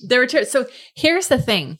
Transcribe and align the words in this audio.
There 0.00 0.20
were 0.20 0.26
tears. 0.26 0.50
So 0.50 0.66
here's 0.94 1.28
the 1.28 1.38
thing. 1.38 1.78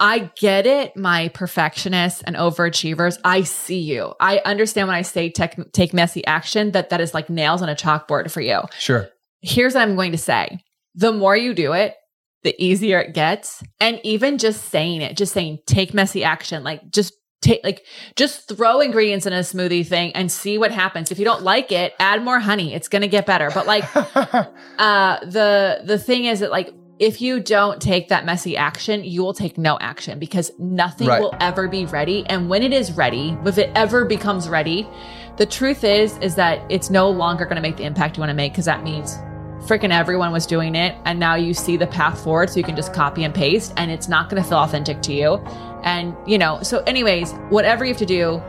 I 0.00 0.30
get 0.38 0.64
it, 0.64 0.96
my 0.96 1.28
perfectionists 1.28 2.22
and 2.22 2.36
overachievers. 2.36 3.18
I 3.24 3.42
see 3.42 3.80
you. 3.80 4.14
I 4.20 4.40
understand 4.44 4.86
when 4.86 4.96
I 4.96 5.02
say 5.02 5.28
take, 5.28 5.56
take 5.72 5.92
messy 5.92 6.24
action 6.24 6.70
that 6.70 6.90
that 6.90 7.00
is 7.00 7.14
like 7.14 7.28
nails 7.28 7.62
on 7.62 7.68
a 7.68 7.74
chalkboard 7.74 8.30
for 8.30 8.40
you. 8.40 8.62
Sure. 8.78 9.08
Here's 9.40 9.74
what 9.74 9.82
I'm 9.82 9.96
going 9.96 10.12
to 10.12 10.18
say. 10.18 10.60
The 10.94 11.12
more 11.12 11.36
you 11.36 11.52
do 11.52 11.72
it, 11.72 11.96
the 12.44 12.54
easier 12.64 13.00
it 13.00 13.14
gets. 13.14 13.62
And 13.80 14.00
even 14.04 14.38
just 14.38 14.66
saying 14.66 15.02
it, 15.02 15.16
just 15.16 15.32
saying 15.32 15.58
take 15.66 15.92
messy 15.92 16.22
action, 16.22 16.62
like 16.62 16.90
just 16.90 17.14
take 17.40 17.62
like 17.62 17.84
just 18.16 18.48
throw 18.48 18.80
ingredients 18.80 19.26
in 19.26 19.32
a 19.32 19.40
smoothie 19.40 19.86
thing 19.86 20.12
and 20.12 20.30
see 20.30 20.58
what 20.58 20.70
happens. 20.70 21.10
If 21.10 21.18
you 21.18 21.24
don't 21.24 21.42
like 21.42 21.72
it, 21.72 21.94
add 21.98 22.22
more 22.22 22.40
honey. 22.40 22.74
It's 22.74 22.88
going 22.88 23.02
to 23.02 23.08
get 23.08 23.26
better. 23.26 23.50
But 23.52 23.66
like 23.66 23.84
uh 23.96 25.18
the 25.24 25.82
the 25.84 25.98
thing 25.98 26.24
is 26.24 26.40
that 26.40 26.50
like 26.50 26.72
if 26.98 27.20
you 27.20 27.38
don't 27.40 27.80
take 27.80 28.08
that 28.08 28.24
messy 28.24 28.56
action, 28.56 29.04
you 29.04 29.22
will 29.22 29.34
take 29.34 29.56
no 29.56 29.78
action 29.80 30.18
because 30.18 30.50
nothing 30.58 31.06
Right. 31.06 31.20
will 31.20 31.34
ever 31.40 31.68
be 31.68 31.84
ready. 31.86 32.24
And 32.26 32.48
when 32.48 32.62
it 32.62 32.72
is 32.72 32.92
ready, 32.92 33.36
if 33.44 33.58
it 33.58 33.70
ever 33.74 34.04
becomes 34.04 34.48
ready, 34.48 34.88
the 35.36 35.46
truth 35.46 35.84
is, 35.84 36.18
is 36.18 36.34
that 36.34 36.60
it's 36.68 36.90
no 36.90 37.08
longer 37.08 37.44
going 37.44 37.56
to 37.56 37.62
make 37.62 37.76
the 37.76 37.84
impact 37.84 38.16
you 38.16 38.20
want 38.20 38.30
to 38.30 38.34
make 38.34 38.52
because 38.52 38.64
that 38.64 38.82
means 38.82 39.16
freaking 39.60 39.90
everyone 39.90 40.32
was 40.32 40.46
doing 40.46 40.74
it. 40.74 40.96
And 41.04 41.20
now 41.20 41.36
you 41.36 41.54
see 41.54 41.76
the 41.76 41.86
path 41.86 42.22
forward. 42.22 42.50
So 42.50 42.56
you 42.56 42.64
can 42.64 42.74
just 42.74 42.92
copy 42.92 43.22
and 43.22 43.34
paste 43.34 43.72
and 43.76 43.90
it's 43.90 44.08
not 44.08 44.28
going 44.28 44.42
to 44.42 44.48
feel 44.48 44.58
authentic 44.58 45.00
to 45.02 45.12
you. 45.12 45.34
And, 45.84 46.16
you 46.26 46.38
know, 46.38 46.60
so 46.62 46.80
anyways, 46.80 47.32
whatever 47.50 47.84
you 47.84 47.92
have 47.92 47.98
to 47.98 48.06
do, 48.06 48.42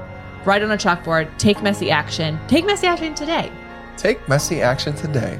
write 0.46 0.64
on 0.64 0.72
a 0.72 0.78
chalkboard, 0.78 1.38
take 1.38 1.62
messy 1.62 1.92
action, 1.92 2.40
take 2.48 2.66
messy 2.66 2.88
action 2.88 3.14
today. 3.14 3.52
Take 3.98 4.28
messy 4.28 4.62
action 4.62 4.96
today. 4.96 5.40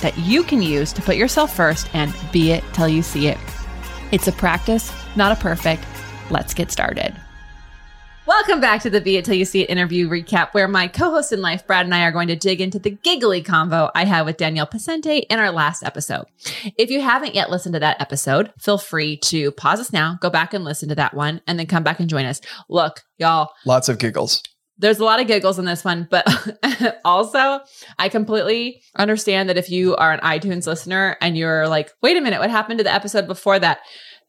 that 0.00 0.16
you 0.18 0.42
can 0.42 0.62
use 0.62 0.92
to 0.92 1.02
put 1.02 1.16
yourself 1.16 1.54
first 1.54 1.88
and 1.94 2.14
be 2.32 2.52
it 2.52 2.64
till 2.72 2.88
you 2.88 3.02
see 3.02 3.28
it. 3.28 3.38
It's 4.12 4.28
a 4.28 4.32
practice, 4.32 4.92
not 5.16 5.32
a 5.32 5.40
perfect. 5.40 5.84
Let's 6.30 6.54
get 6.54 6.70
started. 6.70 7.14
Welcome 8.26 8.60
back 8.60 8.82
to 8.82 8.90
the 8.90 9.00
Be 9.00 9.16
It 9.16 9.24
Till 9.24 9.34
You 9.34 9.44
See 9.44 9.62
It 9.62 9.70
interview 9.70 10.08
recap, 10.08 10.52
where 10.52 10.68
my 10.68 10.86
co 10.86 11.10
host 11.10 11.32
in 11.32 11.40
life, 11.40 11.66
Brad, 11.66 11.86
and 11.86 11.94
I 11.94 12.04
are 12.04 12.12
going 12.12 12.28
to 12.28 12.36
dig 12.36 12.60
into 12.60 12.78
the 12.78 12.90
giggly 12.90 13.42
convo 13.42 13.90
I 13.94 14.04
had 14.04 14.24
with 14.24 14.36
Danielle 14.36 14.68
Pascente 14.68 15.26
in 15.28 15.40
our 15.40 15.50
last 15.50 15.82
episode. 15.82 16.26
If 16.78 16.90
you 16.90 17.00
haven't 17.00 17.34
yet 17.34 17.50
listened 17.50 17.72
to 17.72 17.80
that 17.80 18.00
episode, 18.00 18.52
feel 18.56 18.78
free 18.78 19.16
to 19.16 19.50
pause 19.52 19.80
us 19.80 19.92
now, 19.92 20.16
go 20.20 20.30
back 20.30 20.54
and 20.54 20.62
listen 20.62 20.88
to 20.90 20.94
that 20.94 21.12
one, 21.12 21.40
and 21.48 21.58
then 21.58 21.66
come 21.66 21.82
back 21.82 21.98
and 21.98 22.08
join 22.08 22.24
us. 22.24 22.40
Look, 22.68 23.02
y'all, 23.18 23.50
Lots 23.66 23.88
of 23.88 23.98
giggles. 23.98 24.44
There's 24.80 24.98
a 24.98 25.04
lot 25.04 25.20
of 25.20 25.26
giggles 25.26 25.58
in 25.58 25.64
this 25.66 25.84
one, 25.84 26.08
but 26.10 26.26
also 27.04 27.60
I 27.98 28.08
completely 28.08 28.82
understand 28.96 29.48
that 29.48 29.58
if 29.58 29.70
you 29.70 29.94
are 29.96 30.12
an 30.12 30.20
iTunes 30.20 30.66
listener 30.66 31.16
and 31.20 31.36
you're 31.36 31.68
like, 31.68 31.90
wait 32.02 32.16
a 32.16 32.20
minute, 32.20 32.40
what 32.40 32.50
happened 32.50 32.78
to 32.78 32.84
the 32.84 32.92
episode 32.92 33.26
before 33.26 33.58
that? 33.58 33.78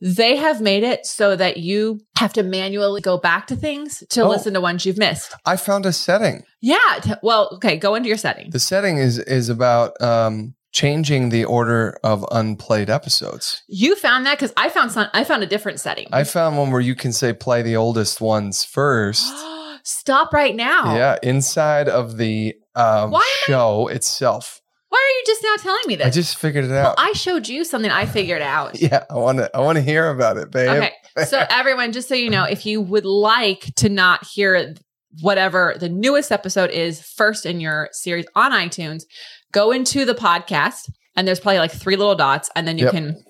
They 0.03 0.35
have 0.37 0.61
made 0.61 0.83
it 0.83 1.05
so 1.05 1.35
that 1.35 1.57
you 1.57 2.01
have 2.17 2.33
to 2.33 2.41
manually 2.43 3.01
go 3.01 3.17
back 3.19 3.45
to 3.47 3.55
things 3.55 4.03
to 4.09 4.23
Oh. 4.23 4.29
listen 4.29 4.53
to 4.55 4.61
ones 4.61 4.83
you've 4.85 4.97
missed. 4.97 5.35
I 5.45 5.57
found 5.57 5.85
a 5.85 5.93
setting. 5.93 6.43
Yeah. 6.59 6.77
t- 7.01 7.13
well, 7.21 7.49
okay. 7.55 7.77
Go 7.77 7.93
into 7.95 8.07
your 8.09 8.17
setting. 8.17 8.49
The 8.49 8.59
setting 8.59 8.97
is 8.97 9.19
is 9.19 9.47
about 9.47 10.01
um, 10.01 10.55
changing 10.71 11.29
the 11.29 11.45
order 11.45 11.99
of 12.03 12.25
unplayed 12.31 12.89
episodes. 12.89 13.61
You 13.67 13.95
found 13.95 14.25
that 14.25 14.39
because 14.39 14.53
I 14.57 14.69
found 14.69 14.91
some, 14.91 15.07
I 15.13 15.23
found 15.23 15.43
a 15.43 15.47
different 15.47 15.79
setting. 15.79 16.07
I 16.11 16.23
found 16.23 16.57
one 16.57 16.71
where 16.71 16.81
you 16.81 16.95
can 16.95 17.13
say 17.13 17.31
play 17.31 17.61
the 17.61 17.75
oldest 17.75 18.19
ones 18.21 18.65
first. 18.65 19.31
Stop 19.91 20.33
right 20.33 20.55
now. 20.55 20.95
Yeah, 20.95 21.17
inside 21.23 21.89
of 21.89 22.17
the 22.17 22.55
um, 22.75 22.85
am 23.13 23.15
I- 23.15 23.41
show 23.45 23.87
itself. 23.87 24.59
Why 24.89 24.97
are 24.97 25.13
you 25.19 25.23
just 25.25 25.41
now 25.43 25.55
telling 25.63 25.83
me 25.87 25.95
this? 25.95 26.07
I 26.07 26.09
just 26.09 26.37
figured 26.37 26.65
it 26.65 26.69
well, 26.69 26.87
out. 26.89 26.95
I 26.97 27.13
showed 27.13 27.47
you 27.47 27.63
something 27.63 27.89
I 27.89 28.05
figured 28.05 28.41
out. 28.41 28.81
yeah, 28.81 29.05
I 29.09 29.15
want 29.15 29.37
to. 29.37 29.49
I 29.55 29.61
want 29.61 29.77
to 29.77 29.81
hear 29.81 30.09
about 30.09 30.35
it, 30.37 30.51
babe. 30.51 30.69
Okay. 30.69 31.25
So 31.25 31.45
everyone, 31.49 31.93
just 31.93 32.09
so 32.09 32.15
you 32.15 32.29
know, 32.29 32.43
if 32.43 32.65
you 32.65 32.81
would 32.81 33.05
like 33.05 33.73
to 33.77 33.87
not 33.87 34.25
hear 34.25 34.75
whatever 35.21 35.75
the 35.79 35.89
newest 35.89 36.31
episode 36.31 36.71
is 36.71 37.01
first 37.01 37.45
in 37.45 37.59
your 37.61 37.89
series 37.91 38.25
on 38.35 38.51
iTunes, 38.51 39.03
go 39.51 39.71
into 39.71 40.03
the 40.05 40.13
podcast 40.13 40.89
and 41.15 41.27
there's 41.27 41.39
probably 41.39 41.59
like 41.59 41.71
three 41.71 41.95
little 41.95 42.15
dots 42.15 42.49
and 42.55 42.67
then 42.67 42.77
you 42.77 42.85
Yep. 42.85 42.93
can 42.93 43.23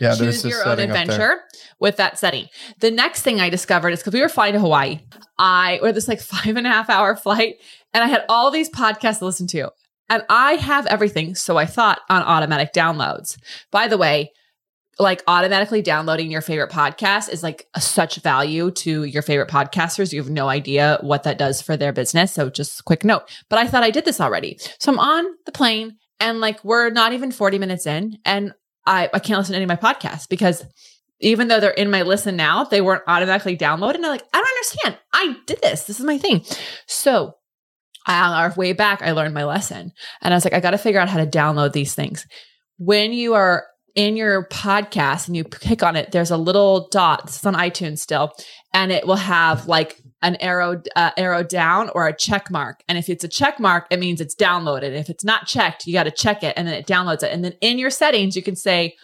Yeah, 0.00 0.14
choose 0.14 0.44
your 0.44 0.58
own 0.58 0.76
setting 0.76 0.90
up 0.90 0.94
there. 0.94 1.02
adventure 1.02 1.40
with 1.80 1.96
that 1.96 2.18
setting. 2.18 2.46
The 2.80 2.90
next 2.90 3.22
thing 3.22 3.40
I 3.40 3.50
discovered 3.50 3.90
is 3.90 4.00
because 4.00 4.12
we 4.12 4.20
were 4.20 4.28
flying 4.28 4.54
to 4.54 4.60
Hawaii, 4.60 5.00
I 5.38 5.78
or 5.82 5.92
this 5.92 6.08
like 6.08 6.20
five 6.34 6.56
and 6.56 6.66
a 6.66 6.70
half 6.70 6.90
hour 6.90 7.16
flight, 7.16 7.56
and 7.92 8.02
I 8.04 8.08
had 8.08 8.24
all 8.28 8.50
these 8.50 8.70
podcasts 8.70 9.18
to 9.18 9.26
listen 9.26 9.46
to. 9.48 9.70
And 10.10 10.22
I 10.30 10.52
have 10.54 10.86
everything, 10.86 11.34
so 11.34 11.58
I 11.58 11.66
thought 11.66 12.00
on 12.08 12.22
automatic 12.22 12.72
downloads. 12.72 13.36
By 13.70 13.88
the 13.88 13.98
way, 13.98 14.30
like 14.98 15.22
automatically 15.26 15.82
downloading 15.82 16.30
your 16.30 16.40
favorite 16.40 16.70
podcast 16.70 17.30
is 17.30 17.42
like 17.42 17.66
such 17.78 18.16
value 18.16 18.70
to 18.72 19.04
your 19.04 19.22
favorite 19.22 19.48
podcasters. 19.48 20.12
You 20.12 20.20
have 20.20 20.30
no 20.30 20.48
idea 20.48 20.98
what 21.02 21.22
that 21.22 21.38
does 21.38 21.62
for 21.62 21.76
their 21.76 21.92
business. 21.92 22.32
So 22.32 22.50
just 22.50 22.84
quick 22.84 23.04
note. 23.04 23.22
But 23.48 23.58
I 23.58 23.68
thought 23.68 23.84
I 23.84 23.90
did 23.90 24.04
this 24.04 24.20
already. 24.20 24.58
So 24.80 24.92
I'm 24.92 24.98
on 24.98 25.26
the 25.46 25.52
plane 25.52 25.98
and 26.18 26.40
like 26.40 26.64
we're 26.64 26.90
not 26.90 27.12
even 27.12 27.30
40 27.30 27.58
minutes 27.58 27.86
in 27.86 28.18
and 28.24 28.52
I, 28.88 29.10
I 29.12 29.18
can't 29.18 29.38
listen 29.38 29.52
to 29.52 29.56
any 29.56 29.64
of 29.64 29.68
my 29.68 29.76
podcasts 29.76 30.28
because 30.28 30.64
even 31.20 31.48
though 31.48 31.60
they're 31.60 31.70
in 31.70 31.90
my 31.90 32.02
listen 32.02 32.36
now, 32.36 32.64
they 32.64 32.80
weren't 32.80 33.02
automatically 33.06 33.56
downloaded. 33.56 33.96
And 33.96 34.06
I'm 34.06 34.12
like, 34.12 34.24
I 34.32 34.38
don't 34.38 34.48
understand. 34.48 34.98
I 35.12 35.36
did 35.46 35.60
this. 35.60 35.84
This 35.84 36.00
is 36.00 36.06
my 36.06 36.16
thing. 36.16 36.44
So 36.86 37.34
on 38.06 38.32
our 38.32 38.54
way 38.56 38.72
back, 38.72 39.02
I 39.02 39.12
learned 39.12 39.34
my 39.34 39.44
lesson. 39.44 39.92
And 40.22 40.32
I 40.32 40.36
was 40.36 40.44
like, 40.44 40.54
I 40.54 40.60
got 40.60 40.70
to 40.70 40.78
figure 40.78 41.00
out 41.00 41.08
how 41.08 41.18
to 41.18 41.26
download 41.26 41.72
these 41.72 41.94
things. 41.94 42.26
When 42.78 43.12
you 43.12 43.34
are 43.34 43.66
in 43.94 44.16
your 44.16 44.46
podcast 44.46 45.26
and 45.26 45.36
you 45.36 45.44
click 45.44 45.82
on 45.82 45.96
it, 45.96 46.12
there's 46.12 46.30
a 46.30 46.36
little 46.36 46.88
dot. 46.90 47.26
This 47.26 47.38
is 47.38 47.46
on 47.46 47.54
iTunes 47.54 47.98
still, 47.98 48.32
and 48.72 48.92
it 48.92 49.06
will 49.06 49.16
have 49.16 49.66
like 49.66 50.00
an 50.22 50.36
arrow 50.36 50.82
uh, 50.96 51.10
arrow 51.16 51.42
down 51.42 51.90
or 51.94 52.06
a 52.06 52.16
check 52.16 52.50
mark. 52.50 52.82
And 52.88 52.98
if 52.98 53.08
it's 53.08 53.24
a 53.24 53.28
check 53.28 53.60
mark, 53.60 53.86
it 53.90 54.00
means 54.00 54.20
it's 54.20 54.34
downloaded. 54.34 54.92
If 54.92 55.10
it's 55.10 55.24
not 55.24 55.46
checked, 55.46 55.86
you 55.86 55.92
got 55.92 56.04
to 56.04 56.10
check 56.10 56.42
it, 56.42 56.54
and 56.56 56.66
then 56.66 56.74
it 56.74 56.86
downloads 56.86 57.22
it. 57.22 57.32
And 57.32 57.44
then 57.44 57.54
in 57.60 57.78
your 57.78 57.90
settings, 57.90 58.36
you 58.36 58.42
can 58.42 58.56
say 58.56 58.96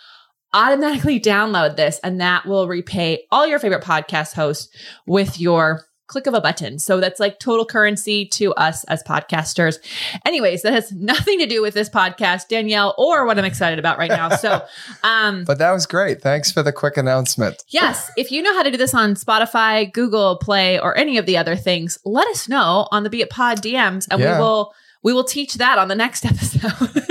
automatically 0.53 1.21
download 1.21 1.77
this, 1.77 2.01
and 2.03 2.21
that 2.21 2.47
will 2.47 2.69
repay 2.69 3.25
all 3.31 3.47
your 3.47 3.59
favorite 3.59 3.83
podcast 3.83 4.35
hosts 4.35 4.75
with 5.07 5.41
your 5.41 5.85
click 6.07 6.27
of 6.27 6.35
a 6.35 6.41
button. 6.41 6.79
So 6.79 7.01
that's 7.01 7.19
like 7.19 7.39
total 7.39 7.65
currency 7.65 8.27
to 8.27 8.53
us 8.55 8.85
as 8.85 9.03
podcasters. 9.03 9.79
Anyways, 10.27 10.63
that 10.63 10.73
has 10.73 10.93
nothing 10.93 11.39
to 11.39 11.47
do 11.47 11.63
with 11.63 11.75
this 11.75 11.89
podcast, 11.89 12.49
Danielle, 12.49 12.95
or 12.99 13.25
what 13.27 13.39
I'm 13.39 13.45
excited 13.45 13.79
about 13.79 13.99
right 13.99 14.11
now. 14.11 14.31
So, 14.37 14.63
um, 15.03 15.45
But 15.45 15.59
that 15.59 15.73
was 15.73 15.87
great. 15.87 16.21
Thanks 16.21 16.53
for 16.53 16.63
the 16.63 16.73
quick 16.73 16.97
announcement. 16.97 17.63
Yes, 17.69 18.11
if 18.17 18.31
you 18.31 18.43
know 18.43 18.55
how 18.55 18.63
to 18.63 18.71
do 18.71 18.77
this 18.77 18.95
on 18.95 19.15
Spotify, 19.15 19.93
Google 19.93 20.37
Play, 20.39 20.79
or 20.79 20.97
any 20.97 21.19
of 21.19 21.27
the 21.27 21.37
other 21.37 21.57
things, 21.57 21.99
let 22.05 22.27
us 22.29 22.49
know 22.49 22.89
on 22.91 23.03
the 23.03 23.11
Be 23.11 23.23
It 23.23 23.31
Pod 23.31 23.59
DMs, 23.63 24.07
and 24.11 24.21
Yeah. 24.21 24.37
we 24.39 24.43
will 24.45 24.75
we 25.05 25.13
will 25.13 25.23
teach 25.23 25.55
that 25.55 25.79
on 25.79 25.89
the 25.89 25.95
next 25.95 26.25
episode. 26.25 27.07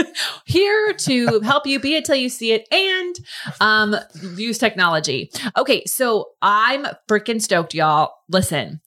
Here 0.46 0.94
to 0.94 1.40
help 1.40 1.66
you 1.66 1.80
be 1.80 1.96
it 1.96 2.04
till 2.04 2.16
you 2.16 2.28
see 2.28 2.52
it 2.52 2.68
and 2.72 3.16
um, 3.62 3.96
use 4.36 4.58
technology. 4.58 5.32
Okay, 5.56 5.86
so 5.86 6.32
I'm 6.42 6.86
freaking 7.08 7.42
stoked, 7.42 7.74
y'all. 7.74 8.14
Listen, 8.30 8.82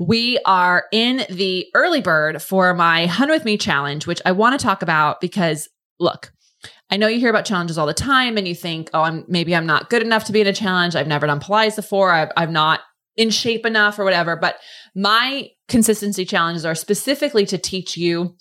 we 0.00 0.38
are 0.44 0.84
in 0.90 1.24
the 1.30 1.66
early 1.74 2.00
bird 2.00 2.42
for 2.42 2.74
my 2.74 3.06
Hun 3.06 3.28
with 3.28 3.44
Me 3.44 3.56
challenge, 3.56 4.06
which 4.06 4.20
I 4.26 4.32
want 4.32 4.58
to 4.58 4.64
talk 4.64 4.82
about 4.82 5.20
because 5.20 5.68
look. 6.00 6.32
I 6.88 6.96
know 6.96 7.08
you 7.08 7.18
hear 7.18 7.30
about 7.30 7.44
challenges 7.44 7.78
all 7.78 7.86
the 7.86 7.94
time 7.94 8.38
and 8.38 8.46
you 8.46 8.54
think, 8.54 8.90
oh, 8.94 9.02
I'm 9.02 9.24
maybe 9.26 9.56
I'm 9.56 9.66
not 9.66 9.90
good 9.90 10.02
enough 10.02 10.24
to 10.24 10.32
be 10.32 10.40
in 10.40 10.46
a 10.46 10.52
challenge. 10.52 10.94
I've 10.94 11.08
never 11.08 11.26
done 11.26 11.40
Pilates 11.40 11.74
before. 11.74 12.12
I've, 12.12 12.30
I'm 12.36 12.52
not 12.52 12.80
in 13.16 13.30
shape 13.30 13.66
enough 13.66 13.98
or 13.98 14.04
whatever. 14.04 14.36
But 14.36 14.56
my 14.94 15.48
consistency 15.68 16.24
challenges 16.24 16.64
are 16.64 16.74
specifically 16.74 17.46
to 17.46 17.58
teach 17.58 17.96
you 17.96 18.36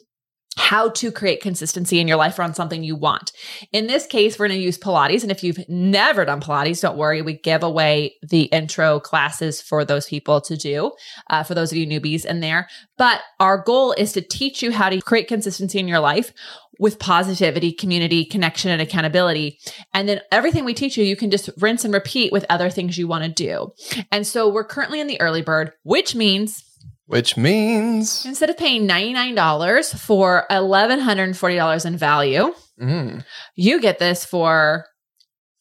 how 0.58 0.90
to 0.90 1.12
create 1.12 1.42
consistency 1.42 2.00
in 2.00 2.08
your 2.08 2.18
life 2.18 2.40
around 2.40 2.56
something 2.56 2.84
you 2.84 2.96
want. 2.96 3.32
In 3.72 3.88
this 3.88 4.08
case, 4.08 4.40
we're 4.40 4.48
going 4.48 4.60
to 4.60 4.64
use 4.64 4.78
Pilates. 4.78 5.22
And 5.22 5.32
if 5.32 5.44
you've 5.44 5.68
never 5.68 6.24
done 6.26 6.42
Pilates, 6.42 6.82
don't 6.82 6.98
worry. 6.98 7.22
We 7.22 7.34
give 7.34 7.62
away 7.62 8.16
the 8.22 8.44
intro 8.44 9.00
classes 9.00 9.62
for 9.62 9.84
those 9.84 10.08
people 10.08 10.42
to 10.42 10.56
do, 10.56 10.94
uh, 11.30 11.44
for 11.44 11.56
those 11.56 11.72
of 11.72 11.78
you 11.78 11.86
newbies 11.86 12.26
in 12.26 12.40
there. 12.40 12.70
But 12.98 13.22
our 13.40 13.58
goal 13.58 13.94
is 13.98 14.14
to 14.14 14.22
teach 14.22 14.64
you 14.64 14.72
how 14.72 14.90
to 14.90 15.02
create 15.02 15.28
consistency 15.28 15.78
in 15.78 15.88
your 15.88 16.00
life 16.00 16.32
with 16.80 17.00
positivity, 17.00 17.72
community, 17.72 18.26
connection, 18.26 18.72
and 18.72 18.82
accountability. 18.82 19.60
And 19.94 20.10
then 20.10 20.22
everything 20.32 20.66
we 20.66 20.74
teach 20.74 20.98
you, 20.98 21.04
you 21.04 21.16
can 21.16 21.32
just 21.32 21.50
rinse 21.58 21.86
and 21.86 21.94
repeat 21.94 22.32
with 22.32 22.46
other 22.50 22.70
things 22.70 22.98
you 22.98 23.08
want 23.08 23.24
to 23.24 23.30
do. 23.30 23.74
And 24.12 24.26
so 24.28 24.50
we're 24.50 24.66
currently 24.66 25.00
in 25.00 25.08
the 25.08 25.20
early 25.22 25.42
bird, 25.42 25.72
which 25.84 26.16
means 26.16 26.64
Which 27.08 27.38
means 27.38 28.26
instead 28.26 28.50
of 28.50 28.58
paying 28.58 28.88
$99 28.88 30.00
for 30.00 30.46
$1,140 30.50 31.86
in 31.86 31.98
value, 31.98 32.54
mm, 32.82 33.24
you 33.56 33.80
get 33.80 34.00
this 34.00 34.26
for 34.26 34.86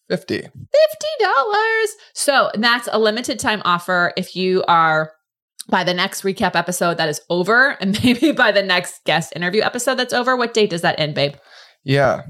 50. 0.09 0.41
$50. 0.41 1.87
So 2.15 2.51
that's 2.55 2.89
a 2.93 2.99
limited 2.99 3.39
time 3.39 3.63
offer 3.65 4.13
if 4.17 4.35
you 4.37 4.65
are 4.69 5.13
by 5.69 5.85
the 5.85 5.95
next 5.95 6.23
recap 6.23 6.55
episode 6.55 6.99
that 6.99 7.09
is 7.09 7.21
over 7.31 7.71
and 7.81 8.03
maybe 8.03 8.33
by 8.33 8.53
the 8.53 8.63
next 8.63 9.05
guest 9.05 9.33
interview 9.37 9.63
episode 9.63 9.97
that's 9.97 10.13
over. 10.13 10.37
What 10.37 10.55
date 10.55 10.71
does 10.71 10.83
that 10.83 10.99
end, 10.99 11.15
babe? 11.15 11.35
Yeah. 11.85 12.23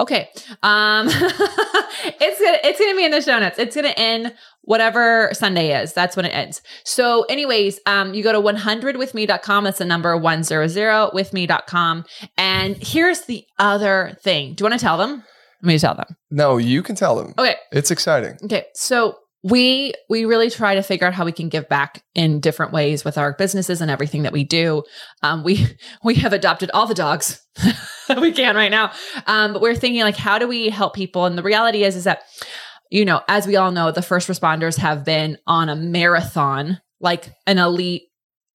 Okay. 0.00 0.28
Um 0.62 1.06
it's 1.10 2.40
gonna 2.40 2.58
it's 2.64 2.78
gonna 2.80 2.96
be 2.96 3.04
in 3.04 3.12
the 3.12 3.20
show 3.20 3.38
notes. 3.38 3.58
It's 3.58 3.74
gonna 3.76 3.94
end 3.96 4.34
whatever 4.70 5.30
Sunday 5.32 5.82
is. 5.82 5.92
That's 5.92 6.14
when 6.14 6.24
it 6.24 6.28
ends. 6.28 6.62
So, 6.84 7.22
anyways, 7.22 7.80
um, 7.86 8.14
you 8.14 8.22
go 8.22 8.30
to 8.30 8.40
100withme.com. 8.40 9.64
That's 9.64 9.78
the 9.78 9.84
number 9.84 10.16
100withme.com. 10.16 12.04
And 12.38 12.76
here's 12.76 13.22
the 13.22 13.44
other 13.58 14.16
thing. 14.22 14.54
Do 14.54 14.62
you 14.62 14.70
want 14.70 14.78
to 14.78 14.84
tell 14.84 14.96
them? 14.96 15.24
Let 15.62 15.66
me 15.66 15.76
tell 15.76 15.96
them. 15.96 16.14
No, 16.30 16.56
you 16.56 16.84
can 16.84 16.94
tell 16.94 17.16
them. 17.16 17.34
Okay. 17.36 17.56
It's 17.72 17.90
exciting. 17.90 18.38
Okay. 18.44 18.66
So 18.74 19.18
we 19.42 19.92
we 20.08 20.24
really 20.24 20.50
try 20.50 20.74
to 20.74 20.82
figure 20.82 21.06
out 21.06 21.14
how 21.14 21.24
we 21.24 21.32
can 21.32 21.48
give 21.48 21.68
back 21.68 22.04
in 22.14 22.40
different 22.40 22.72
ways 22.72 23.04
with 23.04 23.18
our 23.18 23.32
businesses 23.32 23.80
and 23.80 23.90
everything 23.90 24.22
that 24.22 24.32
we 24.32 24.44
do. 24.44 24.84
Um, 25.22 25.42
we 25.42 25.66
we 26.04 26.14
have 26.16 26.32
adopted 26.32 26.70
all 26.72 26.86
the 26.86 26.94
dogs 26.94 27.44
we 28.20 28.30
can 28.32 28.54
right 28.54 28.70
now, 28.70 28.92
um, 29.26 29.52
but 29.52 29.62
we're 29.62 29.74
thinking 29.74 30.02
like, 30.02 30.16
how 30.16 30.38
do 30.38 30.46
we 30.46 30.68
help 30.68 30.94
people? 30.94 31.24
And 31.24 31.36
the 31.36 31.42
reality 31.42 31.82
is, 31.82 31.96
is 31.96 32.04
that 32.04 32.22
you 32.90 33.04
know, 33.04 33.20
as 33.28 33.46
we 33.46 33.56
all 33.56 33.70
know, 33.70 33.90
the 33.92 34.02
first 34.02 34.28
responders 34.28 34.76
have 34.78 35.04
been 35.04 35.38
on 35.46 35.68
a 35.68 35.76
marathon, 35.76 36.80
like 37.00 37.30
an 37.46 37.58
elite 37.58 38.02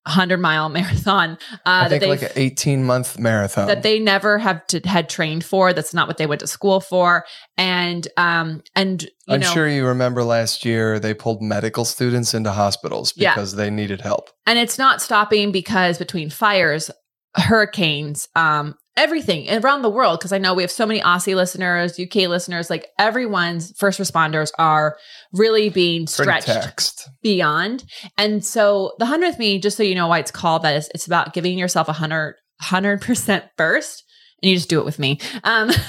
hundred 0.07 0.37
mile 0.39 0.69
marathon. 0.79 1.31
Uh, 1.51 1.55
I 1.65 1.87
that 1.89 1.99
think 1.99 2.21
like 2.21 2.31
an 2.31 2.37
18 2.37 2.83
month 2.83 3.17
marathon. 3.17 3.65
that 3.67 3.81
they 3.81 3.97
never 3.97 4.37
have 4.37 4.65
to, 4.67 4.79
had 4.87 5.09
trained 5.09 5.43
for. 5.43 5.73
That's 5.73 5.95
not 5.95 6.07
what 6.07 6.17
they 6.17 6.27
went 6.27 6.41
to 6.41 6.47
school 6.47 6.79
for. 6.79 7.25
And 7.57 8.07
um 8.15 8.61
and 8.75 9.01
you 9.01 9.09
I'm 9.29 9.39
know 9.39 9.47
sure 9.51 9.67
you 9.67 9.87
remember 9.87 10.23
last 10.23 10.63
year 10.63 10.99
they 10.99 11.15
pulled 11.15 11.41
medical 11.41 11.85
students 11.85 12.35
into 12.35 12.51
hospitals 12.51 13.13
Yeah. 13.15 13.33
because 13.33 13.55
they 13.55 13.71
needed 13.71 14.01
help. 14.01 14.29
and 14.45 14.59
it's 14.59 14.77
not 14.77 15.01
stopping 15.01 15.51
because 15.51 15.97
between 15.97 16.29
fires, 16.29 16.91
hurricanes, 17.35 18.27
um, 18.35 18.75
everything 18.97 19.49
around 19.49 19.81
the 19.81 19.89
world. 19.89 20.19
Because 20.19 20.31
I 20.31 20.37
know 20.37 20.53
we 20.53 20.63
have 20.63 20.71
so 20.71 20.85
many 20.85 21.01
Aussie 21.01 21.35
listeners, 21.35 21.99
UK 21.99 22.27
listeners. 22.29 22.69
Like 22.69 22.87
everyone's 22.97 23.71
first 23.77 23.99
responders 23.99 24.51
are 24.57 24.97
really 25.33 25.69
being 25.69 26.07
stretched 26.07 27.07
beyond. 27.21 27.83
And 28.17 28.43
so 28.45 28.93
the 28.99 29.05
hundred 29.05 29.27
with 29.27 29.39
me, 29.39 29.59
just 29.59 29.77
so 29.77 29.83
you 29.83 29.95
know 29.95 30.07
why 30.07 30.19
it's 30.19 30.31
called 30.31 30.61
that 30.63 30.75
is 30.75 30.89
it's 30.93 31.07
about 31.07 31.33
giving 31.33 31.57
yourself 31.57 31.87
a 31.89 31.93
hundred 31.93 32.35
hundred 32.61 33.01
percent 33.01 33.43
first 33.57 34.03
And 34.41 34.49
you 34.49 34.55
just 34.55 34.69
do 34.69 34.79
it 34.79 34.85
with 34.85 34.99
me. 34.99 35.19
Um 35.43 35.69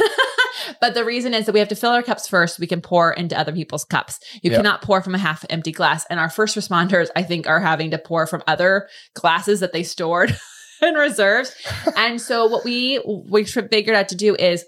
But 0.80 0.94
the 0.94 1.04
reason 1.04 1.32
is 1.32 1.46
that 1.46 1.52
we 1.52 1.60
have 1.60 1.68
to 1.68 1.76
fill 1.76 1.90
our 1.92 2.02
cups 2.02 2.26
first. 2.26 2.56
So 2.56 2.60
we 2.60 2.66
can 2.66 2.80
pour 2.80 3.12
into 3.12 3.38
other 3.38 3.52
people's 3.52 3.84
cups. 3.84 4.18
You 4.42 4.50
Yeah. 4.50 4.56
cannot 4.56 4.82
pour 4.82 5.00
from 5.00 5.14
a 5.14 5.18
half 5.18 5.44
empty 5.48 5.70
glass. 5.70 6.04
And 6.10 6.18
our 6.18 6.28
first 6.30 6.56
responders, 6.56 7.08
I 7.14 7.22
think, 7.22 7.46
are 7.46 7.60
having 7.60 7.90
to 7.92 7.98
pour 7.98 8.26
from 8.26 8.42
other 8.48 8.88
glasses 9.14 9.60
that 9.60 9.72
they 9.72 9.82
stored 9.84 10.36
in 10.82 10.94
reserves. 10.94 11.54
and 11.96 12.20
so 12.20 12.46
what 12.46 12.64
we 12.64 13.00
we 13.28 13.44
figured 13.44 13.96
out 13.96 14.08
to 14.08 14.16
do 14.16 14.34
is 14.34 14.64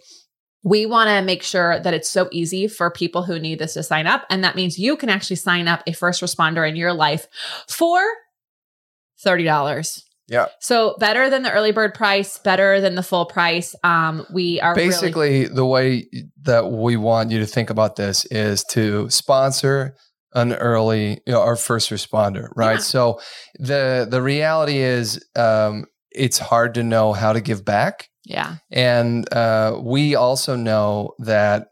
we 0.65 0.87
want 0.87 1.09
to 1.09 1.23
make 1.23 1.43
sure 1.43 1.79
that 1.81 1.95
it's 1.95 2.11
so 2.11 2.29
easy 2.33 2.67
for 2.67 2.91
people 2.91 3.23
who 3.23 3.39
need 3.39 3.59
this 3.59 3.75
to 3.75 3.83
sign 3.83 4.07
up. 4.07 4.27
And 4.29 4.43
that 4.43 4.57
means 4.57 4.79
you 4.79 4.97
can 4.97 5.09
actually 5.09 5.37
sign 5.37 5.69
up 5.69 5.83
a 5.87 5.93
first 5.93 6.21
responder 6.21 6.69
in 6.69 6.77
your 6.77 6.93
life 6.93 7.27
for 7.69 8.01
$30. 9.25 10.03
Yeah. 10.29 10.47
So 10.61 10.95
better 10.99 11.31
than 11.31 11.43
the 11.43 11.53
early 11.53 11.73
bird 11.73 11.95
price, 11.95 12.39
better 12.39 12.81
than 12.81 12.97
the 12.97 13.03
full 13.03 13.25
price. 13.25 13.75
Um, 13.83 14.27
we 14.33 14.61
are 14.61 14.75
really- 14.75 14.89
Basically, 14.89 15.45
the 15.47 15.65
way 15.65 16.07
that 16.43 16.71
we 16.71 16.97
want 16.97 17.31
you 17.31 17.39
to 17.39 17.47
think 17.47 17.71
about 17.71 17.97
this 17.97 18.27
is 18.27 18.63
to 18.71 19.09
sponsor 19.09 19.95
an 20.35 20.53
early, 20.53 21.21
you 21.27 21.33
know, 21.33 21.41
our 21.41 21.57
first 21.57 21.89
responder, 21.89 22.49
right? 22.55 22.75
Yeah. 22.75 22.79
So 22.79 23.21
the 23.59 24.07
the 24.09 24.21
reality 24.21 24.79
is, 24.79 25.25
um, 25.35 25.87
it's 26.11 26.39
hard 26.39 26.75
to 26.75 26.83
know 26.83 27.13
how 27.13 27.33
to 27.33 27.41
give 27.41 27.65
back, 27.65 28.09
yeah. 28.25 28.57
and 28.71 29.33
uh, 29.33 29.79
we 29.83 30.15
also 30.15 30.57
know 30.57 31.15
that 31.19 31.69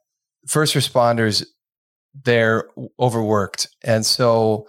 first 0.46 0.74
responders 0.74 1.44
they're 2.24 2.68
overworked, 2.98 3.68
and 3.82 4.04
so 4.04 4.66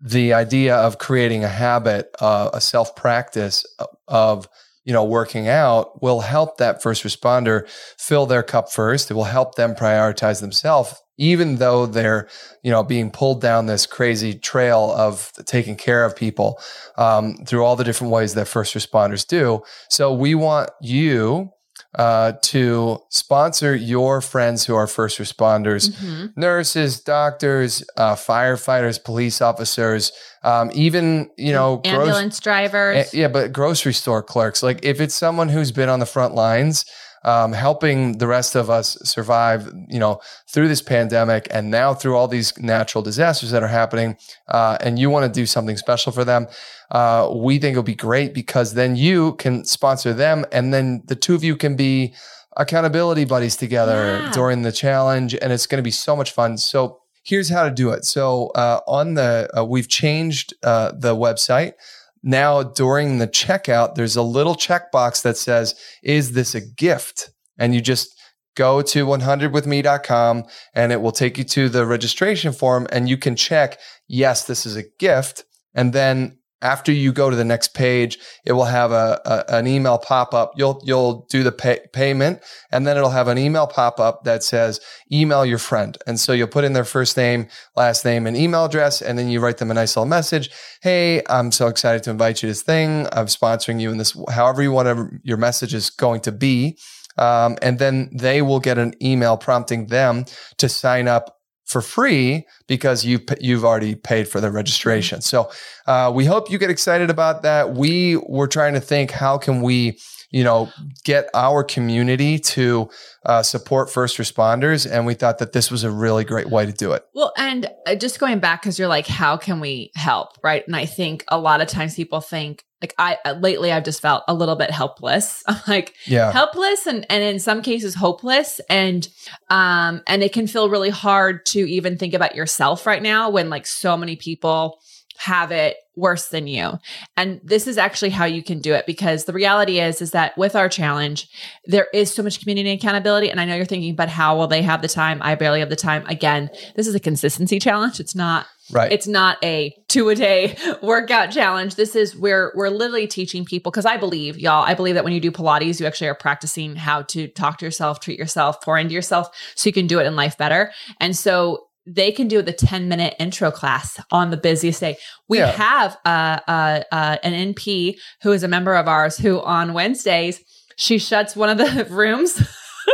the 0.00 0.32
idea 0.32 0.76
of 0.76 0.98
creating 0.98 1.44
a 1.44 1.48
habit, 1.48 2.10
uh, 2.20 2.50
a 2.54 2.60
self 2.60 2.96
practice 2.96 3.64
of 4.08 4.48
you 4.84 4.92
know 4.92 5.04
working 5.04 5.48
out 5.48 6.02
will 6.02 6.20
help 6.20 6.56
that 6.56 6.82
first 6.82 7.04
responder 7.04 7.68
fill 7.98 8.26
their 8.26 8.42
cup 8.42 8.72
first. 8.72 9.10
It 9.10 9.14
will 9.14 9.24
help 9.24 9.54
them 9.54 9.74
prioritize 9.74 10.40
themselves, 10.40 10.94
even 11.20 11.56
though 11.56 11.86
they're 11.86 12.26
you 12.64 12.70
know 12.72 12.82
being 12.82 13.10
pulled 13.10 13.40
down 13.40 13.66
this 13.66 13.86
crazy 13.86 14.32
trail 14.34 14.92
of 14.96 15.30
taking 15.46 15.76
care 15.76 16.04
of 16.04 16.16
people 16.16 16.58
um, 16.96 17.34
through 17.46 17.62
all 17.64 17.76
the 17.76 17.84
different 17.84 18.12
ways 18.12 18.34
that 18.34 18.48
first 18.48 18.74
responders 18.74 19.24
do. 19.26 19.62
So 19.88 20.12
we 20.12 20.34
want 20.34 20.70
you 20.80 21.50
uh, 21.98 22.32
to 22.42 22.98
sponsor 23.08 23.74
your 23.74 24.20
friends 24.20 24.64
who 24.66 24.74
are 24.76 24.86
first 24.86 25.18
responders 25.18 25.90
Mhm. 25.90 26.30
nurses, 26.36 27.00
doctors, 27.00 27.82
uh, 27.96 28.14
firefighters, 28.14 29.02
police 29.02 29.40
officers, 29.42 30.12
um, 30.44 30.70
even 30.72 31.30
you 31.36 31.52
know, 31.52 31.80
ambulance 31.84 32.38
drivers. 32.38 32.96
eh, 33.12 33.18
yeah, 33.20 33.28
but 33.28 33.52
grocery 33.52 33.92
store 33.94 34.22
clerks. 34.22 34.62
Like 34.62 34.78
if 34.84 35.00
it's 35.00 35.14
someone 35.14 35.48
who's 35.48 35.72
been 35.72 35.88
on 35.88 35.98
the 36.00 36.06
front 36.06 36.34
lines, 36.34 36.84
um, 37.24 37.52
helping 37.52 38.18
the 38.18 38.26
rest 38.26 38.54
of 38.54 38.70
us 38.70 38.96
survive, 39.04 39.70
you 39.88 39.98
know, 39.98 40.20
through 40.48 40.68
this 40.68 40.82
pandemic 40.82 41.46
and 41.50 41.70
now 41.70 41.94
through 41.94 42.16
all 42.16 42.28
these 42.28 42.56
natural 42.58 43.02
disasters 43.02 43.50
that 43.50 43.62
are 43.62 43.68
happening, 43.68 44.16
uh, 44.48 44.78
and 44.80 44.98
you 44.98 45.10
want 45.10 45.24
to 45.32 45.40
do 45.40 45.46
something 45.46 45.76
special 45.76 46.12
for 46.12 46.24
them, 46.24 46.46
uh, 46.90 47.30
we 47.34 47.58
think 47.58 47.72
it'll 47.72 47.82
be 47.82 47.94
great 47.94 48.32
because 48.34 48.74
then 48.74 48.96
you 48.96 49.34
can 49.34 49.64
sponsor 49.64 50.12
them, 50.14 50.44
and 50.52 50.72
then 50.72 51.02
the 51.06 51.16
two 51.16 51.34
of 51.34 51.44
you 51.44 51.56
can 51.56 51.76
be 51.76 52.14
accountability 52.56 53.24
buddies 53.24 53.56
together 53.56 54.20
Yeah. 54.22 54.32
during 54.32 54.62
the 54.62 54.72
challenge, 54.72 55.34
and 55.34 55.52
it's 55.52 55.66
going 55.66 55.78
to 55.78 55.82
be 55.82 55.90
so 55.90 56.16
much 56.16 56.32
fun. 56.32 56.58
So. 56.58 56.98
Here's 57.22 57.50
how 57.50 57.64
to 57.64 57.70
do 57.70 57.90
it. 57.90 58.06
So 58.06 58.48
uh, 58.54 58.80
on 58.88 59.12
the 59.12 59.46
uh, 59.54 59.62
we've 59.62 59.88
changed 59.88 60.54
uh, 60.62 60.92
the 60.98 61.14
website 61.14 61.74
now 62.22 62.62
during 62.62 63.18
the 63.18 63.28
checkout 63.28 63.94
there's 63.94 64.16
a 64.16 64.22
little 64.22 64.54
checkbox 64.54 65.22
that 65.22 65.36
says 65.36 65.74
is 66.02 66.32
this 66.32 66.54
a 66.54 66.60
gift? 66.60 67.30
And 67.58 67.74
you 67.74 67.80
just 67.80 68.14
go 68.56 68.82
to 68.82 69.06
100withme.com 69.06 70.44
and 70.74 70.92
it 70.92 71.00
will 71.00 71.12
take 71.12 71.38
you 71.38 71.44
to 71.44 71.68
the 71.68 71.86
registration 71.86 72.52
form 72.52 72.86
and 72.90 73.08
you 73.08 73.16
can 73.16 73.36
check 73.36 73.78
yes 74.08 74.44
this 74.46 74.66
is 74.66 74.76
a 74.76 74.84
gift. 74.98 75.44
And 75.74 75.92
then 75.92 76.39
after 76.62 76.92
you 76.92 77.12
go 77.12 77.30
to 77.30 77.36
the 77.36 77.44
next 77.44 77.74
page 77.74 78.18
it 78.44 78.52
will 78.52 78.64
have 78.64 78.92
a, 78.92 79.20
a 79.24 79.56
an 79.56 79.66
email 79.66 79.98
pop 79.98 80.34
up 80.34 80.52
you'll 80.56 80.80
you'll 80.84 81.26
do 81.30 81.42
the 81.42 81.52
pay, 81.52 81.80
payment 81.92 82.40
and 82.70 82.86
then 82.86 82.96
it'll 82.96 83.10
have 83.10 83.28
an 83.28 83.38
email 83.38 83.66
pop 83.66 84.00
up 84.00 84.24
that 84.24 84.42
says 84.42 84.80
email 85.12 85.44
your 85.44 85.58
friend 85.58 85.98
and 86.06 86.18
so 86.18 86.32
you'll 86.32 86.46
put 86.46 86.64
in 86.64 86.72
their 86.72 86.84
first 86.84 87.16
name 87.16 87.46
last 87.76 88.04
name 88.04 88.26
and 88.26 88.36
email 88.36 88.64
address 88.64 89.02
and 89.02 89.18
then 89.18 89.28
you 89.28 89.40
write 89.40 89.58
them 89.58 89.70
a 89.70 89.74
nice 89.74 89.96
little 89.96 90.06
message 90.06 90.50
hey, 90.82 91.20
I'm 91.28 91.52
so 91.52 91.66
excited 91.66 92.02
to 92.04 92.10
invite 92.10 92.42
you 92.42 92.46
to 92.46 92.46
this 92.48 92.62
thing. 92.62 93.06
I'm 93.12 93.26
sponsoring 93.26 93.80
you 93.80 93.90
in 93.90 93.98
this, 93.98 94.16
however 94.30 94.62
you 94.62 94.72
want 94.72 95.20
your 95.24 95.36
message 95.36 95.74
is 95.74 95.90
going 95.90 96.20
to 96.22 96.32
be. 96.32 96.78
Um, 97.18 97.58
and 97.60 97.78
then 97.78 98.08
they 98.12 98.40
will 98.40 98.60
get 98.60 98.78
an 98.78 98.94
email 99.02 99.36
prompting 99.36 99.86
them 99.86 100.24
to 100.56 100.68
sign 100.68 101.06
up 101.06 101.39
for 101.70 101.80
free 101.80 102.44
because 102.66 103.04
you 103.04 103.20
you've 103.40 103.64
already 103.64 103.94
paid 103.94 104.26
for 104.26 104.40
the 104.40 104.50
registration. 104.50 105.20
So 105.20 105.50
uh, 105.86 106.10
we 106.12 106.24
hope 106.24 106.50
you 106.50 106.58
get 106.58 106.68
excited 106.68 107.10
about 107.10 107.42
that. 107.42 107.74
We 107.74 108.16
were 108.28 108.48
trying 108.48 108.74
to 108.74 108.80
think 108.80 109.12
how 109.12 109.38
can 109.38 109.62
we 109.62 110.00
you 110.32 110.42
know 110.42 110.68
get 111.04 111.30
our 111.32 111.62
community 111.62 112.40
to 112.40 112.90
uh, 113.24 113.44
support 113.44 113.88
first 113.88 114.18
responders, 114.18 114.90
and 114.90 115.06
we 115.06 115.14
thought 115.14 115.38
that 115.38 115.52
this 115.52 115.70
was 115.70 115.84
a 115.84 115.92
really 115.92 116.24
great 116.24 116.50
way 116.50 116.66
to 116.66 116.72
do 116.72 116.90
it. 116.90 117.04
Well, 117.14 117.32
and 117.36 117.70
uh, 117.86 117.94
just 117.94 118.18
going 118.18 118.40
back 118.40 118.62
because 118.62 118.76
you're 118.76 118.88
like, 118.88 119.06
how 119.06 119.36
can 119.36 119.60
we 119.60 119.92
help, 119.94 120.30
right? 120.42 120.66
And 120.66 120.74
I 120.74 120.86
think 120.86 121.24
a 121.28 121.38
lot 121.38 121.60
of 121.60 121.68
times 121.68 121.94
people 121.94 122.20
think 122.20 122.64
like 122.82 122.94
I 122.98 123.18
uh, 123.24 123.32
lately 123.34 123.70
I've 123.72 123.84
just 123.84 124.00
felt 124.00 124.24
a 124.28 124.34
little 124.34 124.56
bit 124.56 124.70
helpless. 124.70 125.42
I'm 125.48 125.60
like 125.66 125.94
Yeah. 126.06 126.32
helpless 126.32 126.86
and 126.86 127.06
and 127.10 127.22
in 127.22 127.38
some 127.38 127.62
cases 127.62 127.94
hopeless 127.94 128.60
and 128.70 129.08
um 129.48 130.02
and 130.06 130.22
it 130.22 130.32
can 130.32 130.46
feel 130.46 130.68
really 130.70 130.90
hard 130.90 131.44
to 131.46 131.58
even 131.70 131.98
think 131.98 132.14
about 132.14 132.34
yourself 132.34 132.86
right 132.86 133.02
now 133.02 133.30
when 133.30 133.50
like 133.50 133.66
so 133.66 133.96
many 133.96 134.16
people 134.16 134.80
have 135.18 135.52
it 135.52 135.76
worse 135.96 136.28
than 136.28 136.46
you. 136.46 136.78
And 137.18 137.42
this 137.44 137.66
is 137.66 137.76
actually 137.76 138.08
how 138.08 138.24
you 138.24 138.42
can 138.42 138.60
do 138.60 138.72
it 138.72 138.86
because 138.86 139.26
the 139.26 139.34
reality 139.34 139.78
is 139.78 140.00
is 140.00 140.12
that 140.12 140.36
with 140.38 140.56
our 140.56 140.70
challenge 140.70 141.28
there 141.66 141.88
is 141.92 142.10
so 142.14 142.22
much 142.22 142.40
community 142.40 142.70
accountability 142.70 143.28
and 143.30 143.38
I 143.38 143.44
know 143.44 143.54
you're 143.54 143.66
thinking 143.66 143.94
but 143.94 144.08
how 144.08 144.38
will 144.38 144.46
they 144.46 144.62
have 144.62 144.80
the 144.80 144.88
time? 144.88 145.18
I 145.20 145.34
barely 145.34 145.60
have 145.60 145.68
the 145.68 145.76
time. 145.76 146.06
Again, 146.06 146.48
this 146.74 146.86
is 146.86 146.94
a 146.94 147.00
consistency 147.00 147.58
challenge. 147.58 148.00
It's 148.00 148.14
not 148.14 148.46
Right. 148.72 148.92
it's 148.92 149.06
not 149.06 149.38
a 149.42 149.74
two 149.88 150.08
a 150.10 150.14
day 150.14 150.56
workout 150.82 151.30
challenge. 151.30 151.74
This 151.74 151.94
is 151.96 152.16
where 152.16 152.52
we're 152.54 152.68
literally 152.70 153.06
teaching 153.06 153.44
people 153.44 153.70
because 153.72 153.86
I 153.86 153.96
believe, 153.96 154.38
y'all, 154.38 154.62
I 154.64 154.74
believe 154.74 154.94
that 154.94 155.04
when 155.04 155.12
you 155.12 155.20
do 155.20 155.30
Pilates, 155.30 155.80
you 155.80 155.86
actually 155.86 156.08
are 156.08 156.14
practicing 156.14 156.76
how 156.76 157.02
to 157.02 157.28
talk 157.28 157.58
to 157.58 157.64
yourself, 157.64 158.00
treat 158.00 158.18
yourself, 158.18 158.60
pour 158.62 158.78
into 158.78 158.94
yourself 158.94 159.28
so 159.54 159.68
you 159.68 159.72
can 159.72 159.86
do 159.86 159.98
it 160.00 160.06
in 160.06 160.16
life 160.16 160.38
better. 160.38 160.72
And 161.00 161.16
so 161.16 161.66
they 161.86 162.12
can 162.12 162.28
do 162.28 162.42
the 162.42 162.52
10 162.52 162.88
minute 162.88 163.14
intro 163.18 163.50
class 163.50 163.98
on 164.12 164.30
the 164.30 164.36
busiest 164.36 164.80
day. 164.80 164.96
We 165.28 165.38
Yeah. 165.38 165.50
have 165.52 165.96
uh, 166.04 166.38
uh, 166.46 166.82
uh, 166.92 167.16
an 167.22 167.54
NP 167.54 167.96
who 168.22 168.32
is 168.32 168.42
a 168.42 168.48
member 168.48 168.74
of 168.74 168.86
ours 168.86 169.16
who 169.16 169.40
on 169.40 169.72
Wednesdays, 169.72 170.40
she 170.76 170.98
shuts 170.98 171.34
one 171.34 171.48
of 171.48 171.58
the 171.58 171.86
rooms, 171.90 172.40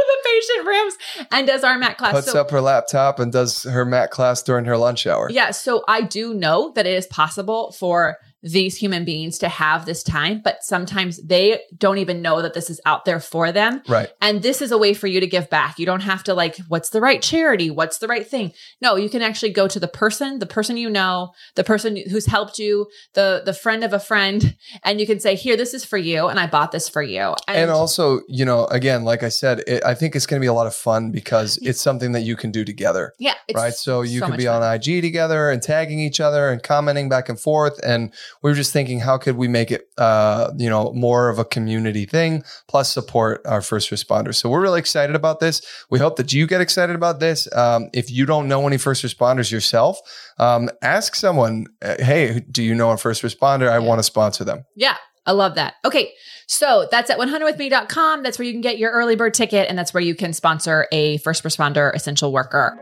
the 0.07 0.29
patient 0.29 0.67
rooms, 0.67 0.95
and 1.33 1.47
does 1.47 1.65
our 1.65 1.79
mat 1.79 1.99
class. 1.99 2.13
Puts 2.13 2.33
So- 2.33 2.41
up 2.41 2.51
her 2.51 2.61
laptop 2.61 3.19
and 3.19 3.33
does 3.33 3.63
her 3.65 3.85
mat 3.85 4.11
class 4.11 4.43
during 4.43 4.65
her 4.67 4.77
lunch 4.77 5.07
hour. 5.07 5.29
yeah, 5.31 5.51
so 5.51 5.85
I 5.89 6.03
do 6.03 6.35
know 6.35 6.73
that 6.75 6.87
it 6.87 6.95
is 6.95 7.07
possible 7.07 7.73
for 7.73 8.19
these 8.47 8.77
human 8.77 9.05
beings 9.05 9.39
to 9.39 9.49
have 9.49 9.85
this 9.85 10.03
time, 10.03 10.41
but 10.43 10.63
sometimes 10.63 11.21
they 11.23 11.61
don't 11.77 11.99
even 11.99 12.23
know 12.23 12.43
that 12.43 12.55
this 12.55 12.71
is 12.71 12.81
out 12.87 13.05
there 13.05 13.21
for 13.21 13.51
them. 13.51 13.83
Right. 13.89 14.09
And 14.21 14.43
this 14.43 14.63
is 14.63 14.71
a 14.71 14.79
way 14.79 14.95
for 14.95 15.09
you 15.09 15.21
to 15.21 15.27
give 15.27 15.51
back. 15.51 15.79
You 15.79 15.87
don't 15.87 16.01
have 16.01 16.23
to 16.25 16.35
like, 16.35 16.57
what's 16.69 16.91
the 16.91 17.01
right 17.01 17.21
charity? 17.21 17.71
What's 17.71 17.99
the 17.99 18.07
right 18.07 18.27
thing? 18.27 18.53
No, 18.81 18.97
you 18.97 19.11
can 19.11 19.23
actually 19.23 19.53
go 19.53 19.67
to 19.67 19.81
the 19.81 19.89
person, 19.89 20.39
the 20.39 20.47
person 20.47 20.77
you 20.77 20.89
know, 20.89 21.33
the 21.57 21.65
person 21.65 21.97
who's 22.11 22.27
helped 22.27 22.59
you, 22.59 22.87
the 23.15 23.43
the 23.45 23.53
friend 23.53 23.83
of 23.83 23.93
a 23.93 23.99
friend, 23.99 24.57
and 24.85 25.01
you 25.01 25.07
can 25.07 25.19
say, 25.21 25.35
"Here, 25.35 25.57
this 25.57 25.75
is 25.75 25.85
for 25.85 25.99
you, 25.99 26.29
and 26.29 26.39
I 26.39 26.47
bought 26.47 26.73
this 26.73 26.89
for 26.89 27.03
you." 27.03 27.35
And 27.49 27.71
also, 27.71 28.21
you 28.29 28.45
know, 28.45 28.67
again, 28.67 29.05
like 29.05 29.23
I 29.23 29.29
said, 29.29 29.63
it, 29.67 29.85
I 29.85 29.95
think 29.95 30.15
it's 30.15 30.27
going 30.27 30.41
to 30.41 30.45
be 30.45 30.49
a 30.49 30.53
lot 30.53 30.67
of 30.67 30.75
fun 30.75 31.11
because 31.11 31.59
it's 31.63 31.81
something 31.81 32.13
that 32.13 32.23
you 32.23 32.37
can 32.37 32.51
do 32.51 32.65
together. 32.65 33.13
yeah, 33.19 33.35
right. 33.55 33.75
So 33.75 34.03
you 34.03 34.21
so 34.21 34.29
can 34.29 34.37
be 34.37 34.45
fun. 34.45 34.63
on 34.63 34.75
IG 34.75 35.03
together 35.03 35.51
and 35.51 35.63
tagging 35.63 35.99
each 35.99 36.21
other 36.21 36.51
and 36.51 36.63
commenting 36.63 37.09
back 37.09 37.29
and 37.29 37.39
forth. 37.39 37.79
And 37.85 38.13
we 38.47 38.53
were 38.53 38.57
just 38.57 38.73
thinking, 38.73 39.01
how 39.01 39.19
could 39.19 39.37
we 39.37 39.49
make 39.49 39.73
it, 39.73 39.89
uh, 39.99 40.53
you 40.57 40.71
know, 40.71 40.93
more 40.93 41.31
of 41.31 41.41
a 41.41 41.45
community 41.45 42.07
thing, 42.07 42.45
plus 42.69 42.93
support 42.93 43.43
our 43.45 43.61
first 43.61 43.91
responders. 43.91 44.37
So 44.37 44.49
we're 44.49 44.61
really 44.61 44.79
excited 44.79 45.17
about 45.17 45.41
this. 45.41 45.61
We 45.91 45.99
hope 45.99 46.15
that 46.15 46.33
you 46.33 46.47
get 46.47 46.61
excited 46.61 46.95
about 46.95 47.19
this. 47.19 47.53
Um, 47.57 47.91
if 47.93 48.09
you 48.09 48.25
don't 48.25 48.47
know 48.47 48.65
any 48.65 48.79
first 48.79 49.05
responders 49.05 49.51
yourself, 49.51 49.99
um, 50.39 50.71
ask 50.81 51.17
someone, 51.17 51.67
uh, 51.83 51.97
hey, 51.99 52.39
do 52.49 52.63
you 52.63 52.73
know 52.73 52.93
a 52.93 52.97
first 52.97 53.25
responder? 53.25 53.69
I 53.69 53.81
want 53.81 53.99
to 53.99 54.05
sponsor 54.05 54.45
them. 54.45 54.65
Yeah, 54.77 54.97
I 55.27 55.33
love 55.33 55.57
that. 55.57 55.75
Okay, 55.85 56.13
so 56.47 56.87
that's 56.89 57.11
at 57.11 57.19
100withme.com. 57.19 58.23
That's 58.23 58.39
where 58.39 58.47
you 58.47 58.53
can 58.53 58.61
get 58.61 58.79
your 58.79 58.93
early 58.93 59.17
bird 59.17 59.35
ticket, 59.35 59.69
and 59.69 59.77
that's 59.77 59.93
where 59.93 60.05
you 60.05 60.15
can 60.15 60.33
sponsor 60.33 60.87
a 60.93 61.17
first 61.19 61.43
responder 61.43 61.93
essential 61.97 62.33
worker. 62.33 62.79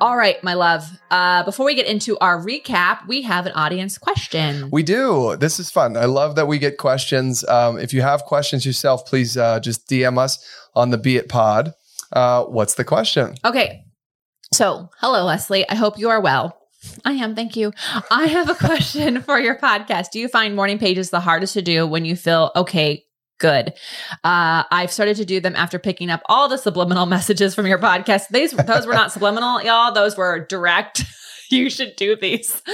All 0.00 0.16
right, 0.16 0.42
my 0.44 0.54
love. 0.54 0.88
Uh, 1.10 1.42
before 1.42 1.66
we 1.66 1.74
get 1.74 1.86
into 1.86 2.16
our 2.18 2.40
recap, 2.40 3.06
we 3.08 3.22
have 3.22 3.46
an 3.46 3.52
audience 3.52 3.98
question. 3.98 4.70
We 4.70 4.84
do. 4.84 5.36
This 5.36 5.58
is 5.58 5.70
fun. 5.70 5.96
I 5.96 6.04
love 6.04 6.36
that 6.36 6.46
we 6.46 6.58
get 6.58 6.78
questions. 6.78 7.44
Um, 7.48 7.78
if 7.78 7.92
you 7.92 8.02
have 8.02 8.22
questions 8.22 8.64
yourself, 8.64 9.06
please 9.06 9.36
uh, 9.36 9.58
just 9.58 9.88
DM 9.88 10.16
us 10.18 10.44
on 10.74 10.90
the 10.90 10.98
Be 10.98 11.16
It 11.16 11.28
Pod. 11.28 11.74
Uh, 12.12 12.44
what's 12.44 12.74
the 12.74 12.84
question? 12.84 13.34
Okay. 13.44 13.84
So, 14.52 14.88
hello, 14.98 15.24
Lesley. 15.24 15.68
I 15.68 15.74
hope 15.74 15.98
you 15.98 16.10
are 16.10 16.20
well. 16.20 16.56
I 17.04 17.12
am. 17.14 17.34
Thank 17.34 17.56
you. 17.56 17.72
I 18.10 18.26
have 18.26 18.48
a 18.48 18.54
question 18.66 19.20
for 19.22 19.40
your 19.40 19.56
podcast. 19.56 20.12
Do 20.12 20.20
you 20.20 20.28
find 20.28 20.54
morning 20.54 20.78
pages 20.78 21.10
the 21.10 21.20
hardest 21.20 21.54
to 21.54 21.62
do 21.62 21.86
when 21.86 22.04
you 22.04 22.14
feel 22.14 22.52
okay? 22.54 23.04
Good. 23.38 23.74
Uh, 24.24 24.64
I've 24.70 24.90
started 24.90 25.16
to 25.18 25.24
do 25.24 25.40
them 25.40 25.54
after 25.56 25.78
picking 25.78 26.10
up 26.10 26.22
all 26.26 26.48
the 26.48 26.56
subliminal 26.58 27.06
messages 27.16 27.54
from 27.54 27.66
your 27.66 27.78
podcast. 27.78 28.28
These 28.28 28.52
those 28.52 28.86
were 28.86 28.94
not 28.94 29.12
subliminal, 29.12 29.62
y'all. 29.62 29.92
Those 29.92 30.16
were 30.16 30.40
direct. 30.46 31.04
you 31.50 31.70
should 31.70 31.96
do 31.96 32.16
these. 32.16 32.62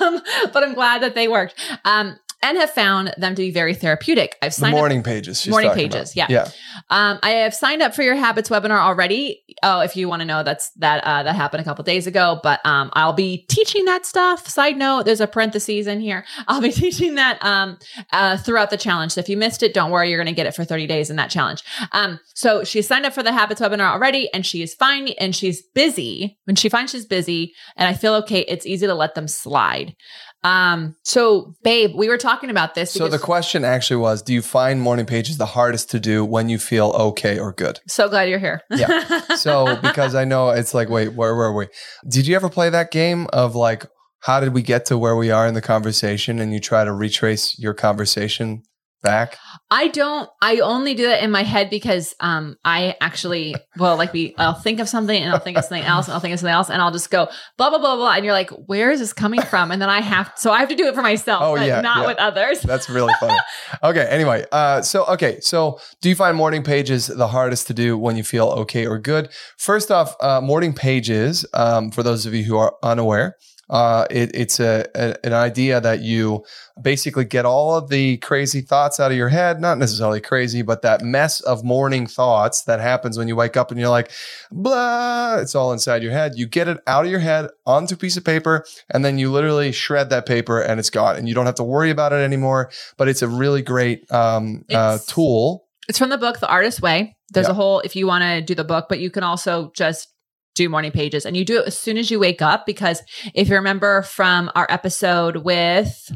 Um, 0.00 0.22
but 0.52 0.62
I'm 0.64 0.74
glad 0.74 1.02
that 1.02 1.14
they 1.14 1.28
worked. 1.28 1.54
Um, 1.84 2.18
and 2.44 2.56
have 2.58 2.70
found 2.70 3.12
them 3.18 3.34
to 3.34 3.42
be 3.42 3.50
very 3.50 3.74
therapeutic. 3.74 4.36
I've 4.42 4.50
The 4.54 4.60
signed 4.60 4.74
up 4.74 4.78
morning 4.78 5.02
pages. 5.02 5.40
she's 5.40 5.50
Morning 5.50 5.72
pages, 5.72 6.12
about. 6.12 6.30
yeah. 6.30 6.44
Yeah. 6.44 6.48
um, 6.90 7.18
I 7.22 7.30
have 7.30 7.54
signed 7.54 7.82
up 7.82 7.94
for 7.94 8.02
your 8.02 8.14
habits 8.14 8.50
webinar 8.50 8.78
already. 8.78 9.42
Oh, 9.62 9.80
if 9.80 9.96
you 9.96 10.08
want 10.08 10.20
to 10.20 10.26
know, 10.26 10.42
that's 10.42 10.70
that 10.76 11.02
uh, 11.04 11.22
that 11.24 11.34
happened 11.34 11.62
a 11.62 11.64
couple 11.64 11.82
days 11.84 12.06
ago. 12.06 12.38
But 12.42 12.60
um, 12.66 12.90
I'll 12.92 13.12
be 13.14 13.46
teaching 13.48 13.86
that 13.86 14.04
stuff. 14.06 14.46
Side 14.46 14.76
note: 14.76 15.04
there's 15.06 15.20
a 15.22 15.26
parentheses 15.26 15.86
in 15.86 16.00
here. 16.00 16.24
I'll 16.48 16.60
be 16.60 16.70
teaching 16.72 17.14
that 17.16 17.42
um, 17.44 17.78
uh, 18.12 18.36
throughout 18.36 18.70
the 18.70 18.76
challenge. 18.76 19.12
So 19.12 19.20
if 19.20 19.28
you 19.28 19.36
missed 19.36 19.62
it, 19.62 19.72
don't 19.74 19.90
worry. 19.90 20.10
You're 20.10 20.18
going 20.22 20.26
to 20.34 20.36
get 20.36 20.46
it 20.46 20.54
for 20.54 20.64
30 20.64 20.86
days 20.86 21.08
in 21.10 21.16
that 21.16 21.30
challenge. 21.30 21.64
Um, 21.92 22.20
so 22.34 22.62
she 22.64 22.82
signed 22.82 23.06
up 23.06 23.14
for 23.14 23.22
the 23.22 23.32
habits 23.32 23.60
webinar 23.60 23.90
already, 23.90 24.28
and 24.34 24.44
she 24.44 24.62
is 24.62 24.74
fine, 24.74 25.08
and 25.18 25.34
she's 25.34 25.62
busy. 25.62 26.38
When 26.44 26.56
she 26.56 26.68
finds 26.68 26.92
she's 26.92 27.06
busy, 27.06 27.54
and 27.76 27.88
I 27.88 27.94
feel 27.94 28.14
okay, 28.16 28.40
it's 28.40 28.66
easy 28.66 28.86
to 28.86 28.94
let 28.94 29.14
them 29.14 29.28
slide. 29.28 29.96
Um, 30.44 30.94
so 31.02 31.54
babe, 31.64 31.92
we 31.96 32.08
were 32.08 32.18
talking 32.18 32.50
about 32.50 32.74
this. 32.74 32.92
So 32.92 33.08
the 33.08 33.18
question 33.18 33.64
actually 33.64 33.96
was 33.96 34.22
Do 34.22 34.34
you 34.34 34.42
find 34.42 34.80
morning 34.80 35.06
pages 35.06 35.38
the 35.38 35.46
hardest 35.46 35.90
to 35.92 36.00
do 36.00 36.24
when 36.24 36.48
you 36.48 36.58
feel 36.58 36.90
okay 36.90 37.38
or 37.38 37.52
good? 37.52 37.80
so 37.88 38.08
glad 38.08 38.28
you're 38.28 38.38
here. 38.38 38.60
Yeah. 38.70 39.20
So, 39.36 39.76
because 39.76 40.14
I 40.14 40.24
know 40.24 40.50
it's 40.50 40.74
like, 40.74 40.88
wait, 40.88 41.14
where 41.14 41.34
were 41.34 41.52
we? 41.52 41.66
Did 42.08 42.26
you 42.26 42.36
ever 42.36 42.48
play 42.48 42.70
that 42.70 42.90
game 42.90 43.26
of 43.32 43.54
like, 43.54 43.84
how 44.20 44.40
did 44.40 44.54
we 44.54 44.62
get 44.62 44.86
to 44.86 44.96
where 44.96 45.16
we 45.16 45.30
are 45.30 45.46
in 45.46 45.54
the 45.54 45.60
conversation? 45.60 46.38
And 46.38 46.52
you 46.52 46.60
try 46.60 46.84
to 46.84 46.92
retrace 46.92 47.58
your 47.58 47.74
conversation 47.74 48.62
back? 49.04 49.38
I 49.70 49.86
don't. 49.88 50.28
I 50.42 50.58
only 50.58 50.94
do 50.94 51.06
that 51.06 51.22
in 51.22 51.30
my 51.30 51.42
head 51.44 51.70
because 51.70 52.14
um 52.20 52.56
I 52.64 52.96
actually 53.00 53.54
well 53.78 53.96
like 53.96 54.12
be 54.12 54.34
I'll 54.38 54.54
think 54.54 54.80
of 54.80 54.88
something 54.88 55.22
and 55.22 55.32
I'll 55.32 55.38
think 55.38 55.56
of 55.56 55.64
something 55.64 55.84
else 55.84 56.06
and 56.06 56.14
I'll 56.14 56.20
think 56.20 56.32
of 56.34 56.40
something 56.40 56.52
else 56.54 56.70
and 56.70 56.82
I'll 56.82 56.90
just 56.90 57.10
go 57.10 57.28
blah 57.58 57.70
blah 57.70 57.78
blah 57.78 57.94
blah 57.96 58.12
and 58.14 58.24
you're 58.24 58.34
like 58.34 58.50
where 58.66 58.90
is 58.90 58.98
this 59.00 59.12
coming 59.12 59.42
from 59.42 59.70
and 59.70 59.80
then 59.80 59.88
I 59.90 60.00
have 60.00 60.32
so 60.36 60.50
I 60.50 60.58
have 60.60 60.68
to 60.70 60.74
do 60.74 60.86
it 60.86 60.94
for 60.94 61.02
myself 61.02 61.42
Oh, 61.42 61.54
yeah, 61.56 61.80
not 61.80 61.98
yeah. 62.02 62.06
with 62.06 62.18
others. 62.18 62.60
That's 62.60 62.88
really 62.90 63.12
funny. 63.20 63.38
okay. 63.82 64.06
Anyway, 64.10 64.44
uh, 64.50 64.82
so 64.82 65.04
okay, 65.06 65.38
so 65.40 65.78
do 66.00 66.08
you 66.08 66.14
find 66.16 66.36
morning 66.36 66.62
pages 66.62 67.06
the 67.06 67.28
hardest 67.28 67.66
to 67.68 67.74
do 67.74 67.96
when 67.98 68.16
you 68.16 68.24
feel 68.24 68.48
okay 68.48 68.86
or 68.86 68.98
good? 68.98 69.28
First 69.58 69.90
off, 69.90 70.14
uh, 70.20 70.40
morning 70.40 70.72
pages. 70.72 71.44
Um, 71.52 71.90
for 71.90 72.02
those 72.02 72.26
of 72.26 72.34
you 72.34 72.44
who 72.44 72.56
are 72.56 72.74
unaware, 72.82 73.36
uh, 73.70 74.06
it, 74.10 74.30
it's 74.34 74.60
a, 74.60 74.86
a 74.94 75.26
an 75.26 75.32
idea 75.32 75.80
that 75.80 76.00
you 76.00 76.44
basically 76.80 77.24
get 77.24 77.44
all 77.44 77.76
of 77.76 77.88
the 77.88 78.16
crazy 78.18 78.60
thoughts 78.60 78.98
out 79.00 79.10
of 79.10 79.16
your 79.16 79.28
head. 79.28 79.60
Not 79.60 79.78
necessarily 79.78 80.20
crazy, 80.20 80.62
but 80.62 80.82
that 80.82 81.02
mess 81.02 81.40
of 81.40 81.64
morning 81.64 82.06
thoughts 82.06 82.62
that 82.62 82.80
happens 82.80 83.16
when 83.16 83.28
you 83.28 83.36
wake 83.36 83.56
up 83.56 83.70
and 83.70 83.78
you're 83.78 83.88
like, 83.88 84.10
blah. 84.50 85.36
It's 85.38 85.54
all 85.54 85.72
inside 85.72 86.02
your 86.02 86.12
head. 86.12 86.32
You 86.36 86.46
get 86.46 86.68
it 86.68 86.78
out 86.86 87.04
of 87.04 87.10
your 87.10 87.20
head 87.20 87.50
onto 87.66 87.94
a 87.94 87.98
piece 87.98 88.16
of 88.16 88.24
paper, 88.24 88.64
and 88.90 89.04
then 89.04 89.18
you 89.18 89.30
literally 89.30 89.72
shred 89.72 90.10
that 90.10 90.26
paper, 90.26 90.60
and 90.60 90.78
it's 90.78 90.90
gone, 90.90 91.16
and 91.16 91.28
you 91.28 91.34
don't 91.34 91.46
have 91.46 91.54
to 91.56 91.64
worry 91.64 91.90
about 91.90 92.12
it 92.12 92.16
anymore 92.16 92.70
but 92.96 93.08
it's 93.08 93.22
a 93.22 93.28
really 93.28 93.62
great 93.62 94.10
um, 94.12 94.64
uh, 94.70 94.98
tool. 95.06 95.66
It's 95.88 95.98
from 95.98 96.10
the 96.10 96.18
book 96.18 96.40
The 96.40 96.48
Artist 96.48 96.80
Way. 96.80 97.16
There's 97.32 97.46
Yeah. 97.46 97.52
a 97.52 97.54
whole 97.54 97.80
if 97.80 97.96
you 97.96 98.06
want 98.06 98.22
to 98.22 98.40
do 98.40 98.54
the 98.54 98.64
book, 98.64 98.86
but 98.88 99.00
you 99.00 99.10
can 99.10 99.22
also 99.22 99.70
just 99.74 100.08
do 100.54 100.68
morning 100.68 100.92
pages 100.92 101.26
and 101.26 101.36
you 101.36 101.44
do 101.44 101.58
it 101.60 101.66
as 101.66 101.76
soon 101.78 101.98
as 101.98 102.10
you 102.10 102.18
wake 102.18 102.40
up 102.42 102.64
because 102.66 103.02
if 103.34 103.48
you 103.48 103.54
remember 103.56 104.02
from 104.02 104.50
our 104.54 104.66
episode 104.70 105.38
with 105.38 106.12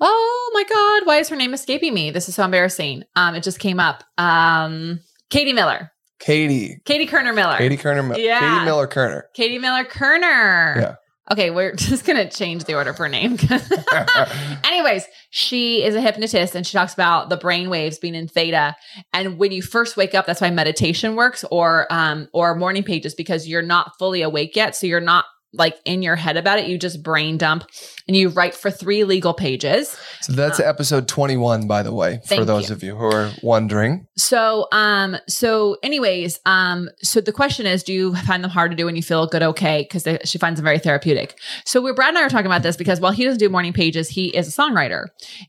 oh 0.00 0.50
my 0.54 0.64
god 0.64 1.06
why 1.06 1.16
is 1.18 1.28
her 1.28 1.36
name 1.36 1.54
escaping 1.54 1.94
me? 1.94 2.10
This 2.10 2.28
is 2.28 2.34
so 2.34 2.44
embarrassing. 2.44 3.04
Um 3.16 3.34
it 3.34 3.42
just 3.42 3.58
came 3.58 3.80
up. 3.80 4.04
Um 4.18 5.00
katie 5.30 5.52
miller. 5.52 5.90
Katie, 6.18 6.80
katie 6.84 7.06
kerner 7.06 7.32
miller. 7.32 7.56
Katie 7.56 7.78
Kerner, 7.78 8.14
Yeah. 8.18 8.40
Katie 8.40 8.64
Miller 8.66 8.86
Kerner. 8.86 9.24
katie 9.34 9.58
miller 9.58 9.84
kerner. 9.84 10.74
Yeah. 10.78 10.94
Okay 11.30 11.50
we're 11.50 11.74
just 11.76 12.04
gonna 12.04 12.28
change 12.30 12.64
the 12.64 12.74
order 12.74 12.92
her 12.92 13.08
name 13.08 13.36
Anyways, 14.64 15.06
she 15.30 15.82
is 15.82 15.94
a 15.94 16.00
hypnotist 16.00 16.54
and 16.54 16.66
she 16.66 16.72
talks 16.72 16.94
about 16.94 17.28
the 17.28 17.36
brain 17.36 17.70
waves 17.70 17.98
being 17.98 18.14
in 18.14 18.28
theta. 18.28 18.76
And 19.12 19.38
when 19.38 19.52
you 19.52 19.62
first 19.62 19.96
wake 19.96 20.14
up, 20.14 20.26
that's 20.26 20.40
why 20.40 20.50
meditation 20.50 21.16
works 21.16 21.44
or 21.50 21.86
um 21.92 22.28
or 22.32 22.54
morning 22.54 22.82
pages 22.82 23.14
because 23.14 23.46
you're 23.46 23.62
not 23.62 23.98
fully 23.98 24.22
awake 24.22 24.56
yet. 24.56 24.74
So 24.76 24.86
you're 24.86 25.00
not 25.00 25.26
like 25.52 25.78
in 25.84 26.02
your 26.02 26.16
head 26.16 26.36
about 26.36 26.58
it. 26.58 26.68
You 26.68 26.78
just 26.78 27.02
brain 27.02 27.36
dump 27.36 27.64
and 28.06 28.16
you 28.16 28.28
write 28.28 28.54
for 28.54 28.70
three 28.70 29.04
legal 29.04 29.34
pages. 29.34 29.96
So 30.20 30.32
that's 30.32 30.60
episode 30.60 31.08
21, 31.08 31.66
by 31.66 31.82
the 31.82 31.92
way, 31.92 32.20
for 32.26 32.44
those 32.44 32.68
you. 32.68 32.76
of 32.76 32.82
you 32.82 32.96
who 32.96 33.04
are 33.04 33.30
wondering. 33.42 34.06
So, 34.16 34.68
um, 34.72 35.16
so 35.28 35.76
anyways, 35.82 36.38
um, 36.46 36.88
so 37.02 37.20
the 37.20 37.32
question 37.32 37.66
is, 37.66 37.82
do 37.82 37.92
you 37.92 38.14
find 38.14 38.44
them 38.44 38.50
hard 38.50 38.70
to 38.70 38.76
do 38.76 38.86
when 38.86 38.96
you 38.96 39.02
feel 39.02 39.26
good? 39.26 39.42
Okay. 39.42 39.86
Cause 39.86 40.04
they, 40.04 40.18
she 40.24 40.38
finds 40.38 40.58
them 40.58 40.64
very 40.64 40.78
therapeutic. 40.78 41.38
So 41.64 41.80
we, 41.80 41.92
Brad 41.92 42.10
and 42.10 42.18
I 42.18 42.22
are 42.22 42.30
talking 42.30 42.46
about 42.46 42.62
this 42.62 42.76
because 42.76 43.00
while 43.00 43.12
he 43.12 43.24
doesn't 43.24 43.38
do 43.38 43.48
morning 43.48 43.72
pages, 43.72 44.08
he 44.08 44.28
is 44.28 44.46
a 44.46 44.50
songwriter. 44.52 45.06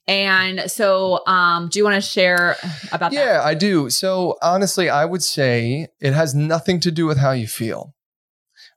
And 0.07 0.71
so, 0.71 1.25
um, 1.27 1.69
do 1.69 1.79
you 1.79 1.83
want 1.83 1.95
to 1.95 2.01
share 2.01 2.57
about 2.91 3.11
that? 3.11 3.13
Yeah, 3.13 3.41
I 3.43 3.53
do. 3.53 3.89
So 3.89 4.37
honestly, 4.41 4.89
I 4.89 5.05
would 5.05 5.23
say 5.23 5.87
it 5.99 6.13
has 6.13 6.33
nothing 6.33 6.79
to 6.81 6.91
do 6.91 7.05
with 7.05 7.17
how 7.17 7.31
you 7.31 7.47
feel. 7.47 7.93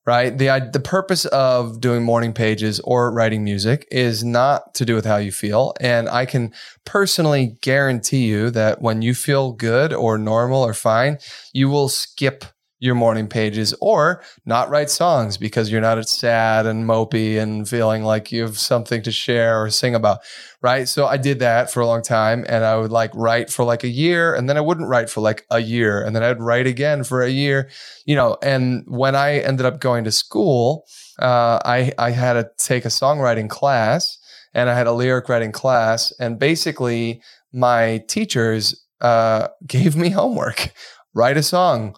Right? 0.06 0.36
The 0.36 0.68
the 0.70 0.80
purpose 0.80 1.24
of 1.26 1.80
doing 1.80 2.02
morning 2.02 2.34
pages 2.34 2.78
or 2.80 3.10
writing 3.10 3.42
music 3.42 3.88
is 3.90 4.22
not 4.22 4.74
to 4.74 4.84
do 4.84 4.94
with 4.94 5.06
how 5.06 5.16
you 5.16 5.32
feel, 5.32 5.72
and 5.80 6.10
I 6.10 6.26
can 6.26 6.52
personally 6.84 7.56
guarantee 7.62 8.26
you 8.26 8.50
that 8.50 8.82
when 8.82 9.00
you 9.00 9.14
feel 9.14 9.52
good 9.52 9.94
or 9.94 10.18
normal 10.18 10.62
or 10.62 10.74
fine, 10.74 11.16
you 11.54 11.70
will 11.70 11.88
skip 11.88 12.44
your 12.84 12.94
morning 12.94 13.26
pages 13.26 13.74
or 13.80 14.22
not 14.44 14.68
write 14.68 14.90
songs 14.90 15.38
because 15.38 15.72
you're 15.72 15.80
not 15.80 16.06
sad 16.06 16.66
and 16.66 16.84
mopey 16.84 17.38
and 17.38 17.66
feeling 17.66 18.02
like 18.04 18.30
you 18.30 18.42
have 18.42 18.58
something 18.58 19.00
to 19.02 19.10
share 19.10 19.62
or 19.62 19.70
sing 19.70 19.94
about 19.94 20.18
right? 20.60 20.86
So 20.86 21.06
I 21.06 21.16
did 21.16 21.38
that 21.38 21.70
for 21.70 21.80
a 21.80 21.86
long 21.86 22.02
time 22.02 22.44
and 22.46 22.62
I 22.62 22.76
would 22.76 22.90
like 22.90 23.10
write 23.14 23.48
for 23.50 23.64
like 23.64 23.84
a 23.84 23.88
year 23.88 24.34
and 24.34 24.48
then 24.48 24.58
I 24.58 24.60
wouldn't 24.60 24.88
write 24.88 25.08
for 25.08 25.22
like 25.22 25.46
a 25.50 25.60
year 25.60 26.02
and 26.02 26.14
then 26.14 26.22
I'd 26.22 26.40
write 26.40 26.66
again 26.66 27.04
for 27.04 27.22
a 27.22 27.30
year, 27.30 27.70
you 28.04 28.14
know. 28.14 28.36
And 28.42 28.84
when 28.86 29.14
I 29.14 29.38
ended 29.38 29.64
up 29.64 29.80
going 29.80 30.04
to 30.04 30.12
school, 30.12 30.84
uh, 31.18 31.60
I, 31.64 31.92
I 31.98 32.10
had 32.10 32.34
to 32.34 32.50
take 32.58 32.84
a 32.84 32.88
songwriting 32.88 33.48
class 33.48 34.18
and 34.52 34.68
I 34.68 34.74
had 34.74 34.86
a 34.86 34.92
lyric 34.92 35.28
writing 35.28 35.52
class. 35.52 36.12
And 36.18 36.38
basically, 36.38 37.22
my 37.52 38.02
teachers 38.08 38.74
uh, 39.00 39.48
gave 39.66 39.96
me 39.96 40.10
homework 40.10 40.72
write 41.14 41.36
a 41.36 41.42
song. 41.42 41.96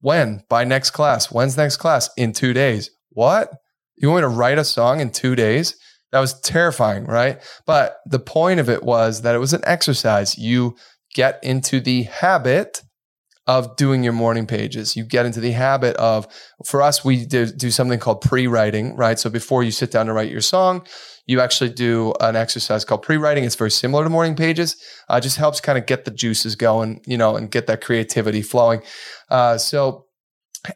When? 0.00 0.42
By 0.48 0.64
next 0.64 0.90
class. 0.90 1.30
When's 1.30 1.56
next 1.56 1.76
class? 1.76 2.10
In 2.16 2.32
two 2.32 2.52
days. 2.52 2.90
What? 3.10 3.52
You 3.96 4.08
want 4.08 4.24
me 4.24 4.30
to 4.30 4.36
write 4.36 4.58
a 4.58 4.64
song 4.64 5.00
in 5.00 5.10
two 5.10 5.36
days? 5.36 5.76
That 6.12 6.20
was 6.20 6.40
terrifying, 6.40 7.04
right? 7.04 7.40
But 7.66 7.98
the 8.06 8.18
point 8.18 8.60
of 8.60 8.68
it 8.68 8.82
was 8.82 9.22
that 9.22 9.34
it 9.34 9.38
was 9.38 9.52
an 9.52 9.62
exercise. 9.64 10.36
You 10.38 10.76
get 11.14 11.38
into 11.42 11.80
the 11.80 12.04
habit 12.04 12.82
of 13.46 13.76
doing 13.76 14.02
your 14.02 14.12
morning 14.12 14.46
pages. 14.46 14.96
You 14.96 15.04
get 15.04 15.26
into 15.26 15.40
the 15.40 15.52
habit 15.52 15.96
of, 15.96 16.26
for 16.64 16.82
us, 16.82 17.04
we 17.04 17.26
do, 17.26 17.46
do 17.46 17.70
something 17.70 17.98
called 17.98 18.20
pre 18.20 18.46
writing, 18.46 18.96
right? 18.96 19.18
So 19.18 19.28
before 19.28 19.62
you 19.62 19.70
sit 19.70 19.90
down 19.90 20.06
to 20.06 20.12
write 20.12 20.30
your 20.30 20.40
song, 20.40 20.86
you 21.30 21.40
actually 21.40 21.70
do 21.70 22.12
an 22.18 22.34
exercise 22.34 22.84
called 22.84 23.02
pre 23.02 23.16
writing. 23.16 23.44
It's 23.44 23.54
very 23.54 23.70
similar 23.70 24.02
to 24.02 24.10
morning 24.10 24.34
pages. 24.34 24.74
Uh, 25.08 25.20
just 25.20 25.36
helps 25.36 25.60
kind 25.60 25.78
of 25.78 25.86
get 25.86 26.04
the 26.04 26.10
juices 26.10 26.56
going, 26.56 27.02
you 27.06 27.16
know, 27.16 27.36
and 27.36 27.48
get 27.48 27.68
that 27.68 27.80
creativity 27.82 28.42
flowing. 28.42 28.82
Uh, 29.30 29.56
so, 29.56 30.06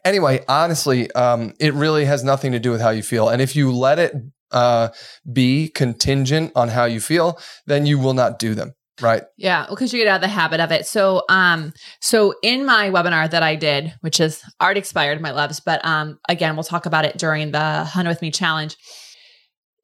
anyway, 0.05 0.45
honestly, 0.47 1.11
um, 1.11 1.53
it 1.59 1.73
really 1.73 2.05
has 2.05 2.23
nothing 2.23 2.53
to 2.53 2.59
do 2.59 2.71
with 2.71 2.79
how 2.79 2.91
you 2.91 3.03
feel. 3.03 3.27
And 3.27 3.41
if 3.41 3.53
you 3.53 3.69
let 3.69 3.99
it 3.99 4.13
uh, 4.51 4.89
be 5.31 5.67
contingent 5.67 6.53
on 6.55 6.69
how 6.69 6.85
you 6.85 7.01
feel, 7.01 7.37
then 7.65 7.85
you 7.85 7.99
will 7.99 8.13
not 8.13 8.39
do 8.39 8.55
them. 8.55 8.75
Right. 9.01 9.23
Yeah, 9.35 9.65
because 9.69 9.91
you 9.91 9.99
get 9.99 10.07
out 10.07 10.15
of 10.15 10.21
the 10.21 10.29
habit 10.29 10.61
of 10.61 10.71
it. 10.71 10.87
So, 10.87 11.23
um, 11.27 11.73
so 11.99 12.33
in 12.41 12.65
my 12.65 12.89
webinar 12.91 13.29
that 13.29 13.43
I 13.43 13.57
did, 13.57 13.93
which 13.99 14.21
is 14.21 14.41
art 14.61 14.77
expired, 14.77 15.19
my 15.19 15.31
loves, 15.31 15.59
but 15.59 15.83
um, 15.83 16.17
again, 16.29 16.55
we'll 16.55 16.63
talk 16.63 16.85
about 16.85 17.03
it 17.03 17.17
during 17.17 17.51
the 17.51 17.83
Hunt 17.83 18.07
with 18.07 18.21
Me 18.21 18.31
challenge. 18.31 18.77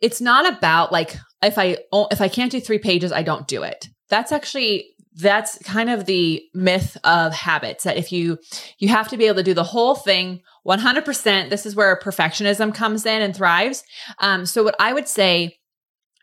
It's 0.02 0.20
not 0.22 0.52
about 0.52 0.92
like 0.92 1.16
if 1.44 1.58
I 1.58 1.78
if 2.12 2.22
I 2.22 2.28
can't 2.28 2.52
do 2.52 2.60
three 2.60 2.80
pages, 2.80 3.12
I 3.12 3.24
don't 3.24 3.48
do 3.48 3.64
it. 3.64 3.88
That's 4.10 4.32
actually 4.32 4.88
that's 5.16 5.58
kind 5.60 5.90
of 5.90 6.06
the 6.06 6.42
myth 6.54 6.98
of 7.04 7.34
habits 7.34 7.84
that 7.84 7.98
if 7.98 8.12
you 8.12 8.38
you 8.80 8.88
have 8.88 9.10
to 9.10 9.18
be 9.18 9.26
able 9.28 9.36
to 9.38 9.44
do 9.44 9.54
the 9.54 9.64
whole 9.64 9.94
thing 9.96 10.40
100% 10.66 11.50
this 11.50 11.66
is 11.66 11.76
where 11.76 12.00
perfectionism 12.02 12.74
comes 12.74 13.06
in 13.06 13.22
and 13.22 13.36
thrives 13.36 13.84
um, 14.20 14.46
so 14.46 14.64
what 14.64 14.74
i 14.80 14.94
would 14.94 15.10
say 15.10 15.58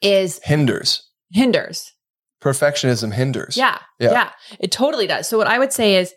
is 0.00 0.40
Hinders. 0.42 1.02
hinders 1.32 1.92
Perfectionism 2.40 3.12
hinders. 3.12 3.56
yeah, 3.56 3.78
Yeah. 3.98 4.12
yeah. 4.12 4.30
It 4.60 4.70
totally 4.70 5.06
does. 5.08 5.28
So 5.28 5.36
what 5.38 5.48
I 5.48 5.58
would 5.58 5.72
say 5.72 5.96
is 5.96 6.14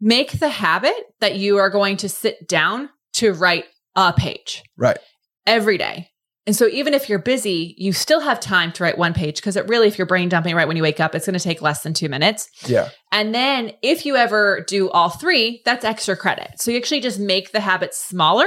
make 0.00 0.32
the 0.38 0.50
habit 0.50 0.92
that 1.20 1.36
you 1.36 1.56
are 1.56 1.70
going 1.70 1.96
to 1.98 2.08
sit 2.10 2.46
down 2.46 2.90
to 3.14 3.32
write 3.32 3.64
a 3.94 4.12
page 4.12 4.62
Right. 4.76 4.98
every 5.46 5.78
day. 5.78 6.10
And 6.46 6.54
so 6.54 6.68
even 6.68 6.94
if 6.94 7.08
you're 7.08 7.18
busy, 7.18 7.74
you 7.76 7.92
still 7.92 8.20
have 8.20 8.38
time 8.38 8.70
to 8.72 8.84
write 8.84 8.96
one 8.96 9.14
page 9.14 9.36
because 9.36 9.56
it 9.56 9.66
really 9.68 9.88
if 9.88 9.98
you're 9.98 10.06
brain 10.06 10.28
dumping 10.28 10.54
right 10.54 10.68
when 10.68 10.76
you 10.76 10.82
wake 10.82 11.00
up, 11.00 11.14
it's 11.14 11.26
going 11.26 11.38
to 11.38 11.42
take 11.42 11.60
less 11.60 11.82
than 11.82 11.92
2 11.92 12.08
minutes. 12.08 12.48
Yeah. 12.66 12.90
And 13.10 13.34
then 13.34 13.72
if 13.82 14.06
you 14.06 14.16
ever 14.16 14.64
do 14.68 14.88
all 14.90 15.08
three, 15.08 15.62
that's 15.64 15.84
extra 15.84 16.16
credit. 16.16 16.52
So 16.58 16.70
you 16.70 16.76
actually 16.76 17.00
just 17.00 17.18
make 17.18 17.50
the 17.50 17.60
habit 17.60 17.94
smaller 17.94 18.46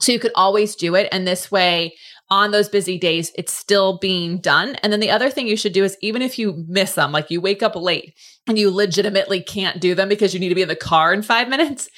so 0.00 0.10
you 0.10 0.18
could 0.18 0.32
always 0.34 0.74
do 0.74 0.94
it 0.94 1.08
and 1.12 1.26
this 1.26 1.50
way 1.50 1.94
on 2.32 2.50
those 2.50 2.70
busy 2.70 2.98
days, 2.98 3.30
it's 3.36 3.52
still 3.52 3.98
being 3.98 4.38
done. 4.38 4.74
And 4.76 4.90
then 4.90 5.00
the 5.00 5.10
other 5.10 5.28
thing 5.28 5.46
you 5.46 5.56
should 5.56 5.74
do 5.74 5.84
is 5.84 5.98
even 6.00 6.22
if 6.22 6.38
you 6.38 6.64
miss 6.66 6.94
them, 6.94 7.12
like 7.12 7.30
you 7.30 7.42
wake 7.42 7.62
up 7.62 7.76
late 7.76 8.14
and 8.46 8.58
you 8.58 8.70
legitimately 8.70 9.42
can't 9.42 9.82
do 9.82 9.94
them 9.94 10.08
because 10.08 10.32
you 10.32 10.40
need 10.40 10.48
to 10.48 10.54
be 10.54 10.62
in 10.62 10.68
the 10.68 10.74
car 10.74 11.12
in 11.12 11.20
five 11.20 11.50
minutes, 11.50 11.90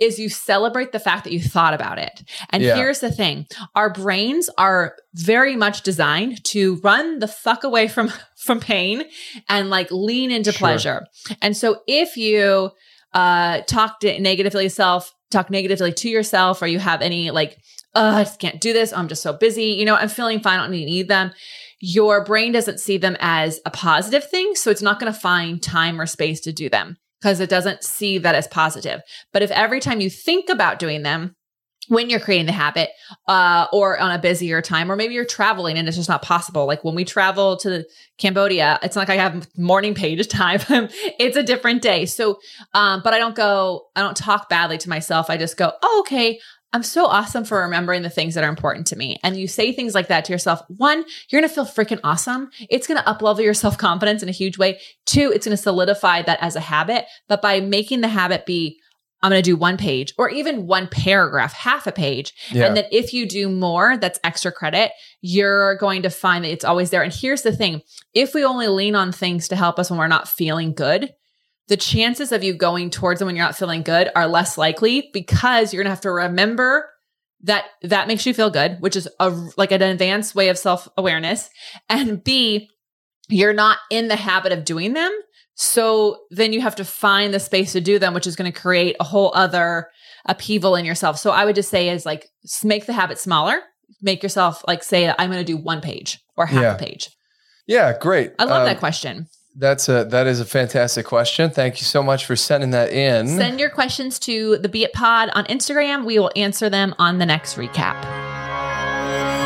is 0.00 0.18
you 0.18 0.28
celebrate 0.28 0.92
the 0.92 0.98
fact 0.98 1.24
that 1.24 1.32
you 1.32 1.40
thought 1.40 1.74
about 1.74 1.98
it. 1.98 2.22
And 2.50 2.62
Yeah. 2.62 2.76
here's 2.76 3.00
the 3.00 3.10
thing 3.12 3.46
our 3.74 3.90
brains 3.90 4.48
are 4.58 4.96
very 5.14 5.56
much 5.56 5.82
designed 5.82 6.42
to 6.44 6.76
run 6.76 7.18
the 7.18 7.28
fuck 7.28 7.62
away 7.64 7.86
from 7.88 8.12
from 8.36 8.58
pain 8.60 9.04
and 9.48 9.70
like 9.70 9.88
lean 9.90 10.30
into 10.30 10.52
Sure. 10.52 10.58
pleasure. 10.58 11.06
And 11.42 11.56
so 11.56 11.82
if 11.86 12.16
you 12.16 12.70
uh 13.12 13.60
talk 13.62 14.00
to 14.00 14.18
negatively 14.20 14.64
yourself, 14.64 15.12
talk 15.30 15.50
negatively 15.50 15.92
to 15.92 16.08
yourself, 16.08 16.62
or 16.62 16.66
you 16.66 16.78
have 16.78 17.02
any 17.02 17.30
like 17.30 17.58
uh, 17.94 18.12
I 18.18 18.22
just 18.24 18.38
can't 18.38 18.60
do 18.60 18.72
this. 18.72 18.92
I'm 18.92 19.08
just 19.08 19.20
so 19.20 19.32
busy. 19.32 19.64
You 19.72 19.84
know, 19.84 19.96
I'm 19.96 20.08
feeling 20.08 20.38
fine. 20.40 20.60
I 20.60 20.62
don't 20.62 20.70
need 20.70 21.08
them. 21.08 21.32
Your 21.80 22.24
brain 22.24 22.52
doesn't 22.52 22.78
see 22.78 22.98
them 22.98 23.16
as 23.18 23.58
a 23.66 23.70
positive 23.70 24.22
thing. 24.30 24.54
So 24.54 24.70
it's 24.70 24.80
not 24.82 25.00
going 25.00 25.12
to 25.12 25.18
find 25.18 25.60
time 25.60 26.00
or 26.00 26.06
space 26.06 26.40
to 26.42 26.52
do 26.52 26.68
them 26.68 26.98
because 27.20 27.40
it 27.40 27.50
doesn't 27.50 27.84
see 27.84 28.18
that 28.18 28.34
as 28.34 28.48
positive. 28.48 29.00
But 29.32 29.42
if 29.42 29.50
every 29.50 29.80
time 29.80 30.00
you 30.00 30.10
think 30.10 30.48
about 30.48 30.78
doing 30.78 31.02
them, 31.02 31.36
when 31.88 32.08
you're 32.08 32.20
creating 32.20 32.46
the 32.46 32.52
habit, 32.52 32.90
uh, 33.26 33.66
or 33.72 33.98
on 33.98 34.12
a 34.12 34.18
busier 34.18 34.62
time, 34.62 34.92
or 34.92 34.96
maybe 34.96 35.14
you're 35.14 35.24
traveling 35.24 35.76
and 35.76 35.88
it's 35.88 35.96
just 35.96 36.08
not 36.08 36.22
possible. 36.22 36.64
Like 36.64 36.84
when 36.84 36.94
we 36.94 37.04
travel 37.04 37.56
to 37.58 37.84
Cambodia, 38.16 38.78
it's 38.82 38.94
not 38.94 39.08
like 39.08 39.18
I 39.18 39.20
have 39.20 39.48
morning 39.58 39.94
page 39.94 40.28
time. 40.28 40.60
it's 40.68 41.36
a 41.36 41.42
different 41.42 41.82
day. 41.82 42.06
So, 42.06 42.38
um, 42.74 43.00
but 43.02 43.12
I 43.12 43.18
don't 43.18 43.34
go, 43.34 43.86
I 43.96 44.02
don't 44.02 44.16
talk 44.16 44.48
badly 44.48 44.78
to 44.78 44.88
myself. 44.88 45.30
I 45.30 45.36
just 45.36 45.56
go, 45.56 45.72
oh, 45.82 46.04
okay, 46.06 46.38
I'm 46.72 46.82
so 46.82 47.06
awesome 47.06 47.44
for 47.44 47.62
remembering 47.62 48.02
the 48.02 48.10
things 48.10 48.34
that 48.34 48.44
are 48.44 48.50
important 48.50 48.86
to 48.88 48.96
me. 48.96 49.18
And 49.24 49.36
you 49.36 49.48
say 49.48 49.72
things 49.72 49.94
like 49.94 50.08
that 50.08 50.24
to 50.26 50.32
yourself. 50.32 50.62
One, 50.68 51.04
you're 51.28 51.40
going 51.40 51.48
to 51.48 51.54
feel 51.54 51.66
freaking 51.66 52.00
awesome. 52.04 52.50
It's 52.68 52.86
going 52.86 53.02
to 53.02 53.08
uplevel 53.08 53.42
your 53.42 53.54
self 53.64 53.76
confidence 53.76 54.22
in 54.22 54.28
a 54.28 54.32
huge 54.32 54.58
way. 54.58 54.80
Two, 55.06 55.32
it's 55.34 55.46
going 55.46 55.56
to 55.56 55.62
solidify 55.62 56.22
that 56.22 56.40
as 56.40 56.56
a 56.56 56.60
habit. 56.60 57.06
But 57.28 57.42
by 57.42 57.60
making 57.60 58.02
the 58.02 58.08
habit 58.08 58.46
be, 58.46 58.78
I'm 59.22 59.30
going 59.30 59.42
to 59.42 59.50
do 59.50 59.56
one 59.56 59.76
page 59.76 60.14
or 60.16 60.30
even 60.30 60.66
one 60.66 60.88
paragraph, 60.88 61.52
half 61.52 61.86
a 61.86 61.92
page. 61.92 62.32
Yeah. 62.50 62.66
And 62.66 62.76
then 62.76 62.86
if 62.90 63.12
you 63.12 63.28
do 63.28 63.48
more, 63.50 63.98
that's 63.98 64.18
extra 64.24 64.50
credit. 64.50 64.92
You're 65.20 65.76
going 65.76 66.02
to 66.02 66.10
find 66.10 66.44
that 66.44 66.52
it's 66.52 66.64
always 66.64 66.90
there. 66.90 67.02
And 67.02 67.12
here's 67.12 67.42
the 67.42 67.54
thing 67.54 67.82
if 68.14 68.34
we 68.34 68.44
only 68.44 68.68
lean 68.68 68.94
on 68.94 69.12
things 69.12 69.48
to 69.48 69.56
help 69.56 69.78
us 69.78 69.90
when 69.90 69.98
we're 69.98 70.08
not 70.08 70.28
feeling 70.28 70.72
good, 70.72 71.12
the 71.70 71.76
chances 71.76 72.32
of 72.32 72.42
you 72.44 72.52
going 72.52 72.90
towards 72.90 73.20
them 73.20 73.26
when 73.26 73.36
you're 73.36 73.44
not 73.44 73.56
feeling 73.56 73.82
good 73.82 74.10
are 74.14 74.26
less 74.26 74.58
likely 74.58 75.08
because 75.12 75.72
you're 75.72 75.82
going 75.82 75.86
to 75.90 75.94
have 75.94 76.00
to 76.02 76.10
remember 76.10 76.90
that 77.42 77.64
that 77.82 78.08
makes 78.08 78.26
you 78.26 78.34
feel 78.34 78.50
good, 78.50 78.76
which 78.80 78.96
is 78.96 79.08
a 79.18 79.30
like 79.56 79.72
an 79.72 79.80
advanced 79.80 80.34
way 80.34 80.48
of 80.50 80.58
self-awareness. 80.58 81.48
And 81.88 82.22
B, 82.22 82.68
you're 83.28 83.54
not 83.54 83.78
in 83.90 84.08
the 84.08 84.16
habit 84.16 84.52
of 84.52 84.64
doing 84.64 84.92
them. 84.92 85.10
So 85.54 86.18
then 86.30 86.52
you 86.52 86.60
have 86.60 86.76
to 86.76 86.84
find 86.84 87.32
the 87.32 87.40
space 87.40 87.72
to 87.72 87.80
do 87.80 87.98
them, 87.98 88.14
which 88.14 88.26
is 88.26 88.34
going 88.36 88.50
to 88.52 88.58
create 88.60 88.96
a 88.98 89.04
whole 89.04 89.30
other 89.34 89.88
upheaval 90.26 90.74
in 90.76 90.84
yourself. 90.84 91.18
So 91.18 91.30
I 91.30 91.44
would 91.44 91.54
just 91.54 91.70
say 91.70 91.88
is 91.88 92.04
like 92.04 92.28
make 92.64 92.86
the 92.86 92.92
habit 92.92 93.18
smaller. 93.18 93.60
Make 94.02 94.22
yourself 94.22 94.64
like 94.66 94.82
say 94.82 95.08
I'm 95.08 95.30
going 95.30 95.44
to 95.44 95.52
do 95.52 95.56
one 95.56 95.80
page 95.80 96.18
or 96.36 96.46
half 96.46 96.60
Yeah. 96.62 96.74
a 96.74 96.78
page. 96.78 97.10
Yeah. 97.66 97.96
Great. 97.96 98.32
I 98.38 98.44
love 98.44 98.62
Um, 98.62 98.66
that 98.66 98.78
question. 98.80 99.28
That's 99.56 99.88
a 99.88 100.04
that 100.04 100.26
is 100.26 100.38
a 100.40 100.44
fantastic 100.44 101.06
question. 101.06 101.50
Thank 101.50 101.80
you 101.80 101.84
so 101.84 102.02
much 102.02 102.24
for 102.24 102.36
sending 102.36 102.70
that 102.70 102.92
in. 102.92 103.26
Send 103.26 103.58
your 103.58 103.70
questions 103.70 104.18
to 104.20 104.58
the 104.58 104.68
Be 104.68 104.84
It 104.84 104.92
Pod 104.92 105.30
on 105.34 105.44
Instagram. 105.46 106.04
We 106.04 106.18
will 106.18 106.30
answer 106.36 106.70
them 106.70 106.94
on 106.98 107.18
the 107.18 107.26
next 107.26 107.56
recap. 107.56 108.00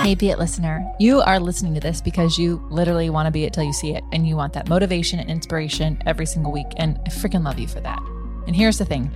Hey, 0.04 0.14
Be 0.14 0.28
It 0.28 0.38
listener, 0.38 0.84
you 1.00 1.22
are 1.22 1.40
listening 1.40 1.72
to 1.74 1.80
this 1.80 2.02
because 2.02 2.36
you 2.36 2.62
literally 2.68 3.08
want 3.08 3.26
to 3.26 3.30
be 3.30 3.44
it 3.44 3.54
till 3.54 3.64
you 3.64 3.72
see 3.72 3.94
it, 3.94 4.04
and 4.12 4.28
you 4.28 4.36
want 4.36 4.52
that 4.52 4.68
motivation 4.68 5.18
and 5.18 5.30
inspiration 5.30 5.98
every 6.04 6.26
single 6.26 6.52
week. 6.52 6.66
And 6.76 7.00
I 7.06 7.08
freaking 7.08 7.42
love 7.42 7.58
you 7.58 7.66
for 7.66 7.80
that. 7.80 8.02
And 8.46 8.54
here's 8.54 8.76
the 8.76 8.84
thing 8.84 9.10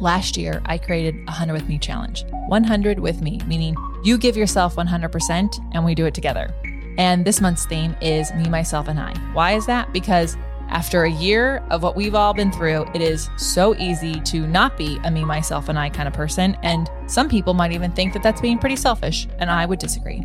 last 0.00 0.36
year, 0.36 0.60
I 0.66 0.78
created 0.78 1.14
a 1.14 1.24
100 1.26 1.52
with 1.52 1.68
me 1.68 1.78
challenge 1.78 2.24
100 2.48 2.98
with 2.98 3.20
me, 3.20 3.40
meaning 3.46 3.76
You 4.02 4.18
give 4.18 4.36
yourself 4.36 4.76
100% 4.76 5.70
and 5.72 5.84
we 5.84 5.94
do 5.94 6.06
it 6.06 6.14
together. 6.14 6.52
And 6.98 7.24
this 7.24 7.40
month's 7.40 7.64
theme 7.64 7.96
is 8.02 8.32
Me, 8.34 8.48
Myself, 8.48 8.88
and 8.88 8.98
I. 8.98 9.16
Why 9.32 9.52
is 9.52 9.66
that? 9.66 9.92
Because 9.92 10.36
after 10.68 11.04
a 11.04 11.10
year 11.10 11.64
of 11.70 11.82
what 11.82 11.96
we've 11.96 12.14
all 12.14 12.34
been 12.34 12.52
through, 12.52 12.84
it 12.92 13.00
is 13.00 13.30
so 13.38 13.74
easy 13.76 14.20
to 14.20 14.46
not 14.46 14.76
be 14.76 14.98
a 15.04 15.10
me, 15.10 15.24
myself, 15.24 15.68
and 15.68 15.78
I 15.78 15.88
kind 15.88 16.08
of 16.08 16.12
person. 16.12 16.56
And 16.62 16.90
some 17.06 17.28
people 17.28 17.54
might 17.54 17.72
even 17.72 17.92
think 17.92 18.12
that 18.12 18.22
that's 18.22 18.40
being 18.40 18.58
pretty 18.58 18.76
selfish. 18.76 19.28
And 19.38 19.48
I 19.48 19.64
would 19.64 19.78
disagree. 19.78 20.22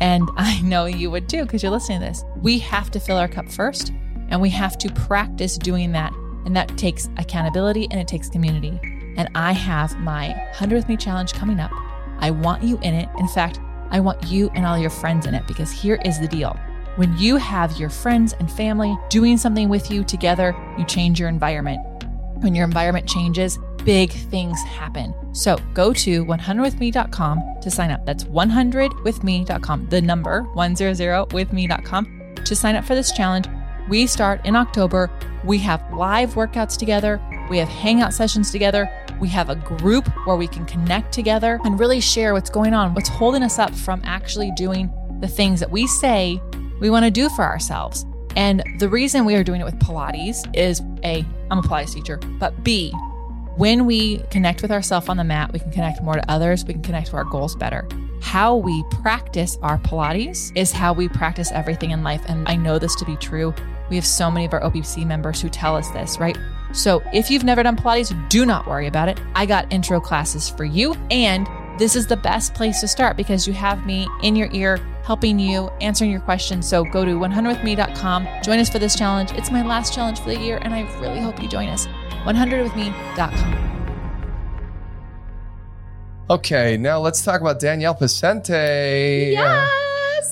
And 0.00 0.28
I 0.36 0.60
know 0.62 0.84
you 0.84 1.10
would 1.10 1.28
too, 1.28 1.42
because 1.42 1.62
you're 1.62 1.72
listening 1.72 2.00
to 2.00 2.06
this. 2.06 2.24
We 2.42 2.58
have 2.58 2.90
to 2.90 3.00
fill 3.00 3.16
our 3.16 3.28
cup 3.28 3.48
first, 3.48 3.92
and 4.28 4.40
we 4.40 4.50
have 4.50 4.76
to 4.78 4.92
practice 4.92 5.56
doing 5.56 5.92
that. 5.92 6.12
And 6.44 6.54
that 6.56 6.76
takes 6.76 7.08
accountability 7.16 7.88
and 7.90 7.98
it 7.98 8.06
takes 8.06 8.28
community. 8.28 8.78
And 9.16 9.28
I 9.34 9.52
have 9.52 9.98
my 9.98 10.34
100th 10.54 10.88
Me 10.88 10.96
challenge 10.96 11.32
coming 11.32 11.58
up. 11.58 11.72
I 12.18 12.30
want 12.30 12.62
you 12.62 12.78
in 12.82 12.94
it. 12.94 13.08
In 13.18 13.28
fact, 13.28 13.60
I 13.90 14.00
want 14.00 14.24
you 14.26 14.50
and 14.54 14.66
all 14.66 14.78
your 14.78 14.90
friends 14.90 15.26
in 15.26 15.34
it 15.34 15.46
because 15.46 15.70
here 15.70 16.00
is 16.04 16.20
the 16.20 16.28
deal. 16.28 16.58
When 16.96 17.16
you 17.18 17.36
have 17.36 17.76
your 17.78 17.90
friends 17.90 18.32
and 18.34 18.50
family 18.50 18.96
doing 19.10 19.36
something 19.36 19.68
with 19.68 19.90
you 19.90 20.02
together, 20.02 20.56
you 20.78 20.84
change 20.86 21.20
your 21.20 21.28
environment. 21.28 21.80
When 22.42 22.54
your 22.54 22.64
environment 22.64 23.06
changes, 23.06 23.58
big 23.84 24.10
things 24.10 24.60
happen. 24.62 25.14
So 25.34 25.58
go 25.74 25.92
to 25.92 26.24
100withme.com 26.24 27.56
to 27.60 27.70
sign 27.70 27.90
up. 27.90 28.04
That's 28.06 28.24
100withme.com, 28.24 29.88
the 29.88 30.00
number 30.00 30.42
100withme.com 30.54 32.34
to 32.44 32.56
sign 32.56 32.76
up 32.76 32.84
for 32.84 32.94
this 32.94 33.12
challenge. 33.12 33.46
We 33.88 34.06
start 34.06 34.44
in 34.44 34.56
October. 34.56 35.10
We 35.44 35.58
have 35.58 35.84
live 35.92 36.34
workouts 36.34 36.76
together. 36.76 37.20
We 37.48 37.58
have 37.58 37.68
hangout 37.68 38.12
sessions 38.12 38.50
together. 38.50 38.90
We 39.20 39.28
have 39.28 39.50
a 39.50 39.56
group 39.56 40.08
where 40.26 40.36
we 40.36 40.48
can 40.48 40.66
connect 40.66 41.12
together 41.12 41.60
and 41.64 41.78
really 41.78 42.00
share 42.00 42.32
what's 42.32 42.50
going 42.50 42.74
on, 42.74 42.94
what's 42.94 43.08
holding 43.08 43.42
us 43.42 43.58
up 43.58 43.74
from 43.74 44.02
actually 44.04 44.50
doing 44.52 44.92
the 45.20 45.28
things 45.28 45.60
that 45.60 45.70
we 45.70 45.86
say 45.86 46.40
we 46.80 46.90
want 46.90 47.04
to 47.04 47.10
do 47.10 47.28
for 47.30 47.44
ourselves. 47.44 48.04
And 48.36 48.62
the 48.78 48.88
reason 48.88 49.24
we 49.24 49.34
are 49.34 49.44
doing 49.44 49.60
it 49.60 49.64
with 49.64 49.78
Pilates 49.78 50.46
is 50.54 50.82
A, 51.04 51.24
I'm 51.50 51.58
a 51.58 51.62
Pilates 51.62 51.94
teacher, 51.94 52.18
but 52.38 52.62
B, 52.62 52.92
when 53.56 53.86
we 53.86 54.18
connect 54.30 54.60
with 54.60 54.70
ourselves 54.70 55.08
on 55.08 55.16
the 55.16 55.24
mat, 55.24 55.50
we 55.52 55.58
can 55.58 55.70
connect 55.70 56.02
more 56.02 56.14
to 56.14 56.30
others, 56.30 56.64
we 56.66 56.74
can 56.74 56.82
connect 56.82 57.08
to 57.08 57.16
our 57.16 57.24
goals 57.24 57.56
better. 57.56 57.88
How 58.20 58.56
we 58.56 58.84
practice 59.02 59.56
our 59.62 59.78
Pilates 59.78 60.52
is 60.54 60.72
how 60.72 60.92
we 60.92 61.08
practice 61.08 61.50
everything 61.52 61.92
in 61.92 62.02
life. 62.02 62.22
And 62.28 62.46
I 62.46 62.56
know 62.56 62.78
this 62.78 62.94
to 62.96 63.06
be 63.06 63.16
true. 63.16 63.54
We 63.88 63.96
have 63.96 64.04
so 64.04 64.30
many 64.30 64.44
of 64.44 64.52
our 64.52 64.60
OPC 64.60 65.06
members 65.06 65.40
who 65.40 65.48
tell 65.48 65.74
us 65.74 65.88
this, 65.90 66.18
right? 66.18 66.36
So 66.72 67.02
if 67.12 67.30
you've 67.30 67.44
never 67.44 67.62
done 67.62 67.76
Pilates, 67.76 68.28
do 68.28 68.44
not 68.44 68.66
worry 68.66 68.86
about 68.86 69.08
it. 69.08 69.20
I 69.34 69.46
got 69.46 69.72
intro 69.72 70.00
classes 70.00 70.48
for 70.48 70.64
you. 70.64 70.94
And 71.10 71.48
this 71.78 71.94
is 71.94 72.06
the 72.06 72.16
best 72.16 72.54
place 72.54 72.80
to 72.80 72.88
start 72.88 73.16
because 73.16 73.46
you 73.46 73.52
have 73.52 73.84
me 73.84 74.08
in 74.22 74.34
your 74.34 74.48
ear 74.52 74.78
helping 75.04 75.38
you, 75.38 75.68
answering 75.80 76.10
your 76.10 76.20
questions. 76.20 76.66
So 76.68 76.84
go 76.84 77.04
to 77.04 77.12
100withme.com, 77.12 78.28
join 78.42 78.58
us 78.58 78.68
for 78.68 78.78
this 78.78 78.96
challenge. 78.96 79.30
It's 79.32 79.50
my 79.50 79.62
last 79.62 79.94
challenge 79.94 80.18
for 80.20 80.30
the 80.30 80.38
year, 80.38 80.58
and 80.62 80.74
I 80.74 80.82
really 81.00 81.20
hope 81.20 81.40
you 81.40 81.48
join 81.48 81.68
us. 81.68 81.86
100withme.com. 82.24 83.72
Okay, 86.28 86.76
now 86.76 86.98
let's 86.98 87.22
talk 87.22 87.40
about 87.40 87.60
Danielle 87.60 87.94
Pascente. 87.94 89.30
Yes. 89.32 89.85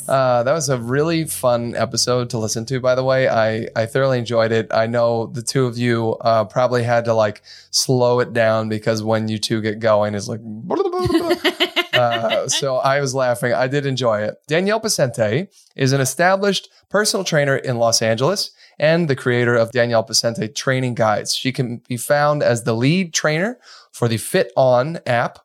Uh, 0.08 0.42
that 0.42 0.52
was 0.52 0.68
a 0.68 0.78
really 0.78 1.24
fun 1.24 1.74
episode 1.74 2.30
to 2.30 2.38
listen 2.38 2.64
to, 2.66 2.80
by 2.80 2.94
the 2.94 3.04
way. 3.04 3.28
I, 3.28 3.68
I 3.74 3.86
thoroughly 3.86 4.18
enjoyed 4.18 4.52
it. 4.52 4.68
I 4.70 4.86
know 4.86 5.26
the 5.26 5.42
two 5.42 5.66
of 5.66 5.78
you 5.78 6.16
uh, 6.20 6.44
probably 6.44 6.82
had 6.82 7.04
to 7.06 7.14
like 7.14 7.42
slow 7.70 8.20
it 8.20 8.32
down 8.32 8.68
because 8.68 9.02
when 9.02 9.28
you 9.28 9.38
two 9.38 9.60
get 9.60 9.78
going, 9.78 10.14
it's 10.14 10.28
like, 10.28 10.40
uh, 11.94 12.48
so 12.48 12.76
I 12.76 13.00
was 13.00 13.14
laughing. 13.14 13.52
I 13.52 13.66
did 13.66 13.86
enjoy 13.86 14.22
it. 14.22 14.36
Danielle 14.46 14.80
Pascente 14.80 15.48
is 15.76 15.92
an 15.92 16.00
established 16.00 16.68
personal 16.90 17.24
trainer 17.24 17.56
in 17.56 17.78
Los 17.78 18.02
Angeles 18.02 18.50
and 18.78 19.08
the 19.08 19.16
creator 19.16 19.54
of 19.54 19.72
Danielle 19.72 20.04
Pascente 20.04 20.54
Training 20.54 20.94
Guides. 20.94 21.34
She 21.34 21.52
can 21.52 21.82
be 21.88 21.96
found 21.96 22.42
as 22.42 22.64
the 22.64 22.74
lead 22.74 23.14
trainer 23.14 23.58
for 23.92 24.08
the 24.08 24.16
FitOn 24.16 25.00
app, 25.06 25.38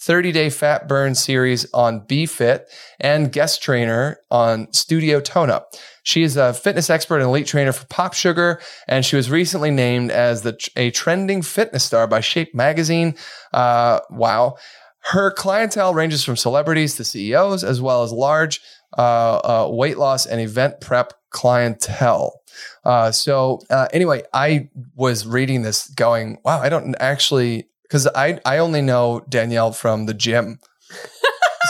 30 0.00 0.32
day 0.32 0.50
fat 0.50 0.88
burn 0.88 1.14
series 1.14 1.70
on 1.72 2.00
BeFit, 2.06 2.62
and 2.98 3.30
guest 3.30 3.62
trainer 3.62 4.18
on 4.30 4.72
Studio 4.72 5.20
Tone 5.20 5.50
Up. 5.50 5.74
She 6.02 6.22
is 6.22 6.36
a 6.36 6.54
fitness 6.54 6.88
expert 6.88 7.16
and 7.16 7.24
elite 7.24 7.46
trainer 7.46 7.72
for 7.72 7.86
Pop 7.86 8.14
Sugar, 8.14 8.60
and 8.88 9.04
she 9.04 9.16
was 9.16 9.30
recently 9.30 9.70
named 9.70 10.10
as 10.10 10.42
the 10.42 10.58
a 10.76 10.90
trending 10.90 11.42
fitness 11.42 11.84
star 11.84 12.06
by 12.06 12.20
Shape 12.20 12.54
Magazine. 12.54 13.14
Uh, 13.52 14.00
wow. 14.10 14.56
Her 15.02 15.30
clientele 15.30 15.94
ranges 15.94 16.24
from 16.24 16.36
celebrities 16.36 16.96
to 16.96 17.04
CEOs, 17.04 17.64
as 17.64 17.80
well 17.80 18.02
as 18.02 18.12
large 18.12 18.60
uh, 18.98 19.36
uh, 19.36 19.68
weight 19.70 19.96
loss 19.98 20.26
and 20.26 20.40
event 20.40 20.80
prep 20.80 21.14
clientele. 21.30 22.40
Uh, 22.84 23.10
so 23.10 23.60
uh, 23.70 23.88
anyway, 23.92 24.22
I 24.34 24.68
was 24.94 25.26
reading 25.26 25.62
this, 25.62 25.88
going, 25.88 26.38
"Wow, 26.44 26.60
I 26.60 26.68
don't 26.68 26.94
actually," 27.00 27.69
because 27.90 28.06
I 28.06 28.40
I 28.46 28.58
only 28.58 28.80
know 28.80 29.24
Danielle 29.28 29.72
from 29.72 30.06
the 30.06 30.14
gym. 30.14 30.60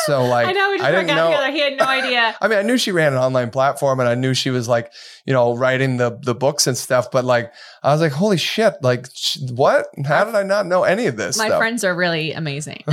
So 0.06 0.24
like, 0.24 0.46
I 0.46 0.52
know 0.52 0.70
we 0.70 0.78
just 0.78 0.88
I 0.88 0.92
didn't 0.92 1.09
know. 1.09 1.30
together. 1.30 1.50
He 1.50 1.61
had 1.61 1.76
no 1.76 1.85
idea. 1.85 2.35
I 2.40 2.48
mean, 2.48 2.59
I 2.59 2.62
knew 2.62 2.78
she 2.78 2.92
ran 2.92 3.12
an 3.12 3.18
online 3.18 3.50
platform, 3.50 3.98
and 3.98 4.09
I 4.09 4.14
knew 4.14 4.35
she 4.35 4.50
was 4.50 4.68
like, 4.68 4.92
you 5.26 5.33
know, 5.33 5.54
writing 5.56 5.96
the 5.96 6.18
the 6.22 6.35
books 6.35 6.66
and 6.68 6.78
stuff. 6.78 7.11
But 7.11 7.24
like, 7.24 7.52
I 7.83 7.92
was 7.92 8.00
like, 8.00 8.12
holy 8.12 8.37
shit! 8.37 8.74
Like, 8.83 9.09
sh- 9.12 9.38
what? 9.50 9.87
How 10.06 10.24
did 10.24 10.37
I 10.37 10.44
not 10.44 10.66
know 10.66 10.85
any 10.85 11.06
of 11.06 11.16
this? 11.16 11.37
My 11.37 11.48
stuff? 11.48 11.59
friends 11.59 11.85
are 11.85 11.94
really 11.94 12.33
amazing. 12.33 12.85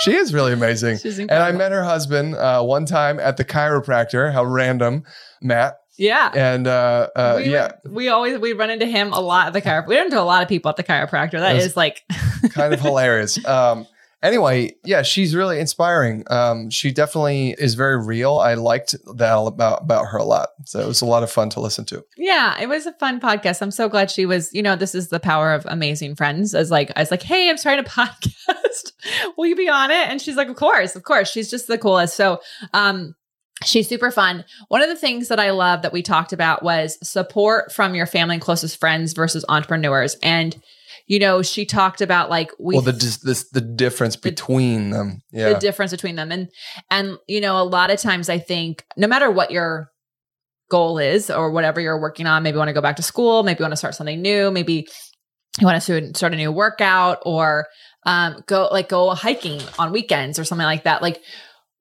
She 0.00 0.14
is 0.14 0.34
really 0.34 0.52
amazing. 0.52 0.98
She's 0.98 1.18
And 1.18 1.30
I 1.30 1.52
met 1.52 1.70
her 1.72 1.84
husband 1.84 2.34
uh, 2.34 2.62
one 2.62 2.84
time 2.84 3.20
at 3.20 3.36
the 3.36 3.44
chiropractor. 3.44 4.32
How 4.32 4.44
random, 4.44 5.04
Matt. 5.40 5.78
Yeah. 5.96 6.30
And 6.34 6.66
uh, 6.66 7.08
uh, 7.14 7.34
we 7.38 7.50
yeah, 7.52 7.72
would- 7.84 7.92
we 7.94 8.08
always 8.08 8.38
we 8.38 8.52
run 8.52 8.70
into 8.70 8.86
him 8.86 9.12
a 9.12 9.20
lot 9.20 9.46
at 9.48 9.52
the 9.52 9.62
chiropractor. 9.62 9.86
We 9.88 9.96
run 9.96 10.06
into 10.06 10.20
a 10.20 10.22
lot 10.22 10.42
of 10.42 10.48
people 10.48 10.68
at 10.70 10.76
the 10.76 10.84
chiropractor. 10.84 11.32
That's- 11.40 11.76
like 11.76 12.02
kind 12.50 12.72
of 12.74 12.80
hilarious. 12.80 13.44
Um, 13.46 13.86
anyway, 14.22 14.74
yeah, 14.84 15.02
she's 15.02 15.34
really 15.34 15.60
inspiring. 15.60 16.24
Um, 16.30 16.70
she 16.70 16.90
definitely 16.92 17.54
is 17.58 17.74
very 17.74 18.02
real. 18.04 18.38
I 18.38 18.54
liked 18.54 18.94
that 19.16 19.34
about 19.38 19.82
about 19.82 20.06
her 20.06 20.18
a 20.18 20.24
lot. 20.24 20.48
So 20.64 20.80
it 20.80 20.86
was 20.86 21.02
a 21.02 21.06
lot 21.06 21.22
of 21.22 21.30
fun 21.30 21.50
to 21.50 21.60
listen 21.60 21.84
to. 21.86 22.04
Yeah, 22.16 22.58
it 22.60 22.68
was 22.68 22.86
a 22.86 22.92
fun 22.94 23.20
podcast. 23.20 23.60
I'm 23.62 23.70
so 23.70 23.88
glad 23.88 24.10
she 24.10 24.26
was, 24.26 24.52
you 24.54 24.62
know, 24.62 24.76
this 24.76 24.94
is 24.94 25.08
the 25.08 25.20
power 25.20 25.52
of 25.52 25.64
amazing 25.68 26.16
friends. 26.16 26.54
As 26.54 26.70
like, 26.70 26.90
I 26.96 27.00
was 27.00 27.10
like, 27.10 27.22
hey, 27.22 27.48
I'm 27.50 27.56
starting 27.58 27.84
a 27.84 27.88
podcast. 27.88 28.92
Will 29.36 29.46
you 29.46 29.56
be 29.56 29.68
on 29.68 29.90
it? 29.90 30.08
And 30.08 30.20
she's 30.20 30.36
like, 30.36 30.48
of 30.48 30.56
course, 30.56 30.96
of 30.96 31.02
course. 31.02 31.30
She's 31.30 31.50
just 31.50 31.66
the 31.66 31.78
coolest. 31.78 32.16
So, 32.16 32.40
um, 32.72 33.14
she's 33.62 33.88
super 33.88 34.10
fun. 34.10 34.44
One 34.68 34.82
of 34.82 34.88
the 34.88 34.96
things 34.96 35.28
that 35.28 35.38
I 35.38 35.50
love 35.50 35.82
that 35.82 35.92
we 35.92 36.02
talked 36.02 36.32
about 36.32 36.62
was 36.62 36.98
support 37.08 37.72
from 37.72 37.94
your 37.94 38.06
family 38.06 38.34
and 38.34 38.42
closest 38.42 38.78
friends 38.78 39.12
versus 39.12 39.44
entrepreneurs. 39.48 40.16
And, 40.22 40.60
you 41.06 41.18
know, 41.18 41.42
she 41.42 41.64
talked 41.64 42.00
about 42.00 42.30
like 42.30 42.50
we 42.58 42.74
well, 42.74 42.82
the 42.82 42.92
this 42.92 43.48
the 43.50 43.60
difference 43.60 44.16
between 44.16 44.90
them. 44.90 45.22
Yeah, 45.32 45.52
the 45.52 45.58
difference 45.58 45.92
between 45.92 46.16
them 46.16 46.32
and 46.32 46.48
and 46.90 47.18
you 47.28 47.40
know 47.40 47.60
a 47.60 47.64
lot 47.64 47.90
of 47.90 48.00
times 48.00 48.28
i 48.28 48.38
think 48.38 48.84
no 48.96 49.06
matter 49.06 49.30
what 49.30 49.50
your 49.50 49.90
goal 50.70 50.98
is 50.98 51.30
or 51.30 51.50
whatever 51.50 51.80
you're 51.80 52.00
working 52.00 52.26
on 52.26 52.42
maybe 52.42 52.54
you 52.54 52.58
want 52.58 52.68
to 52.68 52.72
go 52.72 52.80
back 52.80 52.96
to 52.96 53.02
school 53.02 53.42
maybe 53.42 53.58
you 53.58 53.64
want 53.64 53.72
to 53.72 53.76
start 53.76 53.94
something 53.94 54.22
new 54.22 54.50
maybe 54.50 54.88
you 55.60 55.66
want 55.66 55.80
to 55.80 56.14
start 56.14 56.32
a 56.32 56.36
new 56.36 56.50
workout 56.50 57.18
or 57.24 57.66
um, 58.06 58.42
go 58.46 58.68
like 58.70 58.88
go 58.88 59.10
hiking 59.10 59.60
on 59.78 59.92
weekends 59.92 60.38
or 60.38 60.44
something 60.44 60.64
like 60.64 60.84
that 60.84 61.02
like 61.02 61.20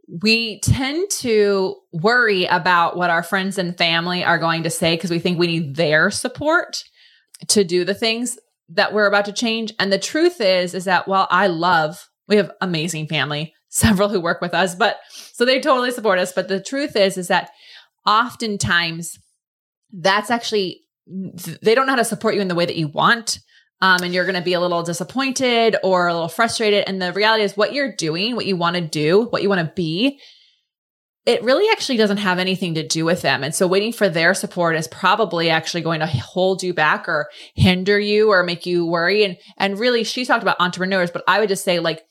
we 0.07 0.59
tend 0.59 1.09
to 1.09 1.75
worry 1.91 2.45
about 2.45 2.97
what 2.97 3.09
our 3.09 3.23
friends 3.23 3.57
and 3.57 3.77
family 3.77 4.23
are 4.23 4.37
going 4.37 4.63
to 4.63 4.69
say 4.69 4.95
because 4.95 5.11
we 5.11 5.19
think 5.19 5.39
we 5.39 5.47
need 5.47 5.75
their 5.75 6.11
support 6.11 6.83
to 7.47 7.63
do 7.63 7.85
the 7.85 7.93
things 7.93 8.37
that 8.69 8.93
we're 8.93 9.07
about 9.07 9.25
to 9.25 9.33
change. 9.33 9.73
And 9.79 9.91
the 9.91 9.99
truth 9.99 10.41
is 10.41 10.73
is 10.73 10.85
that 10.85 11.07
while 11.07 11.27
i 11.29 11.47
love 11.47 12.09
we 12.27 12.37
have 12.37 12.51
amazing 12.61 13.07
family 13.07 13.53
several 13.69 14.09
who 14.09 14.19
work 14.19 14.41
with 14.41 14.53
us 14.53 14.75
but 14.75 14.97
so 15.33 15.45
they 15.45 15.59
totally 15.59 15.91
support 15.91 16.19
us. 16.19 16.31
But 16.31 16.47
the 16.47 16.61
truth 16.61 16.95
is 16.95 17.17
is 17.17 17.27
that 17.27 17.49
oftentimes 18.05 19.17
that's 19.91 20.29
actually 20.29 20.81
they 21.07 21.75
don't 21.75 21.85
know 21.85 21.93
how 21.93 21.97
to 21.97 22.05
support 22.05 22.35
you 22.35 22.41
in 22.41 22.47
the 22.47 22.55
way 22.55 22.65
that 22.65 22.75
you 22.75 22.87
want 22.87 23.39
um, 23.83 24.01
and 24.01 24.13
you're 24.13 24.23
going 24.23 24.35
to 24.35 24.41
be 24.41 24.53
a 24.53 24.61
little 24.61 24.81
disappointed 24.81 25.75
or 25.83 26.07
a 26.07 26.13
little 26.13 26.29
frustrated 26.29 26.85
and 26.87 27.01
the 27.01 27.11
reality 27.11 27.43
is 27.43 27.57
what 27.57 27.73
you're 27.73 27.93
doing 27.93 28.35
what 28.35 28.45
you 28.45 28.55
want 28.55 28.77
to 28.77 28.81
do 28.81 29.25
what 29.25 29.43
you 29.43 29.49
want 29.49 29.59
to 29.59 29.73
be 29.75 30.19
it 31.25 31.43
really 31.43 31.69
actually 31.71 31.97
doesn't 31.97 32.17
have 32.17 32.39
anything 32.39 32.75
to 32.75 32.87
do 32.87 33.03
with 33.03 33.21
them 33.21 33.43
and 33.43 33.53
so 33.53 33.67
waiting 33.67 33.91
for 33.91 34.07
their 34.07 34.33
support 34.33 34.77
is 34.77 34.87
probably 34.87 35.49
actually 35.49 35.81
going 35.81 35.99
to 35.99 36.07
hold 36.07 36.63
you 36.63 36.73
back 36.73 37.09
or 37.09 37.29
hinder 37.55 37.99
you 37.99 38.29
or 38.29 38.41
make 38.41 38.65
you 38.65 38.85
worry 38.85 39.25
and 39.25 39.37
and 39.57 39.77
really 39.77 40.05
she 40.05 40.23
talked 40.23 40.43
about 40.43 40.55
entrepreneurs 40.61 41.11
but 41.11 41.23
i 41.27 41.41
would 41.41 41.49
just 41.49 41.65
say 41.65 41.79
like 41.79 42.03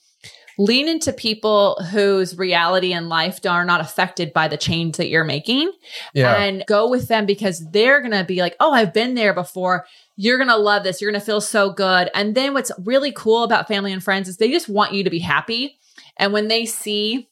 lean 0.58 0.88
into 0.88 1.12
people 1.12 1.76
whose 1.90 2.37
reality 2.37 2.92
and 2.92 3.08
life 3.08 3.44
are 3.46 3.64
not 3.64 3.80
affected 3.80 4.32
by 4.32 4.48
the 4.48 4.56
change 4.56 4.96
that 4.96 5.08
you're 5.08 5.24
making 5.24 5.72
yeah. 6.14 6.37
and 6.37 6.64
go 6.66 6.88
with 6.88 7.08
them 7.08 7.26
because 7.26 7.64
they're 7.70 8.00
going 8.00 8.12
to 8.12 8.24
be 8.24 8.40
like, 8.40 8.56
oh, 8.61 8.72
I've 8.72 8.92
been 8.92 9.14
there 9.14 9.35
before. 9.35 9.87
You're 10.16 10.38
going 10.38 10.48
to 10.48 10.57
love 10.57 10.85
this. 10.85 11.01
You're 11.01 11.11
going 11.11 11.20
to 11.20 11.25
feel 11.25 11.40
so 11.40 11.70
good. 11.70 12.11
And 12.14 12.35
then 12.35 12.55
what's 12.55 12.70
really 12.85 13.12
cool 13.12 13.44
about 13.44 13.68
family 13.68 13.92
and 13.92 14.03
friends 14.03 14.29
is 14.29 14.37
they 14.37 14.51
just 14.51 14.68
want 14.68 14.92
you 14.92 15.05
to 15.05 15.11
be 15.11 15.18
happy. 15.18 15.79
And 16.16 16.33
when 16.33 16.48
they 16.48 16.66
see 16.66 17.29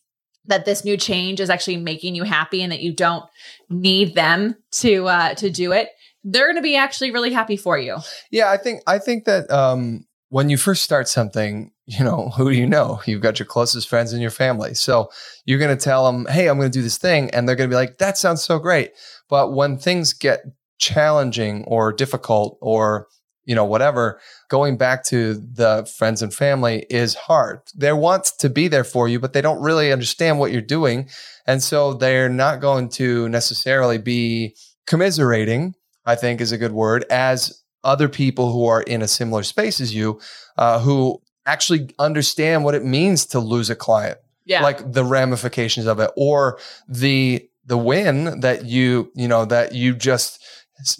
that 0.46 0.64
this 0.64 0.84
new 0.84 0.96
change 0.96 1.40
is 1.40 1.50
actually 1.50 1.76
making 1.76 2.14
you 2.14 2.24
happy 2.24 2.62
and 2.62 2.72
that 2.72 2.80
you 2.80 2.94
don't 2.94 3.24
need 3.68 4.14
them 4.14 4.56
to 4.72 5.06
uh 5.06 5.34
to 5.34 5.50
do 5.50 5.72
it, 5.72 5.90
they're 6.24 6.46
going 6.46 6.56
to 6.56 6.62
be 6.62 6.76
actually 6.76 7.10
really 7.10 7.32
happy 7.32 7.56
for 7.56 7.78
you. 7.78 7.98
Yeah, 8.30 8.50
I 8.50 8.56
think 8.56 8.82
I 8.86 8.98
think 8.98 9.24
that 9.26 9.50
um 9.50 10.06
when 10.30 10.48
you 10.48 10.56
first 10.56 10.82
start 10.82 11.08
something, 11.08 11.72
you 11.86 12.04
know, 12.04 12.30
who 12.36 12.50
do 12.50 12.56
you 12.56 12.66
know? 12.66 13.00
You've 13.04 13.20
got 13.20 13.38
your 13.38 13.46
closest 13.46 13.88
friends 13.88 14.12
in 14.12 14.20
your 14.20 14.30
family. 14.30 14.74
So 14.74 15.10
you're 15.44 15.58
going 15.58 15.76
to 15.76 15.84
tell 15.84 16.06
them, 16.06 16.26
"Hey, 16.26 16.48
I'm 16.48 16.56
going 16.56 16.70
to 16.70 16.78
do 16.78 16.82
this 16.82 16.98
thing." 16.98 17.30
And 17.30 17.48
they're 17.48 17.56
going 17.56 17.68
to 17.68 17.72
be 17.72 17.78
like, 17.78 17.98
"That 17.98 18.16
sounds 18.16 18.42
so 18.42 18.58
great." 18.58 18.92
But 19.28 19.52
when 19.52 19.76
things 19.76 20.12
get 20.12 20.42
challenging 20.80 21.64
or 21.66 21.92
difficult 21.92 22.58
or 22.60 23.06
you 23.44 23.54
know 23.54 23.64
whatever 23.64 24.20
going 24.48 24.76
back 24.76 25.04
to 25.04 25.34
the 25.34 25.88
friends 25.96 26.22
and 26.22 26.34
family 26.34 26.86
is 26.90 27.14
hard. 27.14 27.60
They 27.76 27.92
want 27.92 28.30
to 28.38 28.48
be 28.48 28.66
there 28.68 28.84
for 28.84 29.08
you 29.08 29.20
but 29.20 29.32
they 29.32 29.40
don't 29.40 29.62
really 29.62 29.92
understand 29.92 30.38
what 30.38 30.52
you're 30.52 30.62
doing. 30.62 31.08
And 31.46 31.62
so 31.62 31.94
they're 31.94 32.28
not 32.28 32.60
going 32.60 32.88
to 32.90 33.28
necessarily 33.28 33.98
be 33.98 34.56
commiserating 34.86 35.74
i 36.06 36.16
think 36.16 36.40
is 36.40 36.50
a 36.50 36.58
good 36.58 36.72
word 36.72 37.04
as 37.10 37.62
other 37.84 38.08
people 38.08 38.52
who 38.52 38.66
are 38.66 38.82
in 38.82 39.02
a 39.02 39.08
similar 39.08 39.42
space 39.42 39.80
as 39.80 39.94
you 39.94 40.20
uh, 40.58 40.80
who 40.80 41.20
actually 41.46 41.90
understand 41.98 42.64
what 42.64 42.74
it 42.74 42.84
means 42.84 43.26
to 43.26 43.40
lose 43.40 43.70
a 43.70 43.76
client. 43.76 44.18
Yeah. 44.46 44.62
like 44.62 44.92
the 44.92 45.04
ramifications 45.04 45.86
of 45.86 46.00
it 46.00 46.10
or 46.16 46.58
the 46.88 47.48
the 47.66 47.78
win 47.78 48.40
that 48.40 48.64
you 48.64 49.12
you 49.14 49.28
know 49.28 49.44
that 49.44 49.74
you 49.74 49.94
just 49.94 50.42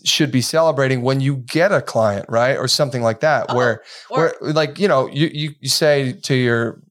should 0.05 0.31
be 0.33 0.40
celebrating 0.40 1.03
when 1.03 1.21
you 1.21 1.37
get 1.37 1.73
a 1.73 1.81
client 1.83 2.27
right? 2.29 2.57
Or 2.57 2.69
something 2.69 3.03
like 3.03 3.21
that 3.21 3.47
Oh, 3.49 3.57
where 3.57 3.83
or- 4.11 4.33
where 4.40 4.53
like 4.53 4.79
you 4.79 4.88
know 4.88 5.07
you, 5.09 5.29
you 5.33 5.51
you 5.61 5.69
say 5.69 6.12
to 6.12 6.35
your 6.35 6.83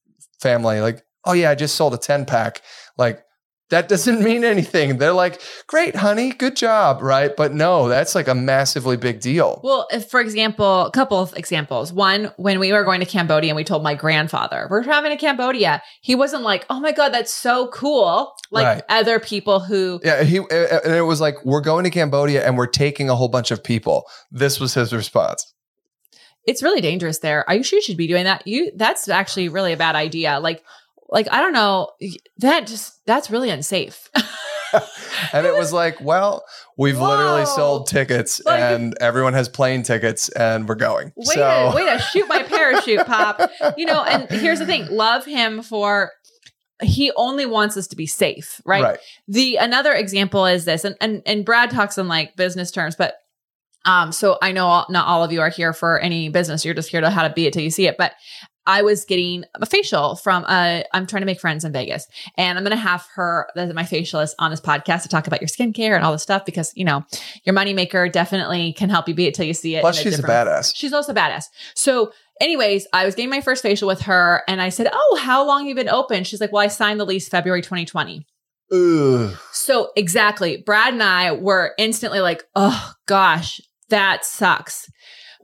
family 0.41 0.79
like 0.81 1.03
oh 1.25 1.33
yeah 1.33 1.49
i 1.51 1.55
just 1.55 1.75
sold 1.75 1.93
a 1.93 1.97
10 1.97 2.25
pack 2.25 2.61
like 2.97 3.21
that 3.69 3.87
doesn't 3.87 4.23
mean 4.23 4.43
anything 4.43 4.97
they're 4.97 5.13
like 5.13 5.41
great 5.67 5.95
honey 5.95 6.31
good 6.31 6.55
job 6.55 7.01
right 7.01 7.35
but 7.35 7.53
no 7.53 7.87
that's 7.87 8.15
like 8.15 8.27
a 8.27 8.35
massively 8.35 8.97
big 8.97 9.19
deal 9.19 9.59
Well, 9.63 9.87
if, 9.91 10.09
for 10.09 10.19
example, 10.19 10.85
a 10.85 10.91
couple 10.91 11.19
of 11.19 11.35
examples. 11.35 11.93
One, 11.93 12.31
when 12.37 12.59
we 12.59 12.71
were 12.73 12.83
going 12.83 12.99
to 12.99 13.05
Cambodia 13.05 13.49
and 13.49 13.55
we 13.55 13.63
told 13.63 13.83
my 13.83 13.95
grandfather, 13.95 14.67
we're 14.69 14.83
traveling 14.83 15.15
to 15.15 15.17
Cambodia, 15.17 15.81
he 16.01 16.15
wasn't 16.15 16.43
like, 16.43 16.65
oh 16.69 16.79
my 16.79 16.91
God, 16.91 17.09
that's 17.09 17.31
so 17.31 17.67
cool. 17.69 18.33
Like 18.51 18.65
Right. 18.65 18.83
other 18.89 19.19
people 19.19 19.59
who, 19.59 19.99
yeah 20.03 20.23
he 20.23 20.39
uh, 20.39 20.79
and 20.83 20.95
it 20.95 21.05
was 21.05 21.21
like 21.21 21.35
we're 21.45 21.61
going 21.61 21.83
to 21.83 21.89
cambodia 21.89 22.45
and 22.45 22.57
we're 22.57 22.67
taking 22.67 23.09
a 23.09 23.15
whole 23.15 23.27
bunch 23.29 23.51
of 23.51 23.63
people 23.63 24.05
this 24.31 24.59
was 24.59 24.73
his 24.73 24.91
response 24.93 25.53
it's 26.45 26.63
really 26.63 26.81
dangerous 26.81 27.19
there. 27.19 27.47
Are 27.47 27.55
you 27.55 27.63
sure 27.63 27.77
you 27.77 27.83
should 27.83 27.97
be 27.97 28.07
doing 28.07 28.23
that? 28.23 28.47
You, 28.47 28.71
that's 28.75 29.07
actually 29.07 29.49
really 29.49 29.73
a 29.73 29.77
bad 29.77 29.95
idea. 29.95 30.39
Like, 30.39 30.63
like, 31.09 31.27
I 31.31 31.41
don't 31.41 31.53
know. 31.53 31.91
That 32.37 32.67
just, 32.67 33.05
that's 33.05 33.29
really 33.29 33.49
unsafe. 33.49 34.09
and 35.33 35.45
it 35.45 35.53
was 35.53 35.73
like, 35.73 35.99
well, 36.01 36.43
we've 36.77 36.99
literally 36.99 37.45
sold 37.45 37.87
tickets 37.87 38.41
Like- 38.45 38.59
and 38.59 38.95
everyone 39.01 39.33
has 39.33 39.49
plane 39.49 39.83
tickets 39.83 40.29
and 40.29 40.67
we're 40.67 40.75
going. 40.75 41.11
Way 41.15 41.25
so 41.25 41.71
to 41.71 41.75
way 41.75 41.85
to 41.85 41.99
shoot 42.13 42.27
my 42.27 42.43
parachute, 42.43 43.05
Pop. 43.05 43.41
You 43.77 43.85
know, 43.85 44.03
and 44.03 44.29
here's 44.29 44.59
the 44.59 44.65
thing: 44.65 44.87
love 44.89 45.25
him 45.25 45.61
for 45.61 46.11
he 46.81 47.11
only 47.15 47.45
wants 47.45 47.75
us 47.77 47.87
to 47.87 47.95
be 47.95 48.05
safe, 48.05 48.61
right? 48.65 48.83
right. 48.83 48.99
The 49.27 49.57
another 49.57 49.93
example 49.93 50.45
is 50.45 50.65
this, 50.65 50.85
and 50.85 50.95
and 51.01 51.21
and 51.25 51.45
Brad 51.45 51.71
talks 51.71 51.97
in 51.97 52.07
like 52.07 52.35
business 52.35 52.71
terms, 52.71 52.95
but 52.95 53.15
um, 53.85 54.11
so 54.11 54.37
I 54.41 54.51
know 54.51 54.67
all, 54.67 54.85
not 54.89 55.07
all 55.07 55.23
of 55.23 55.31
you 55.31 55.41
are 55.41 55.49
here 55.49 55.73
for 55.73 55.99
any 55.99 56.29
business. 56.29 56.65
You're 56.65 56.73
just 56.73 56.89
here 56.89 57.01
to 57.01 57.09
how 57.09 57.27
to 57.27 57.33
be 57.33 57.47
it 57.47 57.53
till 57.53 57.63
you 57.63 57.71
see 57.71 57.87
it, 57.87 57.97
but. 57.97 58.13
I 58.69 58.83
was 58.83 59.03
getting 59.03 59.45
a 59.55 59.65
facial 59.65 60.15
from 60.15 60.45
uh 60.47 60.81
I'm 60.93 61.07
trying 61.07 61.23
to 61.23 61.25
make 61.25 61.39
friends 61.39 61.65
in 61.65 61.71
Vegas 61.71 62.05
and 62.37 62.55
I'm 62.55 62.63
going 62.63 62.77
to 62.77 62.81
have 62.81 63.07
her 63.15 63.49
my 63.55 63.81
facialist 63.83 64.35
on 64.37 64.51
this 64.51 64.61
podcast 64.61 65.01
to 65.03 65.09
talk 65.09 65.25
about 65.25 65.41
your 65.41 65.47
skincare 65.47 65.95
and 65.95 66.05
all 66.05 66.11
this 66.11 66.21
stuff 66.21 66.45
because 66.45 66.71
you 66.75 66.85
know 66.85 67.03
your 67.45 67.55
moneymaker 67.55 68.11
definitely 68.11 68.73
can 68.73 68.89
help 68.89 69.07
you 69.09 69.15
be 69.15 69.25
it 69.25 69.33
till 69.33 69.45
you 69.45 69.55
see 69.55 69.75
it. 69.75 69.81
Plus, 69.81 69.97
she's 69.97 70.13
a 70.13 70.17
different- 70.17 70.47
badass. 70.47 70.71
She's 70.75 70.93
also 70.93 71.15
badass. 71.15 71.45
So, 71.73 72.11
anyways, 72.39 72.85
I 72.93 73.05
was 73.05 73.15
getting 73.15 73.31
my 73.31 73.41
first 73.41 73.63
facial 73.63 73.87
with 73.87 74.01
her 74.01 74.43
and 74.47 74.61
I 74.61 74.69
said, 74.69 74.87
Oh, 74.93 75.19
how 75.19 75.43
long 75.47 75.61
have 75.61 75.69
you 75.69 75.75
been 75.75 75.89
open? 75.89 76.23
She's 76.23 76.39
like, 76.39 76.51
Well, 76.51 76.61
I 76.63 76.67
signed 76.67 76.99
the 76.99 77.05
lease 77.05 77.27
February 77.27 77.63
2020. 77.63 78.27
Ugh. 78.71 79.35
So, 79.51 79.89
exactly. 79.95 80.57
Brad 80.63 80.93
and 80.93 81.01
I 81.01 81.31
were 81.31 81.73
instantly 81.79 82.19
like, 82.19 82.43
Oh 82.55 82.93
gosh, 83.07 83.59
that 83.89 84.25
sucks. 84.25 84.91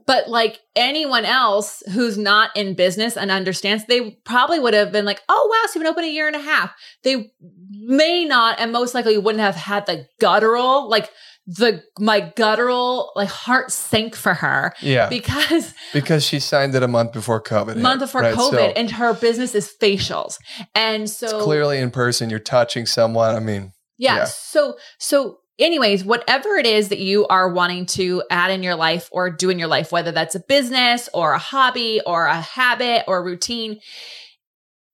But 0.06 0.28
like 0.28 0.60
anyone 0.76 1.24
else 1.24 1.82
who's 1.92 2.16
not 2.16 2.50
in 2.56 2.74
business 2.74 3.16
and 3.16 3.30
understands, 3.30 3.84
they 3.86 4.12
probably 4.24 4.60
would 4.60 4.72
have 4.74 4.92
been 4.92 5.04
like, 5.04 5.20
oh, 5.28 5.48
wow, 5.50 5.66
so 5.66 5.72
you've 5.78 5.84
been 5.84 5.90
open 5.90 6.04
a 6.04 6.08
year 6.12 6.28
and 6.28 6.36
a 6.36 6.40
half. 6.40 6.72
They 7.02 7.32
may 7.70 8.24
not, 8.24 8.60
and 8.60 8.70
most 8.72 8.94
likely 8.94 9.18
wouldn't 9.18 9.42
have 9.42 9.56
had 9.56 9.86
the 9.86 10.06
guttural, 10.20 10.88
like 10.88 11.10
the, 11.48 11.82
my 11.98 12.32
guttural, 12.36 13.12
like 13.16 13.28
heart 13.28 13.70
sank 13.72 14.14
for 14.16 14.34
her 14.34 14.72
Yeah. 14.80 15.08
because 15.08 15.74
because 15.92 16.24
she 16.24 16.40
signed 16.40 16.74
it 16.74 16.82
a 16.82 16.88
month 16.88 17.12
before 17.12 17.42
COVID. 17.42 17.76
month 17.76 18.00
before 18.00 18.20
right? 18.22 18.34
COVID, 18.34 18.50
So 18.50 18.58
and 18.76 18.90
her 18.92 19.14
business 19.14 19.54
is 19.54 19.72
facials. 19.80 20.38
And 20.74 21.08
so 21.10 21.42
clearly 21.42 21.78
in 21.78 21.90
person. 21.90 22.30
You're 22.30 22.38
touching 22.40 22.84
someone. 22.86 23.34
I 23.34 23.40
mean, 23.40 23.72
yeah, 23.98 24.16
yeah. 24.16 24.24
So 24.24 24.76
so 24.98 25.38
anyways, 25.58 26.04
whatever 26.04 26.56
it 26.56 26.66
is 26.66 26.88
that 26.88 26.98
you 26.98 27.26
are 27.28 27.50
wanting 27.50 27.86
to 27.86 28.22
add 28.30 28.50
in 28.50 28.62
your 28.62 28.74
life 28.74 29.08
or 29.12 29.30
do 29.30 29.50
in 29.50 29.58
your 29.58 29.68
life, 29.68 29.92
whether 29.92 30.12
that's 30.12 30.34
a 30.34 30.40
business 30.40 31.08
or 31.14 31.32
a 31.32 31.38
hobby 31.38 32.00
or 32.06 32.26
a 32.26 32.40
habit 32.40 33.04
or 33.08 33.18
a 33.18 33.24
routine, 33.24 33.80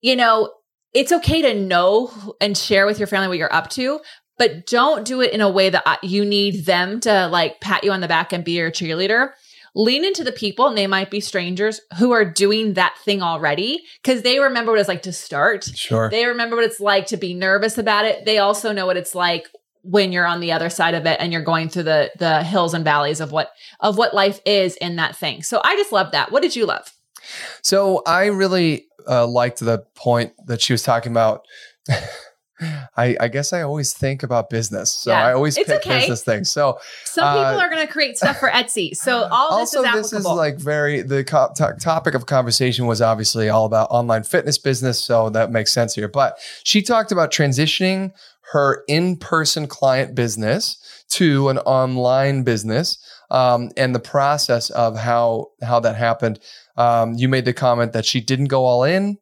you 0.00 0.16
know, 0.16 0.52
it's 0.92 1.12
okay 1.12 1.42
to 1.42 1.58
know 1.58 2.12
and 2.40 2.56
share 2.56 2.86
with 2.86 2.98
your 2.98 3.06
family 3.06 3.28
what 3.28 3.38
you're 3.38 3.52
up 3.52 3.70
to. 3.70 4.00
But 4.38 4.66
don't 4.66 5.04
do 5.04 5.20
it 5.20 5.32
in 5.32 5.40
a 5.40 5.50
way 5.50 5.70
that 5.70 5.82
uh, 5.86 5.96
you 6.02 6.24
need 6.24 6.64
them 6.64 7.00
to 7.00 7.28
like 7.28 7.60
pat 7.60 7.84
you 7.84 7.92
on 7.92 8.00
the 8.00 8.08
back 8.08 8.32
and 8.32 8.44
be 8.44 8.52
your 8.52 8.70
cheerleader. 8.70 9.30
Lean 9.74 10.04
into 10.04 10.22
the 10.22 10.32
people, 10.32 10.66
and 10.66 10.76
they 10.76 10.86
might 10.86 11.10
be 11.10 11.20
strangers 11.20 11.80
who 11.98 12.10
are 12.10 12.26
doing 12.26 12.74
that 12.74 12.94
thing 13.06 13.22
already 13.22 13.82
because 14.02 14.20
they 14.20 14.38
remember 14.38 14.72
what 14.72 14.80
it's 14.80 14.88
like 14.88 15.02
to 15.02 15.12
start. 15.12 15.64
sure. 15.64 16.10
They 16.10 16.26
remember 16.26 16.56
what 16.56 16.64
it's 16.66 16.80
like 16.80 17.06
to 17.06 17.16
be 17.16 17.32
nervous 17.32 17.78
about 17.78 18.04
it. 18.04 18.26
They 18.26 18.36
also 18.36 18.72
know 18.72 18.84
what 18.84 18.98
it's 18.98 19.14
like 19.14 19.48
when 19.82 20.12
you're 20.12 20.26
on 20.26 20.40
the 20.40 20.52
other 20.52 20.70
side 20.70 20.94
of 20.94 21.06
it 21.06 21.16
and 21.20 21.32
you're 21.32 21.42
going 21.42 21.68
through 21.68 21.82
the 21.84 22.10
the 22.18 22.42
hills 22.42 22.72
and 22.74 22.84
valleys 22.84 23.20
of 23.20 23.32
what 23.32 23.50
of 23.80 23.98
what 23.98 24.14
life 24.14 24.40
is 24.46 24.76
in 24.76 24.96
that 24.96 25.16
thing. 25.16 25.42
So 25.42 25.60
I 25.64 25.74
just 25.76 25.92
love 25.92 26.12
that. 26.12 26.30
What 26.32 26.42
did 26.42 26.54
you 26.56 26.66
love? 26.66 26.92
So 27.62 28.02
I 28.06 28.26
really 28.26 28.86
uh, 29.08 29.26
liked 29.26 29.60
the 29.60 29.84
point 29.94 30.32
that 30.46 30.60
she 30.60 30.72
was 30.72 30.82
talking 30.82 31.12
about. 31.12 31.44
I, 32.96 33.16
I 33.18 33.26
guess 33.28 33.52
I 33.52 33.62
always 33.62 33.92
think 33.92 34.22
about 34.22 34.48
business, 34.48 34.92
so 34.92 35.10
Yeah, 35.10 35.26
I 35.26 35.32
always 35.32 35.56
pick 35.56 35.68
okay. 35.68 36.00
business 36.00 36.22
things. 36.22 36.48
So 36.50 36.78
Some 37.04 37.24
Uh, 37.24 37.32
people 37.34 37.60
are 37.60 37.68
going 37.68 37.84
to 37.84 37.92
create 37.92 38.16
stuff 38.16 38.38
for 38.38 38.48
Etsy. 38.50 38.94
So 38.94 39.24
all 39.32 39.58
this 39.58 39.74
also, 39.74 39.88
is 39.98 40.10
this 40.10 40.20
is 40.20 40.26
like 40.26 40.58
very 40.58 41.02
the 41.02 41.24
co- 41.24 41.50
to- 41.56 41.74
topic 41.80 42.14
of 42.14 42.26
conversation 42.26 42.86
was 42.86 43.02
obviously 43.02 43.48
all 43.48 43.64
about 43.64 43.88
online 43.90 44.22
fitness 44.22 44.58
business, 44.58 45.00
so 45.04 45.28
that 45.30 45.50
makes 45.50 45.72
sense 45.72 45.96
here. 45.96 46.06
But 46.06 46.38
she 46.62 46.82
talked 46.82 47.10
about 47.10 47.32
transitioning 47.32 48.12
her 48.52 48.82
in-person 48.88 49.66
client 49.66 50.14
business 50.14 50.76
to 51.10 51.48
an 51.48 51.58
online 51.58 52.42
business, 52.42 52.98
um, 53.30 53.70
and 53.76 53.94
the 53.94 54.00
process 54.00 54.70
of 54.70 54.96
how 54.96 55.48
how 55.62 55.80
that 55.80 55.96
happened. 55.96 56.40
Um, 56.76 57.14
you 57.14 57.28
made 57.28 57.44
the 57.44 57.52
comment 57.52 57.92
that 57.92 58.04
she 58.04 58.20
didn't 58.20 58.48
go 58.48 58.64
all 58.64 58.84
in, 58.84 59.18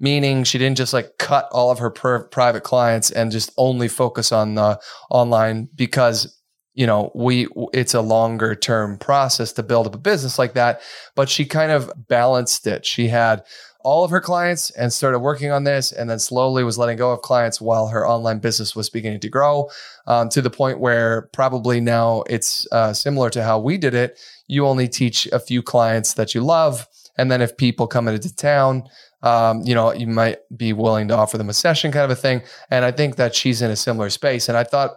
meaning 0.00 0.44
she 0.44 0.58
didn't 0.58 0.78
just 0.78 0.92
like 0.92 1.16
cut 1.18 1.48
all 1.52 1.70
of 1.70 1.78
her 1.78 1.90
private 1.90 2.62
clients 2.64 3.10
and 3.10 3.30
just 3.30 3.52
only 3.56 3.88
focus 3.88 4.32
on 4.32 4.56
the 4.56 4.78
online 5.10 5.68
because 5.74 6.38
you 6.74 6.86
know 6.86 7.10
we 7.14 7.46
it's 7.72 7.94
a 7.94 8.00
longer 8.00 8.54
term 8.54 8.98
process 8.98 9.52
to 9.52 9.62
build 9.62 9.86
up 9.86 9.94
a 9.94 9.98
business 9.98 10.38
like 10.38 10.54
that 10.54 10.80
but 11.14 11.28
she 11.28 11.44
kind 11.44 11.70
of 11.70 11.90
balanced 12.08 12.66
it 12.66 12.84
she 12.84 13.08
had 13.08 13.44
all 13.84 14.04
of 14.04 14.10
her 14.10 14.20
clients 14.20 14.70
and 14.70 14.92
started 14.92 15.20
working 15.20 15.50
on 15.50 15.64
this 15.64 15.92
and 15.92 16.08
then 16.08 16.18
slowly 16.18 16.64
was 16.64 16.78
letting 16.78 16.96
go 16.96 17.12
of 17.12 17.22
clients 17.22 17.60
while 17.60 17.88
her 17.88 18.06
online 18.06 18.38
business 18.38 18.74
was 18.76 18.90
beginning 18.90 19.20
to 19.20 19.28
grow 19.28 19.68
um, 20.06 20.28
to 20.28 20.42
the 20.42 20.50
point 20.50 20.78
where 20.80 21.28
probably 21.32 21.80
now 21.80 22.22
it's 22.28 22.66
uh, 22.72 22.92
similar 22.92 23.30
to 23.30 23.42
how 23.42 23.58
we 23.58 23.78
did 23.78 23.94
it. 23.94 24.18
You 24.46 24.66
only 24.66 24.88
teach 24.88 25.26
a 25.26 25.40
few 25.40 25.62
clients 25.62 26.14
that 26.14 26.34
you 26.34 26.40
love 26.40 26.86
and 27.16 27.30
then 27.30 27.42
if 27.42 27.56
people 27.56 27.86
come 27.86 28.08
into 28.08 28.34
town 28.34 28.84
um, 29.22 29.62
you 29.64 29.74
know 29.74 29.92
you 29.92 30.06
might 30.06 30.38
be 30.56 30.72
willing 30.72 31.06
to 31.08 31.16
offer 31.16 31.38
them 31.38 31.48
a 31.48 31.54
session 31.54 31.92
kind 31.92 32.04
of 32.04 32.10
a 32.10 32.20
thing. 32.20 32.42
And 32.70 32.84
i 32.84 32.90
think 32.90 33.16
that 33.16 33.34
she's 33.34 33.62
in 33.62 33.70
a 33.70 33.76
similar 33.76 34.10
space. 34.10 34.48
And 34.48 34.58
i 34.58 34.64
thought 34.64 34.92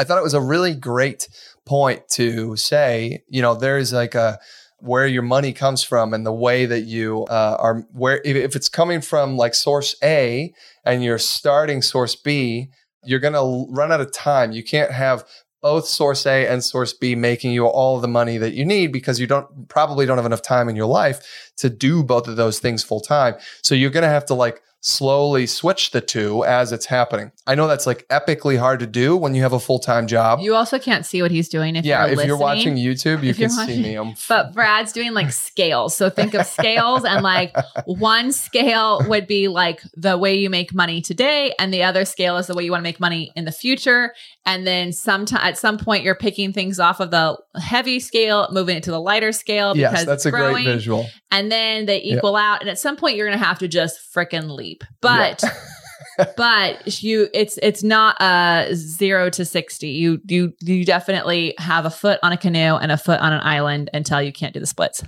I 0.00 0.04
thought 0.04 0.18
it 0.18 0.24
was 0.24 0.34
a 0.34 0.40
really 0.40 0.74
great 0.74 1.28
point 1.66 2.08
to 2.12 2.56
say, 2.56 3.22
you 3.28 3.42
know, 3.42 3.54
there's 3.54 3.92
like 3.92 4.14
a 4.14 4.38
where 4.80 5.06
your 5.06 5.22
money 5.22 5.52
comes 5.52 5.82
from 5.82 6.14
and 6.14 6.24
the 6.24 6.32
way 6.32 6.66
that 6.66 6.82
you 6.82 7.24
uh, 7.24 7.56
are 7.58 7.80
where 7.92 8.20
if, 8.24 8.56
it's 8.56 8.68
coming 8.68 9.00
from 9.00 9.36
like 9.36 9.54
source 9.54 9.94
A 10.02 10.52
and 10.84 11.04
you're 11.04 11.18
starting 11.18 11.82
source 11.82 12.16
B, 12.16 12.70
you're 13.04 13.20
going 13.20 13.34
to 13.34 13.66
run 13.72 13.92
out 13.92 14.00
of 14.00 14.12
time. 14.12 14.52
You 14.52 14.62
can't 14.62 14.90
have 14.90 15.24
both 15.62 15.86
source 15.86 16.26
A 16.26 16.46
and 16.46 16.64
source 16.64 16.92
B 16.92 17.14
making 17.14 17.52
you 17.52 17.66
all 17.66 18.00
the 18.00 18.08
money 18.08 18.38
that 18.38 18.54
you 18.54 18.64
need 18.64 18.92
because 18.92 19.20
you 19.20 19.26
don't 19.26 19.68
probably 19.68 20.06
don't 20.06 20.16
have 20.16 20.26
enough 20.26 20.42
time 20.42 20.68
in 20.68 20.76
your 20.76 20.86
life 20.86 21.52
to 21.58 21.68
do 21.68 22.02
both 22.02 22.26
of 22.26 22.36
those 22.36 22.58
things 22.58 22.82
full 22.82 23.00
time. 23.00 23.34
So 23.62 23.74
you're 23.74 23.90
going 23.90 24.02
to 24.02 24.08
have 24.08 24.26
to 24.26 24.34
like 24.34 24.62
slowly 24.82 25.46
switch 25.46 25.90
the 25.90 26.00
two 26.00 26.44
as 26.44 26.72
it's 26.72 26.86
happening. 26.86 27.30
I 27.46 27.54
know 27.54 27.68
that's 27.68 27.86
like 27.86 28.08
epically 28.08 28.58
hard 28.58 28.80
to 28.80 28.86
do 28.86 29.16
when 29.16 29.34
you 29.34 29.42
have 29.42 29.52
a 29.52 29.60
full 29.60 29.78
time 29.78 30.06
job. 30.06 30.40
You 30.40 30.54
also 30.54 30.78
can't 30.78 31.04
see 31.04 31.20
what 31.22 31.30
he's 31.30 31.48
doing 31.48 31.76
if 31.76 31.84
yeah, 31.84 32.06
you're 32.06 32.20
if 32.20 32.26
you're 32.26 32.36
watching. 32.38 32.76
YouTube, 32.76 33.22
you 33.22 33.30
If 33.30 33.38
can 33.38 33.50
see 33.50 33.82
me. 33.82 33.94
I'm 33.94 34.14
But 34.28 34.54
Brad's 34.54 34.92
doing 34.92 35.12
like 35.12 35.32
scales. 35.32 35.96
So 35.96 36.08
think 36.08 36.34
of 36.34 36.46
scales 36.46 37.04
and 37.04 37.22
like 37.22 37.54
one 37.84 38.32
scale 38.32 39.02
would 39.06 39.26
be 39.26 39.48
like 39.48 39.82
the 39.94 40.16
way 40.16 40.34
you 40.34 40.48
make 40.48 40.72
money 40.74 41.00
today, 41.02 41.54
and 41.58 41.72
the 41.74 41.82
other 41.82 42.04
scale 42.04 42.36
is 42.38 42.46
the 42.46 42.54
way 42.54 42.64
you 42.64 42.70
want 42.70 42.80
to 42.80 42.84
make 42.84 43.00
money 43.00 43.32
in 43.36 43.44
the 43.44 43.52
future. 43.52 44.14
And 44.46 44.66
then 44.66 44.92
sometime 44.92 45.40
at 45.42 45.58
some 45.58 45.76
point 45.78 46.04
you're 46.04 46.14
picking 46.14 46.52
things 46.52 46.80
off 46.80 47.00
of 47.00 47.10
the 47.10 47.38
heavy 47.60 48.00
scale, 48.00 48.48
moving 48.50 48.76
it 48.78 48.82
to 48.84 48.90
the 48.90 49.00
lighter 49.00 49.32
scale 49.32 49.74
because 49.74 49.92
yes, 49.92 50.04
that's 50.06 50.24
it's 50.24 50.26
a 50.26 50.30
growing, 50.30 50.64
great 50.64 50.66
visual. 50.66 51.06
and 51.30 51.52
then 51.52 51.86
they 51.86 52.00
equal 52.02 52.36
out. 52.36 52.60
And 52.62 52.70
at 52.70 52.78
some 52.78 52.96
point 52.96 53.16
you're 53.16 53.26
gonna 53.28 53.36
have 53.44 53.58
to 53.58 53.68
just 53.68 53.98
frickin' 54.14 54.48
leap. 54.70 54.84
But 55.00 55.42
but 56.36 57.02
you 57.02 57.28
it's 57.32 57.58
it's 57.62 57.82
not 57.82 58.20
a 58.20 58.68
zero 58.74 59.30
to 59.30 59.44
60 59.44 59.88
you 59.88 60.20
you 60.26 60.52
you 60.60 60.84
definitely 60.84 61.54
have 61.58 61.86
a 61.86 61.90
foot 61.90 62.18
on 62.22 62.32
a 62.32 62.36
canoe 62.36 62.76
and 62.76 62.92
a 62.92 62.96
foot 62.96 63.20
on 63.20 63.32
an 63.32 63.40
island 63.42 63.90
until 63.94 64.20
you 64.20 64.32
can't 64.32 64.52
do 64.52 64.60
the 64.60 64.66
splits 64.66 65.02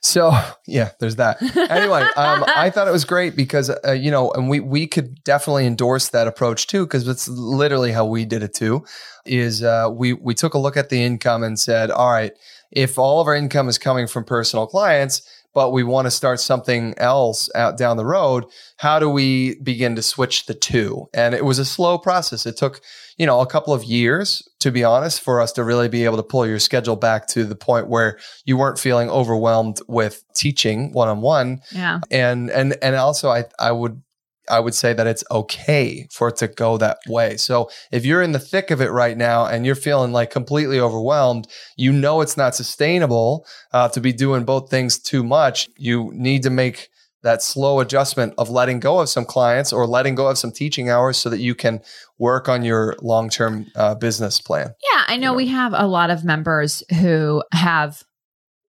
So 0.00 0.32
yeah, 0.66 0.90
there's 0.98 1.16
that. 1.16 1.40
Anyway, 1.42 2.02
um, 2.16 2.44
I 2.56 2.70
thought 2.70 2.88
it 2.88 2.92
was 2.92 3.04
great 3.04 3.36
because 3.36 3.70
uh, 3.70 3.92
you 3.92 4.10
know, 4.10 4.30
and 4.32 4.48
we 4.48 4.60
we 4.60 4.86
could 4.86 5.22
definitely 5.24 5.66
endorse 5.66 6.08
that 6.10 6.26
approach 6.26 6.66
too 6.66 6.86
because 6.86 7.06
it's 7.08 7.28
literally 7.28 7.92
how 7.92 8.04
we 8.04 8.24
did 8.24 8.42
it 8.42 8.54
too. 8.54 8.84
Is 9.24 9.62
uh, 9.62 9.88
we 9.92 10.12
we 10.12 10.34
took 10.34 10.54
a 10.54 10.58
look 10.58 10.76
at 10.76 10.88
the 10.88 11.02
income 11.02 11.42
and 11.42 11.58
said, 11.58 11.90
all 11.90 12.10
right, 12.10 12.32
if 12.70 12.98
all 12.98 13.20
of 13.20 13.26
our 13.26 13.34
income 13.34 13.68
is 13.68 13.78
coming 13.78 14.06
from 14.06 14.24
personal 14.24 14.66
clients, 14.66 15.22
but 15.54 15.70
we 15.70 15.82
want 15.82 16.06
to 16.06 16.10
start 16.10 16.40
something 16.40 16.94
else 16.98 17.48
out 17.54 17.76
down 17.76 17.96
the 17.96 18.04
road, 18.04 18.46
how 18.76 18.98
do 18.98 19.08
we 19.08 19.56
begin 19.60 19.96
to 19.96 20.02
switch 20.02 20.46
the 20.46 20.54
two? 20.54 21.08
And 21.12 21.34
it 21.34 21.44
was 21.44 21.58
a 21.58 21.64
slow 21.64 21.98
process. 21.98 22.46
It 22.46 22.56
took 22.56 22.80
you 23.18 23.26
know 23.26 23.40
a 23.40 23.46
couple 23.46 23.74
of 23.74 23.84
years 23.84 24.48
to 24.60 24.70
be 24.70 24.84
honest 24.84 25.20
for 25.20 25.40
us 25.40 25.52
to 25.52 25.64
really 25.64 25.88
be 25.88 26.04
able 26.04 26.16
to 26.16 26.22
pull 26.22 26.46
your 26.46 26.58
schedule 26.58 26.96
back 26.96 27.26
to 27.28 27.44
the 27.44 27.54
point 27.54 27.88
where 27.88 28.18
you 28.44 28.56
weren't 28.56 28.78
feeling 28.78 29.10
overwhelmed 29.10 29.80
with 29.86 30.24
teaching 30.34 30.92
one 30.92 31.08
on 31.08 31.20
one 31.20 31.60
yeah 31.72 32.00
and 32.10 32.50
and 32.50 32.76
and 32.82 32.96
also 32.96 33.28
I 33.30 33.44
I 33.58 33.72
would 33.72 34.02
I 34.50 34.60
would 34.60 34.74
say 34.74 34.92
that 34.92 35.06
it's 35.06 35.24
okay 35.30 36.08
for 36.10 36.28
it 36.28 36.36
to 36.36 36.48
go 36.48 36.76
that 36.78 36.98
way. 37.06 37.36
So 37.36 37.70
if 37.90 38.04
you're 38.04 38.22
in 38.22 38.32
the 38.32 38.38
thick 38.38 38.70
of 38.70 38.80
it 38.80 38.90
right 38.90 39.16
now 39.16 39.46
and 39.46 39.64
you're 39.64 39.74
feeling 39.74 40.12
like 40.12 40.30
completely 40.30 40.80
overwhelmed, 40.80 41.46
you 41.76 41.92
know 41.92 42.20
it's 42.20 42.36
not 42.36 42.54
sustainable 42.54 43.46
uh, 43.72 43.88
to 43.90 44.00
be 44.00 44.12
doing 44.12 44.44
both 44.44 44.70
things 44.70 44.98
too 44.98 45.22
much. 45.22 45.68
You 45.76 46.10
need 46.14 46.42
to 46.42 46.50
make 46.50 46.88
that 47.22 47.42
slow 47.42 47.80
adjustment 47.80 48.34
of 48.36 48.50
letting 48.50 48.80
go 48.80 48.98
of 48.98 49.08
some 49.08 49.24
clients 49.24 49.72
or 49.72 49.86
letting 49.86 50.14
go 50.14 50.28
of 50.28 50.38
some 50.38 50.52
teaching 50.52 50.90
hours 50.90 51.16
so 51.16 51.30
that 51.30 51.38
you 51.38 51.54
can 51.54 51.80
work 52.18 52.48
on 52.48 52.64
your 52.64 52.96
long-term 53.00 53.66
uh, 53.76 53.94
business 53.94 54.40
plan. 54.40 54.74
yeah 54.92 55.04
i 55.06 55.16
know 55.16 55.30
know. 55.30 55.36
we 55.36 55.46
have 55.46 55.72
a 55.74 55.86
lot 55.86 56.10
of 56.10 56.24
members 56.24 56.82
who 57.00 57.42
have 57.52 58.02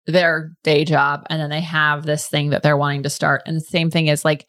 their 0.05 0.51
day 0.63 0.83
job 0.83 1.25
and 1.29 1.41
then 1.41 1.49
they 1.49 1.61
have 1.61 2.05
this 2.05 2.27
thing 2.27 2.49
that 2.49 2.61
they're 2.61 2.77
wanting 2.77 3.03
to 3.03 3.09
start 3.09 3.41
and 3.45 3.55
the 3.55 3.61
same 3.61 3.89
thing 3.89 4.07
is 4.07 4.25
like 4.25 4.45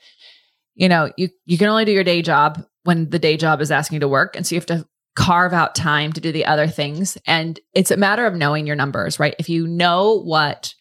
you 0.75 0.89
know 0.89 1.11
you 1.17 1.29
you 1.47 1.59
can 1.59 1.69
only 1.69 1.85
do 1.85 1.93
your 1.93 2.05
day 2.05 2.23
job 2.23 2.65
when 2.85 3.11
the 3.11 3.19
day 3.19 3.37
job 3.37 3.61
is 3.61 3.71
asking 3.71 3.97
you 3.97 4.01
to 4.01 4.09
work. 4.09 4.37
And 4.37 4.47
so 4.47 4.55
you 4.55 4.61
have 4.61 4.67
to 4.67 4.87
carve 5.17 5.53
out 5.53 5.75
time 5.75 6.13
to 6.13 6.21
do 6.21 6.33
the 6.33 6.45
other 6.45 6.67
things. 6.67 7.17
And 7.27 7.59
it's 7.73 7.91
a 7.91 7.97
matter 7.97 8.27
of 8.27 8.35
knowing 8.35 8.67
your 8.67 8.77
numbers 8.77 9.19
right? 9.19 9.35
If 9.39 9.49
you 9.49 9.67
know 9.67 10.21
what 10.23 10.75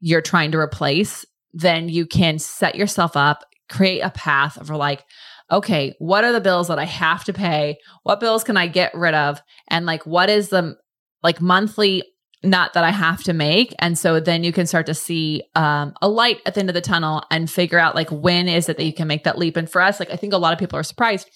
you're 0.00 0.22
trying 0.22 0.52
to 0.52 0.58
replace 0.58 1.24
then 1.52 1.88
you 1.88 2.04
can 2.04 2.38
set 2.38 2.74
yourself 2.74 3.16
up 3.16 3.44
create 3.70 4.00
a 4.00 4.10
path 4.10 4.58
of 4.58 4.68
like 4.68 5.04
okay 5.50 5.94
what 5.98 6.22
are 6.22 6.32
the 6.32 6.40
bills 6.40 6.68
that 6.68 6.78
i 6.78 6.84
have 6.84 7.24
to 7.24 7.32
pay? 7.32 7.78
What 8.02 8.20
bills 8.20 8.44
can 8.44 8.56
i 8.56 8.66
get 8.66 8.94
rid 8.94 9.14
of? 9.14 9.40
And 9.68 9.86
like 9.86 10.04
what 10.04 10.28
is 10.28 10.50
the 10.50 10.76
like 11.22 11.40
monthly 11.40 12.02
nut 12.42 12.72
that 12.74 12.84
I 12.84 12.90
have 12.90 13.22
to 13.24 13.32
make. 13.32 13.74
And 13.78 13.98
so 13.98 14.20
then 14.20 14.44
you 14.44 14.52
can 14.52 14.66
start 14.66 14.86
to 14.86 14.94
see 14.94 15.42
um, 15.54 15.94
a 16.02 16.08
light 16.08 16.40
at 16.46 16.54
the 16.54 16.60
end 16.60 16.70
of 16.70 16.74
the 16.74 16.80
tunnel 16.80 17.24
and 17.30 17.50
figure 17.50 17.78
out 17.78 17.94
like 17.94 18.10
when 18.10 18.46
is 18.48 18.68
it 18.68 18.76
that 18.76 18.84
you 18.84 18.92
can 18.92 19.08
make 19.08 19.24
that 19.24 19.38
leap. 19.38 19.56
And 19.56 19.68
for 19.70 19.80
us, 19.80 19.98
like 19.98 20.10
I 20.10 20.16
think 20.16 20.32
a 20.32 20.38
lot 20.38 20.52
of 20.52 20.58
people 20.58 20.78
are 20.78 20.82
surprised 20.84 21.28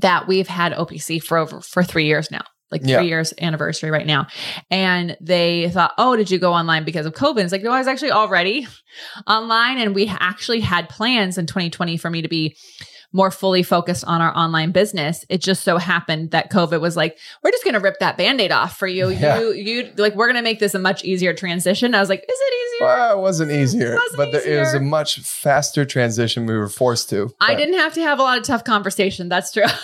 that 0.00 0.28
we've 0.28 0.48
had 0.48 0.72
OPC 0.72 1.22
for 1.22 1.36
over 1.36 1.60
for 1.60 1.82
three 1.82 2.06
years 2.06 2.30
now. 2.30 2.42
Like 2.70 2.82
three 2.82 2.92
Yeah. 2.92 3.00
years 3.00 3.34
anniversary 3.40 3.90
right 3.90 4.06
now. 4.06 4.28
And 4.70 5.16
they 5.20 5.70
thought, 5.70 5.92
oh, 5.98 6.14
did 6.14 6.30
you 6.30 6.38
go 6.38 6.52
online 6.52 6.84
because 6.84 7.04
of 7.04 7.14
COVID? 7.14 7.42
It's 7.42 7.50
like, 7.50 7.64
no, 7.64 7.72
I 7.72 7.78
was 7.78 7.88
actually 7.88 8.12
already 8.12 8.68
online. 9.26 9.78
And 9.78 9.92
we 9.92 10.06
actually 10.06 10.60
had 10.60 10.88
plans 10.88 11.36
in 11.36 11.46
2020 11.46 11.96
for 11.96 12.08
me 12.10 12.22
to 12.22 12.28
be 12.28 12.56
more 13.12 13.30
fully 13.30 13.62
focused 13.62 14.04
on 14.04 14.20
our 14.20 14.36
online 14.36 14.70
business. 14.72 15.24
It 15.28 15.38
just 15.42 15.62
so 15.64 15.78
happened 15.78 16.30
that 16.30 16.50
COVID 16.50 16.80
was 16.80 16.96
like, 16.96 17.18
we're 17.42 17.50
just 17.50 17.64
going 17.64 17.74
to 17.74 17.80
rip 17.80 17.98
that 18.00 18.16
band-aid 18.16 18.52
off 18.52 18.76
for 18.78 18.86
you. 18.86 19.08
Yeah. 19.10 19.40
You, 19.40 19.52
you 19.52 19.92
like, 19.96 20.14
we're 20.14 20.26
going 20.26 20.36
to 20.36 20.42
make 20.42 20.60
this 20.60 20.74
a 20.74 20.78
much 20.78 21.04
easier 21.04 21.34
transition. 21.34 21.94
I 21.94 22.00
was 22.00 22.08
like, 22.08 22.20
is 22.20 22.26
it 22.28 22.54
easier? 22.76 22.86
Well, 22.86 23.18
it 23.18 23.20
wasn't 23.20 23.50
easier, 23.52 23.94
wasn't 23.94 24.16
but 24.16 24.32
there- 24.32 24.56
it 24.56 24.60
was 24.60 24.74
a 24.74 24.80
much 24.80 25.18
faster 25.20 25.84
transition 25.84 26.46
we 26.46 26.56
were 26.56 26.68
forced 26.68 27.10
to. 27.10 27.30
I 27.40 27.52
But- 27.54 27.58
didn't 27.58 27.78
have 27.78 27.94
to 27.94 28.02
have 28.02 28.18
a 28.18 28.22
lot 28.22 28.38
of 28.38 28.44
tough 28.44 28.64
conversation. 28.64 29.28
That's 29.28 29.52
true. 29.52 29.64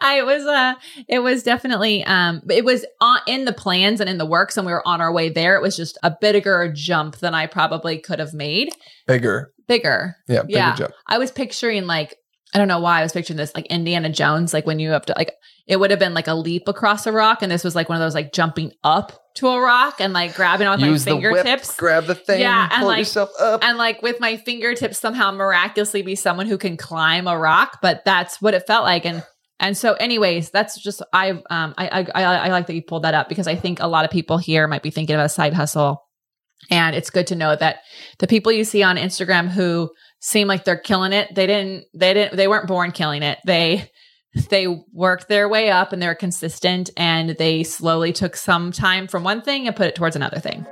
I 0.00 0.22
was 0.22 0.44
uh 0.44 0.74
it 1.08 1.20
was 1.20 1.42
definitely 1.42 2.02
um 2.04 2.42
it 2.50 2.64
was 2.64 2.84
on, 3.00 3.20
in 3.26 3.44
the 3.44 3.52
plans 3.52 4.00
and 4.00 4.08
in 4.08 4.18
the 4.18 4.26
works 4.26 4.56
and 4.56 4.66
we 4.66 4.72
were 4.72 4.86
on 4.86 5.00
our 5.00 5.12
way 5.12 5.28
there. 5.28 5.54
It 5.56 5.62
was 5.62 5.76
just 5.76 5.98
a 6.02 6.10
bigger 6.20 6.72
jump 6.74 7.16
than 7.18 7.34
I 7.34 7.46
probably 7.46 7.98
could 7.98 8.18
have 8.18 8.32
made. 8.34 8.70
bigger. 9.06 9.52
Bigger. 9.68 10.16
Yeah, 10.28 10.42
bigger 10.42 10.50
Yeah. 10.58 10.74
jump. 10.74 10.92
I 11.06 11.18
was 11.18 11.30
picturing 11.30 11.86
like 11.86 12.16
I 12.54 12.58
don't 12.58 12.68
know 12.68 12.80
why 12.80 13.00
I 13.00 13.02
was 13.02 13.12
picturing 13.12 13.36
this 13.36 13.54
like 13.54 13.66
Indiana 13.66 14.08
Jones, 14.08 14.54
like 14.54 14.66
when 14.66 14.78
you 14.78 14.90
have 14.92 15.04
to 15.06 15.14
like 15.16 15.32
it 15.66 15.78
would 15.78 15.90
have 15.90 16.00
been 16.00 16.14
like 16.14 16.28
a 16.28 16.34
leap 16.34 16.66
across 16.66 17.06
a 17.06 17.12
rock, 17.12 17.42
and 17.42 17.52
this 17.52 17.62
was 17.62 17.74
like 17.76 17.90
one 17.90 17.96
of 17.96 18.00
those 18.00 18.14
like 18.14 18.32
jumping 18.32 18.72
up 18.82 19.12
to 19.36 19.48
a 19.48 19.60
rock 19.60 20.00
and 20.00 20.14
like 20.14 20.34
grabbing 20.34 20.66
on 20.66 20.80
my 20.80 20.86
the 20.86 20.92
whip, 20.94 21.02
fingertips. 21.02 21.76
grab 21.76 22.06
the 22.06 22.14
thing, 22.14 22.40
Yeah, 22.40 22.62
and 22.72 22.80
pull 22.80 22.88
like- 22.88 22.98
yourself 23.00 23.28
up. 23.38 23.62
and 23.62 23.76
like 23.76 24.00
with 24.00 24.18
my 24.18 24.38
fingertips 24.38 24.98
somehow 24.98 25.30
miraculously 25.30 26.00
be 26.00 26.14
someone 26.14 26.46
who 26.46 26.56
can 26.56 26.78
climb 26.78 27.26
a 27.28 27.38
rock, 27.38 27.80
but 27.82 28.02
that's 28.06 28.40
what 28.40 28.54
it 28.54 28.66
felt 28.66 28.84
like. 28.84 29.04
And 29.04 29.22
and 29.60 29.76
so, 29.76 29.92
anyways, 29.94 30.50
that's 30.50 30.80
just 30.82 31.02
I 31.12 31.30
um 31.50 31.74
I 31.76 31.88
I 31.88 32.06
I, 32.14 32.22
I 32.22 32.48
like 32.48 32.66
that 32.68 32.74
you 32.74 32.82
pulled 32.82 33.02
that 33.02 33.12
up 33.12 33.28
because 33.28 33.46
I 33.46 33.56
think 33.56 33.80
a 33.80 33.88
lot 33.88 34.06
of 34.06 34.10
people 34.10 34.38
here 34.38 34.66
might 34.66 34.82
be 34.82 34.90
thinking 34.90 35.16
of 35.16 35.20
a 35.20 35.28
side 35.28 35.52
hustle. 35.52 36.02
And 36.70 36.94
it's 36.94 37.10
good 37.10 37.26
to 37.28 37.36
know 37.36 37.56
that 37.56 37.82
the 38.18 38.26
people 38.26 38.52
you 38.52 38.64
see 38.64 38.82
on 38.82 38.96
Instagram 38.96 39.48
who 39.48 39.90
seem 40.20 40.48
like 40.48 40.64
they're 40.64 40.76
killing 40.76 41.12
it, 41.12 41.34
they 41.34 41.46
didn't 41.46 41.84
they 41.94 42.12
didn't 42.14 42.36
they 42.36 42.48
weren't 42.48 42.66
born 42.66 42.92
killing 42.92 43.22
it. 43.22 43.38
They 43.44 43.90
they 44.50 44.66
worked 44.92 45.28
their 45.28 45.48
way 45.48 45.70
up 45.70 45.92
and 45.92 46.02
they're 46.02 46.14
consistent 46.14 46.90
and 46.96 47.30
they 47.30 47.62
slowly 47.62 48.12
took 48.12 48.36
some 48.36 48.72
time 48.72 49.08
from 49.08 49.24
one 49.24 49.42
thing 49.42 49.66
and 49.66 49.74
put 49.74 49.86
it 49.86 49.94
towards 49.94 50.16
another 50.16 50.38
thing. 50.38 50.66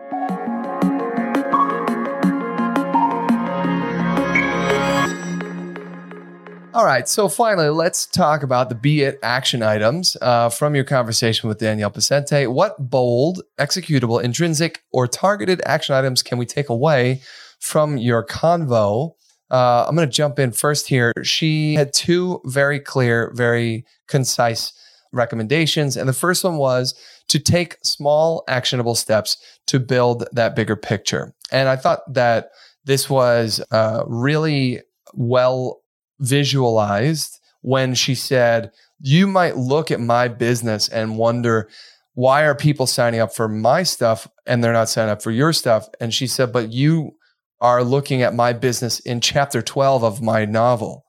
All 6.77 6.85
right. 6.85 7.09
So 7.09 7.31
finally, 7.31 7.71
let's 7.71 8.05
talk 8.05 8.43
about 8.43 8.69
the 8.69 8.75
Be 8.75 9.01
It 9.01 9.19
action 9.23 9.63
items 9.63 10.15
uh, 10.21 10.51
from 10.51 10.75
your 10.75 10.85
conversation 10.85 11.49
with 11.49 11.59
Danielle 11.59 11.91
Pascente. 11.91 12.53
What 12.53 12.91
bold, 12.91 13.41
executable, 13.59 14.23
intrinsic, 14.23 14.83
or 14.93 15.09
targeted 15.09 15.63
action 15.65 15.95
items 15.95 16.23
can 16.23 16.37
we 16.37 16.45
take 16.45 16.69
away 16.69 17.23
from 17.61 17.97
your 17.97 18.27
convo? 18.27 19.13
Uh, 19.51 19.87
I'm 19.89 19.97
going 19.97 20.07
to 20.07 20.15
jump 20.15 20.39
in 20.39 20.53
first 20.53 20.87
here. 20.87 21.15
She 21.23 21.77
had 21.77 21.95
two 21.95 22.43
very 22.45 22.79
clear, 22.79 23.33
very 23.35 23.87
concise 24.07 24.75
recommendations. 25.13 25.97
And 25.97 26.07
the 26.07 26.13
first 26.13 26.45
one 26.45 26.59
was 26.59 26.95
to 27.29 27.39
take 27.39 27.79
small, 27.85 28.45
actionable 28.49 28.97
steps 28.97 29.39
to 29.69 29.81
build 29.81 30.29
that 30.33 30.55
bigger 30.55 30.77
picture. 30.77 31.33
And 31.51 31.71
I 31.71 31.77
thought 31.77 32.01
that 32.13 32.51
this 32.85 33.09
was 33.09 33.65
uh, 33.71 34.05
really 34.07 34.83
well 35.15 35.81
visualized 36.19 37.41
when 37.63 37.95
she 37.95 38.15
said, 38.15 38.71
You 39.01 39.27
might 39.27 39.57
look 39.57 39.91
at 39.91 40.01
my 40.01 40.29
business 40.29 40.89
and 40.89 41.19
wonder, 41.19 41.69
why 42.15 42.45
are 42.45 42.55
people 42.55 42.87
signing 42.87 43.21
up 43.21 43.35
for 43.35 43.47
my 43.47 43.83
stuff 43.83 44.27
and 44.47 44.65
they're 44.65 44.73
not 44.73 44.89
signing 44.89 45.11
up 45.11 45.23
for 45.23 45.31
your 45.31 45.53
stuff? 45.53 45.87
And 46.01 46.15
she 46.15 46.27
said, 46.27 46.53
But 46.53 46.73
you 46.73 47.13
are 47.61 47.85
looking 47.85 48.23
at 48.23 48.35
my 48.35 48.53
business 48.53 49.01
in 49.01 49.21
chapter 49.21 49.61
12 49.61 50.03
of 50.03 50.23
my 50.23 50.45
novel. 50.45 51.05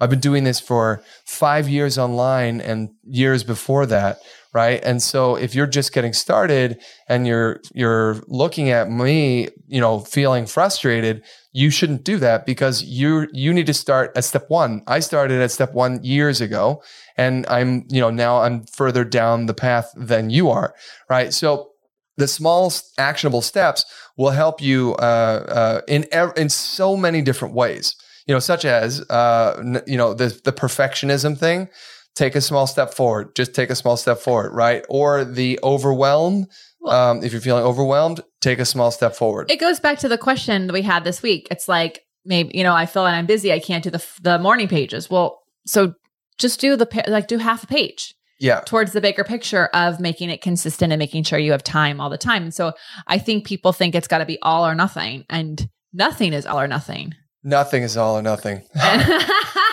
I've 0.00 0.10
been 0.10 0.20
doing 0.20 0.44
this 0.44 0.60
for 0.60 1.02
five 1.26 1.68
years 1.68 1.98
online 1.98 2.60
and 2.60 2.90
years 3.04 3.44
before 3.44 3.86
that, 3.86 4.18
right? 4.52 4.80
And 4.84 5.02
so 5.02 5.34
if 5.36 5.54
you're 5.54 5.66
just 5.66 5.92
getting 5.92 6.12
started 6.12 6.80
and 7.08 7.26
you're 7.26 7.60
you're 7.74 8.22
looking 8.28 8.70
at 8.70 8.90
me, 8.90 9.48
you 9.66 9.80
know, 9.80 10.00
feeling 10.00 10.46
frustrated, 10.46 11.22
you 11.52 11.70
shouldn't 11.70 12.04
do 12.04 12.18
that 12.18 12.46
because 12.46 12.82
you 12.82 13.28
you 13.32 13.52
need 13.52 13.66
to 13.66 13.74
start 13.74 14.12
at 14.16 14.24
step 14.24 14.44
1. 14.48 14.82
I 14.86 15.00
started 15.00 15.40
at 15.40 15.50
step 15.50 15.72
1 15.74 16.02
years 16.04 16.40
ago 16.40 16.82
and 17.16 17.46
I'm, 17.48 17.84
you 17.88 18.00
know, 18.00 18.10
now 18.10 18.42
I'm 18.42 18.64
further 18.66 19.04
down 19.04 19.46
the 19.46 19.54
path 19.54 19.90
than 19.96 20.30
you 20.30 20.50
are, 20.50 20.74
right? 21.08 21.32
So 21.32 21.70
the 22.16 22.28
small 22.28 22.72
actionable 22.98 23.42
steps 23.42 23.84
will 24.16 24.30
help 24.30 24.60
you 24.60 24.94
uh, 24.96 25.44
uh, 25.48 25.80
in 25.88 26.06
ev- 26.12 26.32
in 26.36 26.48
so 26.48 26.96
many 26.96 27.22
different 27.22 27.54
ways. 27.54 27.96
you 28.26 28.34
know, 28.34 28.38
such 28.38 28.64
as, 28.64 29.00
uh, 29.10 29.80
you 29.86 29.96
know, 29.96 30.14
the, 30.14 30.28
the 30.44 30.52
perfectionism 30.52 31.36
thing, 31.36 31.68
take 32.14 32.34
a 32.34 32.40
small 32.40 32.66
step 32.66 32.94
forward, 32.94 33.34
just 33.34 33.54
take 33.54 33.70
a 33.70 33.74
small 33.74 33.96
step 33.96 34.18
forward, 34.18 34.52
right? 34.52 34.84
Or 34.88 35.24
the 35.24 35.58
overwhelm. 35.62 36.46
Well- 36.80 37.10
um, 37.12 37.22
if 37.22 37.32
you're 37.32 37.40
feeling 37.40 37.64
overwhelmed, 37.64 38.22
take 38.40 38.58
a 38.58 38.64
small 38.64 38.90
step 38.90 39.14
forward. 39.14 39.50
It 39.50 39.60
goes 39.60 39.80
back 39.80 39.98
to 40.00 40.08
the 40.08 40.18
question 40.18 40.66
that 40.66 40.72
we 40.72 40.82
had 40.82 41.04
this 41.04 41.22
week. 41.22 41.48
It's 41.50 41.68
like 41.68 42.02
maybe 42.24 42.56
you 42.56 42.64
know 42.64 42.74
I 42.74 42.86
feel 42.86 43.02
like 43.02 43.14
I'm 43.14 43.26
busy. 43.26 43.52
I 43.52 43.60
can't 43.60 43.84
do 43.84 43.90
the 43.90 44.04
the 44.22 44.38
morning 44.38 44.68
pages. 44.68 45.08
Well, 45.08 45.40
so 45.66 45.94
just 46.38 46.60
do 46.60 46.76
the 46.76 47.04
like 47.06 47.28
do 47.28 47.38
half 47.38 47.62
a 47.62 47.66
page 47.66 48.14
yeah. 48.42 48.60
towards 48.60 48.92
the 48.92 49.00
bigger 49.00 49.24
picture 49.24 49.66
of 49.66 50.00
making 50.00 50.28
it 50.28 50.42
consistent 50.42 50.92
and 50.92 50.98
making 50.98 51.22
sure 51.22 51.38
you 51.38 51.52
have 51.52 51.62
time 51.62 52.00
all 52.00 52.10
the 52.10 52.18
time. 52.18 52.42
And 52.42 52.54
so 52.54 52.72
I 53.06 53.18
think 53.18 53.46
people 53.46 53.72
think 53.72 53.94
it's 53.94 54.08
got 54.08 54.18
to 54.18 54.26
be 54.26 54.38
all 54.42 54.66
or 54.66 54.74
nothing, 54.74 55.24
and 55.30 55.68
nothing 55.92 56.32
is 56.32 56.44
all 56.44 56.60
or 56.60 56.68
nothing. 56.68 57.14
Nothing 57.44 57.84
is 57.84 57.96
all 57.96 58.18
or 58.18 58.22
nothing. 58.22 58.62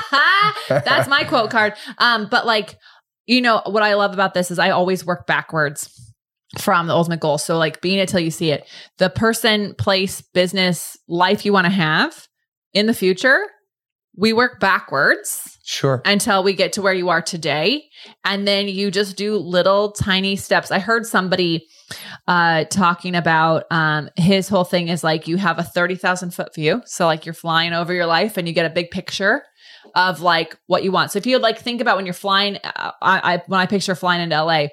That's 0.69 1.07
my 1.07 1.23
quote 1.23 1.51
card. 1.51 1.73
Um, 1.97 2.27
but 2.29 2.45
like, 2.45 2.77
you 3.25 3.41
know, 3.41 3.61
what 3.65 3.83
I 3.83 3.93
love 3.95 4.13
about 4.13 4.33
this 4.33 4.51
is 4.51 4.59
I 4.59 4.69
always 4.71 5.05
work 5.05 5.27
backwards 5.27 5.95
from 6.57 6.87
the 6.87 6.93
ultimate 6.93 7.19
goal. 7.19 7.37
So 7.37 7.57
like 7.57 7.79
being 7.81 7.99
it 7.99 8.09
till 8.09 8.19
you 8.19 8.31
see 8.31 8.51
it. 8.51 8.67
The 8.97 9.09
person, 9.09 9.75
place, 9.75 10.21
business, 10.21 10.97
life 11.07 11.45
you 11.45 11.53
want 11.53 11.65
to 11.65 11.71
have 11.71 12.27
in 12.73 12.87
the 12.87 12.93
future, 12.93 13.45
we 14.17 14.33
work 14.33 14.59
backwards 14.59 15.57
Sure. 15.63 16.01
until 16.03 16.43
we 16.43 16.53
get 16.53 16.73
to 16.73 16.81
where 16.81 16.93
you 16.93 17.09
are 17.09 17.21
today. 17.21 17.83
And 18.25 18.47
then 18.47 18.67
you 18.67 18.89
just 18.89 19.15
do 19.15 19.37
little 19.37 19.91
tiny 19.91 20.35
steps. 20.35 20.71
I 20.71 20.79
heard 20.79 21.05
somebody 21.05 21.67
uh 22.27 22.65
talking 22.65 23.15
about 23.15 23.63
um 23.71 24.09
his 24.15 24.47
whole 24.47 24.63
thing 24.63 24.89
is 24.89 25.03
like 25.03 25.27
you 25.27 25.37
have 25.37 25.57
a 25.59 25.63
30,000 25.63 26.31
foot 26.33 26.53
view. 26.55 26.81
So 26.85 27.05
like 27.05 27.25
you're 27.25 27.33
flying 27.33 27.73
over 27.73 27.93
your 27.93 28.05
life 28.07 28.37
and 28.37 28.47
you 28.47 28.53
get 28.53 28.65
a 28.65 28.73
big 28.73 28.89
picture 28.89 29.43
of 29.95 30.21
like 30.21 30.57
what 30.67 30.83
you 30.83 30.91
want. 30.91 31.11
So 31.11 31.17
if 31.17 31.25
you 31.25 31.37
like 31.39 31.59
think 31.59 31.81
about 31.81 31.95
when 31.95 32.05
you're 32.05 32.13
flying 32.13 32.57
uh, 32.63 32.91
I, 33.01 33.35
I 33.35 33.43
when 33.47 33.59
I 33.59 33.65
picture 33.65 33.95
flying 33.95 34.21
into 34.21 34.41
LA, 34.41 34.67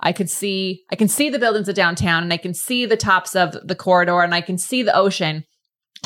I 0.00 0.12
could 0.12 0.30
see 0.30 0.84
I 0.90 0.96
can 0.96 1.08
see 1.08 1.30
the 1.30 1.38
buildings 1.38 1.68
of 1.68 1.74
downtown 1.74 2.22
and 2.22 2.32
I 2.32 2.36
can 2.36 2.54
see 2.54 2.86
the 2.86 2.96
tops 2.96 3.34
of 3.34 3.56
the 3.66 3.74
corridor 3.74 4.20
and 4.20 4.34
I 4.34 4.40
can 4.40 4.58
see 4.58 4.82
the 4.82 4.96
ocean. 4.96 5.44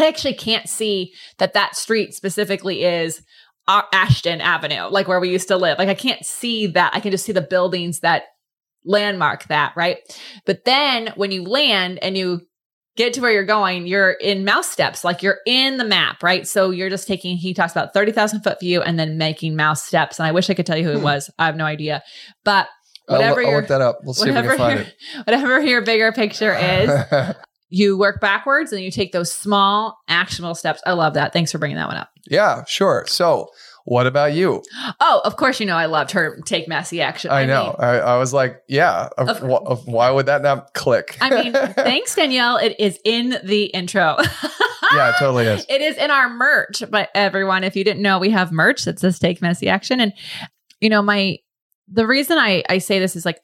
I 0.00 0.08
actually 0.08 0.34
can't 0.34 0.68
see 0.68 1.12
that 1.38 1.52
that 1.52 1.76
street 1.76 2.14
specifically 2.14 2.84
is 2.84 3.22
uh, 3.68 3.82
Ashton 3.92 4.40
Avenue, 4.40 4.88
like 4.88 5.06
where 5.06 5.20
we 5.20 5.30
used 5.30 5.48
to 5.48 5.56
live. 5.56 5.78
Like 5.78 5.88
I 5.88 5.94
can't 5.94 6.24
see 6.24 6.66
that. 6.68 6.92
I 6.94 7.00
can 7.00 7.10
just 7.10 7.24
see 7.24 7.32
the 7.32 7.42
buildings 7.42 8.00
that 8.00 8.24
landmark 8.84 9.44
that, 9.44 9.72
right? 9.76 9.98
But 10.46 10.64
then 10.64 11.12
when 11.16 11.30
you 11.30 11.44
land 11.44 11.98
and 12.02 12.16
you 12.16 12.42
get 12.96 13.14
to 13.14 13.20
where 13.20 13.32
you're 13.32 13.44
going, 13.44 13.86
you're 13.86 14.10
in 14.10 14.44
mouse 14.44 14.68
steps, 14.68 15.02
like 15.04 15.22
you're 15.22 15.38
in 15.46 15.78
the 15.78 15.84
map, 15.84 16.22
right? 16.22 16.46
So 16.46 16.70
you're 16.70 16.90
just 16.90 17.08
taking, 17.08 17.36
he 17.36 17.54
talks 17.54 17.72
about 17.72 17.94
30,000 17.94 18.42
foot 18.42 18.60
view 18.60 18.82
and 18.82 18.98
then 18.98 19.16
making 19.16 19.56
mouse 19.56 19.82
steps. 19.82 20.18
And 20.18 20.26
I 20.26 20.32
wish 20.32 20.50
I 20.50 20.54
could 20.54 20.66
tell 20.66 20.76
you 20.76 20.84
who 20.84 20.90
it 20.92 20.98
Hmm. 20.98 21.04
was. 21.04 21.30
I 21.38 21.46
have 21.46 21.56
no 21.56 21.64
idea. 21.64 22.02
But 22.44 22.68
I'll, 23.08 23.16
whatever 23.16 23.40
I'll 23.40 23.50
your, 23.50 23.60
look 23.60 23.68
that 23.68 23.80
up. 23.80 24.00
We'll 24.04 24.14
see 24.14 24.28
if 24.28 24.34
we 24.36 24.42
can 24.42 24.58
find 24.58 24.78
your, 24.80 24.86
whatever 25.24 25.60
your 25.62 25.80
bigger 25.82 26.12
picture 26.12 26.54
is, 26.54 27.34
you 27.70 27.96
work 27.98 28.20
backwards 28.20 28.72
and 28.72 28.82
you 28.82 28.90
take 28.90 29.12
those 29.12 29.32
small 29.32 29.98
actionable 30.08 30.54
steps. 30.54 30.82
I 30.84 30.92
love 30.92 31.14
that. 31.14 31.32
Thanks 31.32 31.50
for 31.50 31.58
bringing 31.58 31.78
that 31.78 31.88
one 31.88 31.96
up. 31.96 32.10
yeah, 32.30 32.64
sure. 32.66 33.04
So, 33.08 33.48
what 33.84 34.06
about 34.06 34.32
you? 34.32 34.62
Oh, 35.00 35.20
of 35.24 35.36
course, 35.36 35.58
you 35.60 35.66
know 35.66 35.76
I 35.76 35.86
loved 35.86 36.12
her 36.12 36.40
take 36.44 36.68
messy 36.68 37.00
action. 37.00 37.30
I 37.30 37.44
know. 37.44 37.74
I, 37.78 37.98
I 37.98 38.18
was 38.18 38.32
like, 38.32 38.62
yeah. 38.68 39.08
Of, 39.18 39.42
of- 39.42 39.86
why 39.86 40.10
would 40.10 40.26
that 40.26 40.42
not 40.42 40.74
click? 40.74 41.16
I 41.20 41.30
mean, 41.30 41.52
thanks 41.74 42.14
Danielle. 42.14 42.58
It 42.58 42.76
is 42.78 42.98
in 43.04 43.38
the 43.44 43.64
intro. 43.66 44.16
yeah, 44.92 45.10
it 45.10 45.14
totally 45.18 45.46
is. 45.46 45.66
It 45.68 45.80
is 45.80 45.96
in 45.96 46.10
our 46.10 46.28
merch. 46.28 46.82
But 46.90 47.10
everyone, 47.14 47.64
if 47.64 47.76
you 47.76 47.84
didn't 47.84 48.02
know, 48.02 48.18
we 48.18 48.30
have 48.30 48.52
merch 48.52 48.84
that 48.84 48.98
says 48.98 49.18
take 49.18 49.42
messy 49.42 49.68
action. 49.68 50.00
And 50.00 50.12
you 50.80 50.88
know, 50.88 51.02
my 51.02 51.38
the 51.88 52.06
reason 52.06 52.38
I 52.38 52.62
I 52.68 52.78
say 52.78 52.98
this 52.98 53.16
is 53.16 53.24
like 53.24 53.40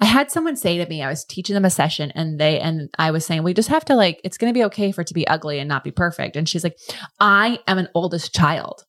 I 0.00 0.06
had 0.06 0.30
someone 0.30 0.56
say 0.56 0.78
to 0.78 0.88
me, 0.88 1.02
I 1.02 1.10
was 1.10 1.24
teaching 1.24 1.54
them 1.54 1.66
a 1.66 1.70
session 1.70 2.10
and 2.12 2.40
they 2.40 2.58
and 2.58 2.88
I 2.98 3.10
was 3.10 3.26
saying, 3.26 3.42
we 3.42 3.52
just 3.52 3.68
have 3.68 3.84
to 3.86 3.94
like, 3.94 4.20
it's 4.24 4.38
gonna 4.38 4.54
be 4.54 4.64
okay 4.64 4.92
for 4.92 5.02
it 5.02 5.06
to 5.08 5.14
be 5.14 5.28
ugly 5.28 5.58
and 5.58 5.68
not 5.68 5.84
be 5.84 5.90
perfect. 5.90 6.36
And 6.36 6.48
she's 6.48 6.64
like, 6.64 6.78
I 7.20 7.58
am 7.66 7.78
an 7.78 7.88
oldest 7.94 8.34
child. 8.34 8.86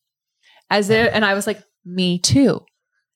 As 0.72 0.90
if, 0.90 1.12
and 1.14 1.24
I 1.24 1.36
was 1.36 1.46
like, 1.46 1.62
me 1.86 2.18
too. 2.18 2.62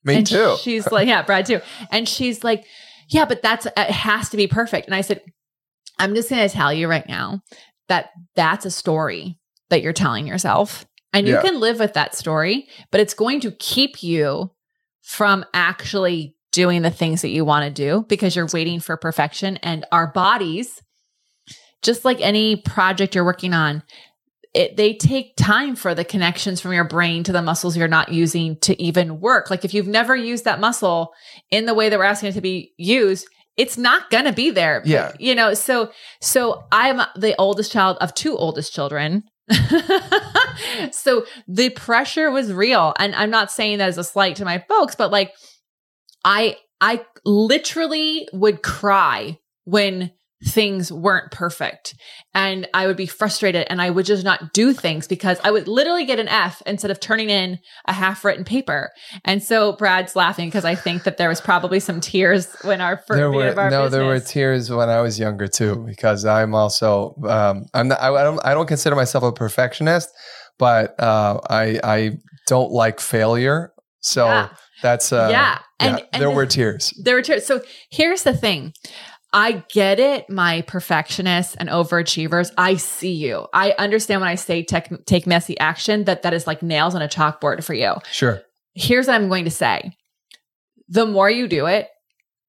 Me 0.03 0.17
and 0.17 0.27
too. 0.27 0.57
She's 0.61 0.91
like, 0.91 1.07
yeah, 1.07 1.23
Brad 1.23 1.47
too. 1.47 1.61
And 1.89 2.07
she's 2.07 2.43
like, 2.43 2.65
yeah, 3.09 3.25
but 3.25 3.41
that's 3.41 3.65
it 3.65 3.77
has 3.77 4.29
to 4.29 4.37
be 4.37 4.45
perfect. 4.45 4.85
And 4.85 4.93
I 4.93 5.01
said, 5.01 5.21
I'm 5.97 6.13
just 6.13 6.29
going 6.29 6.47
to 6.47 6.53
tell 6.53 6.73
you 6.73 6.87
right 6.87 7.07
now 7.07 7.41
that 7.87 8.09
that's 8.35 8.65
a 8.65 8.71
story 8.71 9.39
that 9.69 9.81
you're 9.81 9.93
telling 9.93 10.27
yourself. 10.27 10.85
And 11.13 11.25
you 11.25 11.33
Yeah. 11.35 11.41
can 11.41 11.59
live 11.59 11.79
with 11.79 11.93
that 11.93 12.13
story, 12.13 12.67
but 12.91 12.99
it's 12.99 13.13
going 13.13 13.39
to 13.39 13.51
keep 13.51 14.03
you 14.03 14.51
from 15.01 15.45
actually 15.53 16.35
doing 16.51 16.81
the 16.81 16.91
things 16.91 17.21
that 17.21 17.29
you 17.29 17.45
want 17.45 17.63
to 17.65 17.71
do 17.71 18.05
because 18.09 18.35
you're 18.35 18.47
waiting 18.53 18.79
for 18.79 18.97
perfection. 18.97 19.57
And 19.57 19.85
our 19.91 20.11
bodies, 20.11 20.81
just 21.81 22.03
like 22.03 22.19
any 22.19 22.57
project 22.57 23.15
you're 23.15 23.23
working 23.25 23.53
on, 23.53 23.81
it, 24.55 24.77
they 24.77 24.93
take 24.93 25.35
time 25.35 25.75
for 25.75 25.93
the 25.93 26.05
connections 26.05 26.61
from 26.61 26.71
your 26.71 26.85
brain 26.85 27.23
to 27.23 27.33
the 27.33 27.41
muscles 27.41 27.75
you're 27.75 27.89
not 27.89 28.13
using 28.13 28.57
to 28.61 28.81
even 28.81 29.19
work. 29.19 29.49
Like 29.49 29.65
if 29.65 29.73
you've 29.73 29.87
never 29.87 30.15
used 30.15 30.45
that 30.45 30.61
muscle 30.61 31.13
in 31.51 31.65
the 31.65 31.73
way 31.73 31.89
that 31.89 31.99
we're 31.99 32.05
asking 32.05 32.29
it 32.29 32.33
to 32.33 32.41
be 32.41 32.73
used, 32.77 33.27
it's 33.57 33.77
not 33.77 34.09
going 34.09 34.23
to 34.23 34.31
be 34.31 34.51
there. 34.51 34.81
Yeah. 34.85 35.11
You 35.19 35.35
know, 35.35 35.53
so 35.53 35.91
so 36.21 36.63
I'm 36.71 37.01
the 37.17 37.35
oldest 37.37 37.73
child 37.73 37.97
of 37.99 38.13
two 38.13 38.35
oldest 38.37 38.73
children. 38.73 39.25
so 40.91 41.25
the 41.49 41.69
pressure 41.75 42.31
was 42.31 42.51
real 42.51 42.93
and 42.97 43.13
I'm 43.13 43.29
not 43.29 43.51
saying 43.51 43.79
that 43.79 43.89
as 43.89 43.97
a 43.97 44.05
slight 44.05 44.37
to 44.37 44.45
my 44.45 44.63
folks, 44.69 44.95
but 44.95 45.11
like 45.11 45.33
I 46.23 46.55
I 46.79 47.05
literally 47.25 48.29
would 48.31 48.63
cry 48.63 49.37
when 49.65 50.11
things 50.43 50.91
weren't 50.91 51.31
perfect 51.31 51.95
and 52.33 52.67
I 52.73 52.88
would 52.88 52.97
be 52.97 53.05
frustrated 53.05 53.65
and 53.69 53.81
I 53.81 53.89
would 53.89 54.05
just 54.05 54.25
not 54.25 54.51
do 54.53 54.73
things 54.73 55.07
because 55.07 55.39
I 55.45 55.49
would 55.51 55.67
literally 55.67 56.05
get 56.05 56.19
an 56.19 56.27
F 56.27 56.61
instead 56.65 56.91
of 56.91 56.99
turning 56.99 57.29
in 57.29 57.57
a 57.88 57.93
half 57.93 58.25
written 58.25 58.43
paper. 58.43 58.91
And 59.23 59.41
so 59.41 59.71
Brad's 59.73 60.13
laughing 60.15 60.49
because 60.49 60.65
I 60.65 60.75
think 60.75 61.03
that 61.03 61.17
there 61.17 61.29
was 61.29 61.39
probably 61.39 61.79
some 61.79 62.01
tears 62.01 62.53
when 62.63 62.81
our 62.81 62.97
first 62.97 63.17
there 63.17 63.31
were 63.31 63.47
of 63.47 63.57
our 63.57 63.69
no, 63.69 63.88
there 63.88 64.03
were 64.05 64.19
tears 64.19 64.69
when 64.69 64.89
I 64.89 64.99
was 65.01 65.17
younger 65.17 65.47
too, 65.47 65.83
because 65.88 66.25
I'm 66.25 66.53
also 66.53 67.15
um, 67.27 67.65
I'm 67.73 67.88
not, 67.88 68.01
I, 68.01 68.09
I 68.13 68.23
don't 68.23 68.45
I 68.45 68.53
don't 68.53 68.67
consider 68.67 68.95
myself 68.97 69.23
a 69.23 69.31
perfectionist, 69.31 70.09
but 70.59 70.99
uh, 71.01 71.39
I 71.49 71.79
I 71.81 72.11
don't 72.47 72.71
like 72.71 72.99
failure, 72.99 73.71
so 74.01 74.25
Yeah. 74.25 74.49
that's 74.83 75.13
uh, 75.13 75.29
yeah. 75.31 75.59
And, 75.79 75.97
yeah, 75.97 76.05
and 76.13 76.21
there 76.21 76.29
the- 76.29 76.36
were 76.36 76.45
tears. 76.45 76.93
There 77.03 77.15
were 77.15 77.21
tears. 77.21 77.45
So 77.45 77.61
here's 77.89 78.23
the 78.23 78.33
thing. 78.36 78.73
I 79.36 79.65
get 79.69 79.99
it, 79.99 80.29
my 80.29 80.61
perfectionists 80.61 81.55
and 81.55 81.67
overachievers. 81.67 82.51
I 82.57 82.77
see 82.77 83.11
you. 83.11 83.47
I 83.53 83.75
understand 83.77 84.21
when 84.21 84.29
I 84.29 84.36
say 84.36 84.63
tech, 84.63 84.89
take 85.05 85.27
messy 85.27 85.59
action 85.59 86.05
that 86.05 86.23
that 86.23 86.33
is 86.33 86.47
like 86.47 86.63
nails 86.63 86.95
on 86.95 87.01
a 87.01 87.07
chalkboard 87.09 87.61
for 87.61 87.73
you. 87.73 87.95
Sure, 88.09 88.41
Here's 88.75 89.07
what 89.07 89.15
I'm 89.15 89.27
going 89.27 89.43
to 89.43 89.51
say. 89.51 89.97
The 90.88 91.05
more 91.05 91.29
you 91.29 91.47
do 91.47 91.65
it, 91.65 91.89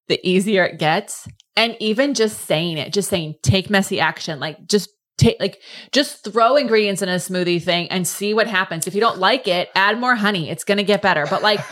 the 0.07 0.19
easier 0.27 0.63
it 0.63 0.79
gets. 0.79 1.27
And 1.57 1.75
even 1.79 2.13
just 2.13 2.45
saying 2.45 2.77
it, 2.77 2.93
just 2.93 3.09
saying 3.09 3.35
take 3.41 3.69
messy 3.69 3.99
action, 3.99 4.39
like 4.39 4.67
just 4.67 4.89
take 5.17 5.37
like 5.39 5.59
just 5.91 6.23
throw 6.23 6.55
ingredients 6.55 7.01
in 7.01 7.09
a 7.09 7.15
smoothie 7.15 7.61
thing 7.61 7.89
and 7.89 8.07
see 8.07 8.33
what 8.33 8.47
happens. 8.47 8.87
If 8.87 8.93
you 8.93 9.01
don't 9.01 9.17
like 9.17 9.47
it, 9.47 9.69
add 9.75 9.99
more 9.99 10.15
honey. 10.15 10.49
It's 10.49 10.63
going 10.63 10.77
to 10.77 10.83
get 10.83 11.01
better. 11.01 11.25
But 11.29 11.41
like 11.41 11.59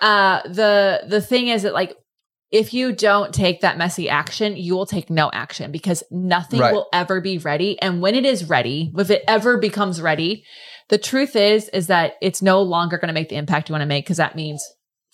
uh 0.00 0.42
the 0.48 1.02
the 1.06 1.20
thing 1.20 1.48
is 1.48 1.62
that 1.62 1.74
like 1.74 1.96
if 2.54 2.72
you 2.72 2.92
don't 2.92 3.34
take 3.34 3.62
that 3.62 3.76
messy 3.76 4.08
action 4.08 4.56
you 4.56 4.74
will 4.76 4.86
take 4.86 5.10
no 5.10 5.28
action 5.32 5.72
because 5.72 6.04
nothing 6.10 6.60
Right. 6.60 6.72
will 6.72 6.86
ever 6.92 7.20
be 7.20 7.36
ready. 7.38 7.80
And 7.82 8.00
when 8.00 8.14
it 8.14 8.24
is 8.24 8.48
ready 8.48 8.92
if 8.96 9.10
it 9.10 9.24
ever 9.26 9.58
becomes 9.58 10.00
ready 10.00 10.44
the 10.88 10.98
truth 10.98 11.34
is 11.34 11.68
is 11.70 11.88
that 11.88 12.14
it's 12.22 12.42
no 12.42 12.62
longer 12.62 12.96
going 12.96 13.08
to 13.08 13.14
make 13.20 13.28
the 13.28 13.36
impact 13.36 13.68
you 13.68 13.72
want 13.72 13.82
to 13.82 13.86
make 13.86 14.04
because 14.04 14.18
that 14.18 14.36
means 14.36 14.64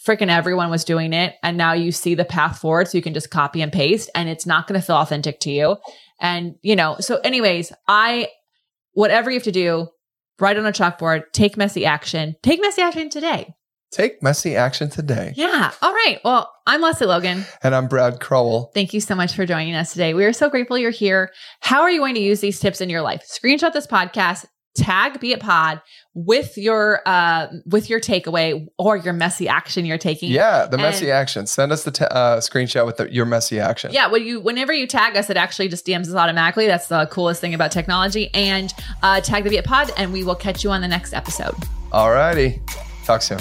freaking 0.06 0.28
everyone 0.28 0.70
was 0.70 0.84
doing 0.84 1.12
it 1.14 1.34
and 1.42 1.56
now 1.56 1.72
you 1.72 1.92
see 1.92 2.14
the 2.14 2.24
path 2.26 2.58
forward 2.58 2.88
so 2.88 2.98
you 2.98 3.02
can 3.02 3.14
just 3.14 3.30
copy 3.30 3.62
and 3.62 3.72
paste 3.72 4.10
and 4.14 4.28
it's 4.28 4.46
not 4.46 4.66
going 4.66 4.78
to 4.78 4.86
feel 4.86 4.96
authentic 4.96 5.40
to 5.40 5.50
you. 5.50 5.76
And 6.20 6.56
you 6.62 6.76
know 6.76 6.96
so 7.00 7.16
anyways 7.24 7.72
i 7.88 8.28
whatever 8.92 9.30
you 9.30 9.36
have 9.36 9.44
to 9.44 9.52
do 9.52 9.88
write 10.38 10.58
on 10.58 10.66
a 10.66 10.72
chalkboard 10.72 11.22
take 11.32 11.56
messy 11.56 11.86
action 11.86 12.34
take 12.42 12.60
messy 12.60 12.82
action 12.82 13.08
today 13.08 13.54
take 13.90 14.22
messy 14.22 14.56
action 14.56 14.88
today. 14.90 15.32
yeah. 15.36 15.72
All 15.82 15.92
right. 15.92 16.20
Well, 16.24 16.52
I'm 16.66 16.80
Lesley 16.80 17.06
Logan. 17.08 17.44
And 17.62 17.74
I'm 17.74 17.88
Brad 17.88 18.20
Crowell. 18.20 18.70
Thank 18.74 18.94
you 18.94 19.00
so 19.00 19.14
much 19.14 19.34
for 19.34 19.44
joining 19.46 19.74
us 19.74 19.92
today. 19.92 20.14
We 20.14 20.24
are 20.24 20.32
so 20.32 20.48
grateful 20.48 20.78
you're 20.78 20.90
here. 20.92 21.32
How 21.60 21.82
are 21.82 21.90
you 21.90 21.98
going 22.00 22.14
to 22.14 22.20
use 22.20 22.40
these 22.40 22.60
tips 22.60 22.80
in 22.80 22.88
your 22.88 23.02
life? 23.02 23.22
Screenshot 23.28 23.72
this 23.72 23.86
podcast, 23.88 24.46
tag 24.76 25.18
Be 25.18 25.32
It 25.32 25.40
Pod 25.40 25.82
with 26.14 26.56
your 26.56 27.00
uh 27.06 27.48
with 27.66 27.90
your 27.90 28.00
takeaway 28.00 28.66
or 28.78 28.96
your 28.96 29.12
messy 29.12 29.48
action 29.48 29.84
you're 29.84 29.98
taking. 29.98 30.30
Yeah, 30.30 30.66
the 30.66 30.78
messy 30.78 31.06
And- 31.06 31.12
action. 31.14 31.46
Send 31.48 31.72
us 31.72 31.82
the 31.82 31.90
t- 31.90 32.04
uh, 32.04 32.36
screenshot 32.38 32.86
with 32.86 32.96
the, 32.98 33.12
your 33.12 33.26
messy 33.26 33.58
action. 33.58 33.90
Yeah, 33.92 34.06
when 34.06 34.24
you 34.24 34.40
whenever 34.40 34.72
you 34.72 34.86
tag 34.86 35.16
us, 35.16 35.28
it 35.30 35.36
actually 35.36 35.68
just 35.68 35.84
DMs 35.84 36.06
us 36.06 36.14
automatically. 36.14 36.68
That's 36.68 36.86
the 36.86 37.06
coolest 37.06 37.40
thing 37.40 37.54
about 37.54 37.72
technology. 37.72 38.30
And 38.34 38.72
uh, 39.02 39.20
tag 39.20 39.42
the 39.42 39.50
Be 39.50 39.56
It 39.56 39.64
Pod, 39.64 39.90
and 39.96 40.12
we 40.12 40.22
will 40.22 40.36
catch 40.36 40.62
you 40.62 40.70
on 40.70 40.80
the 40.80 40.88
next 40.88 41.12
episode. 41.12 41.54
All 41.90 42.12
righty. 42.12 42.60
Talk 43.04 43.22
soon. 43.22 43.40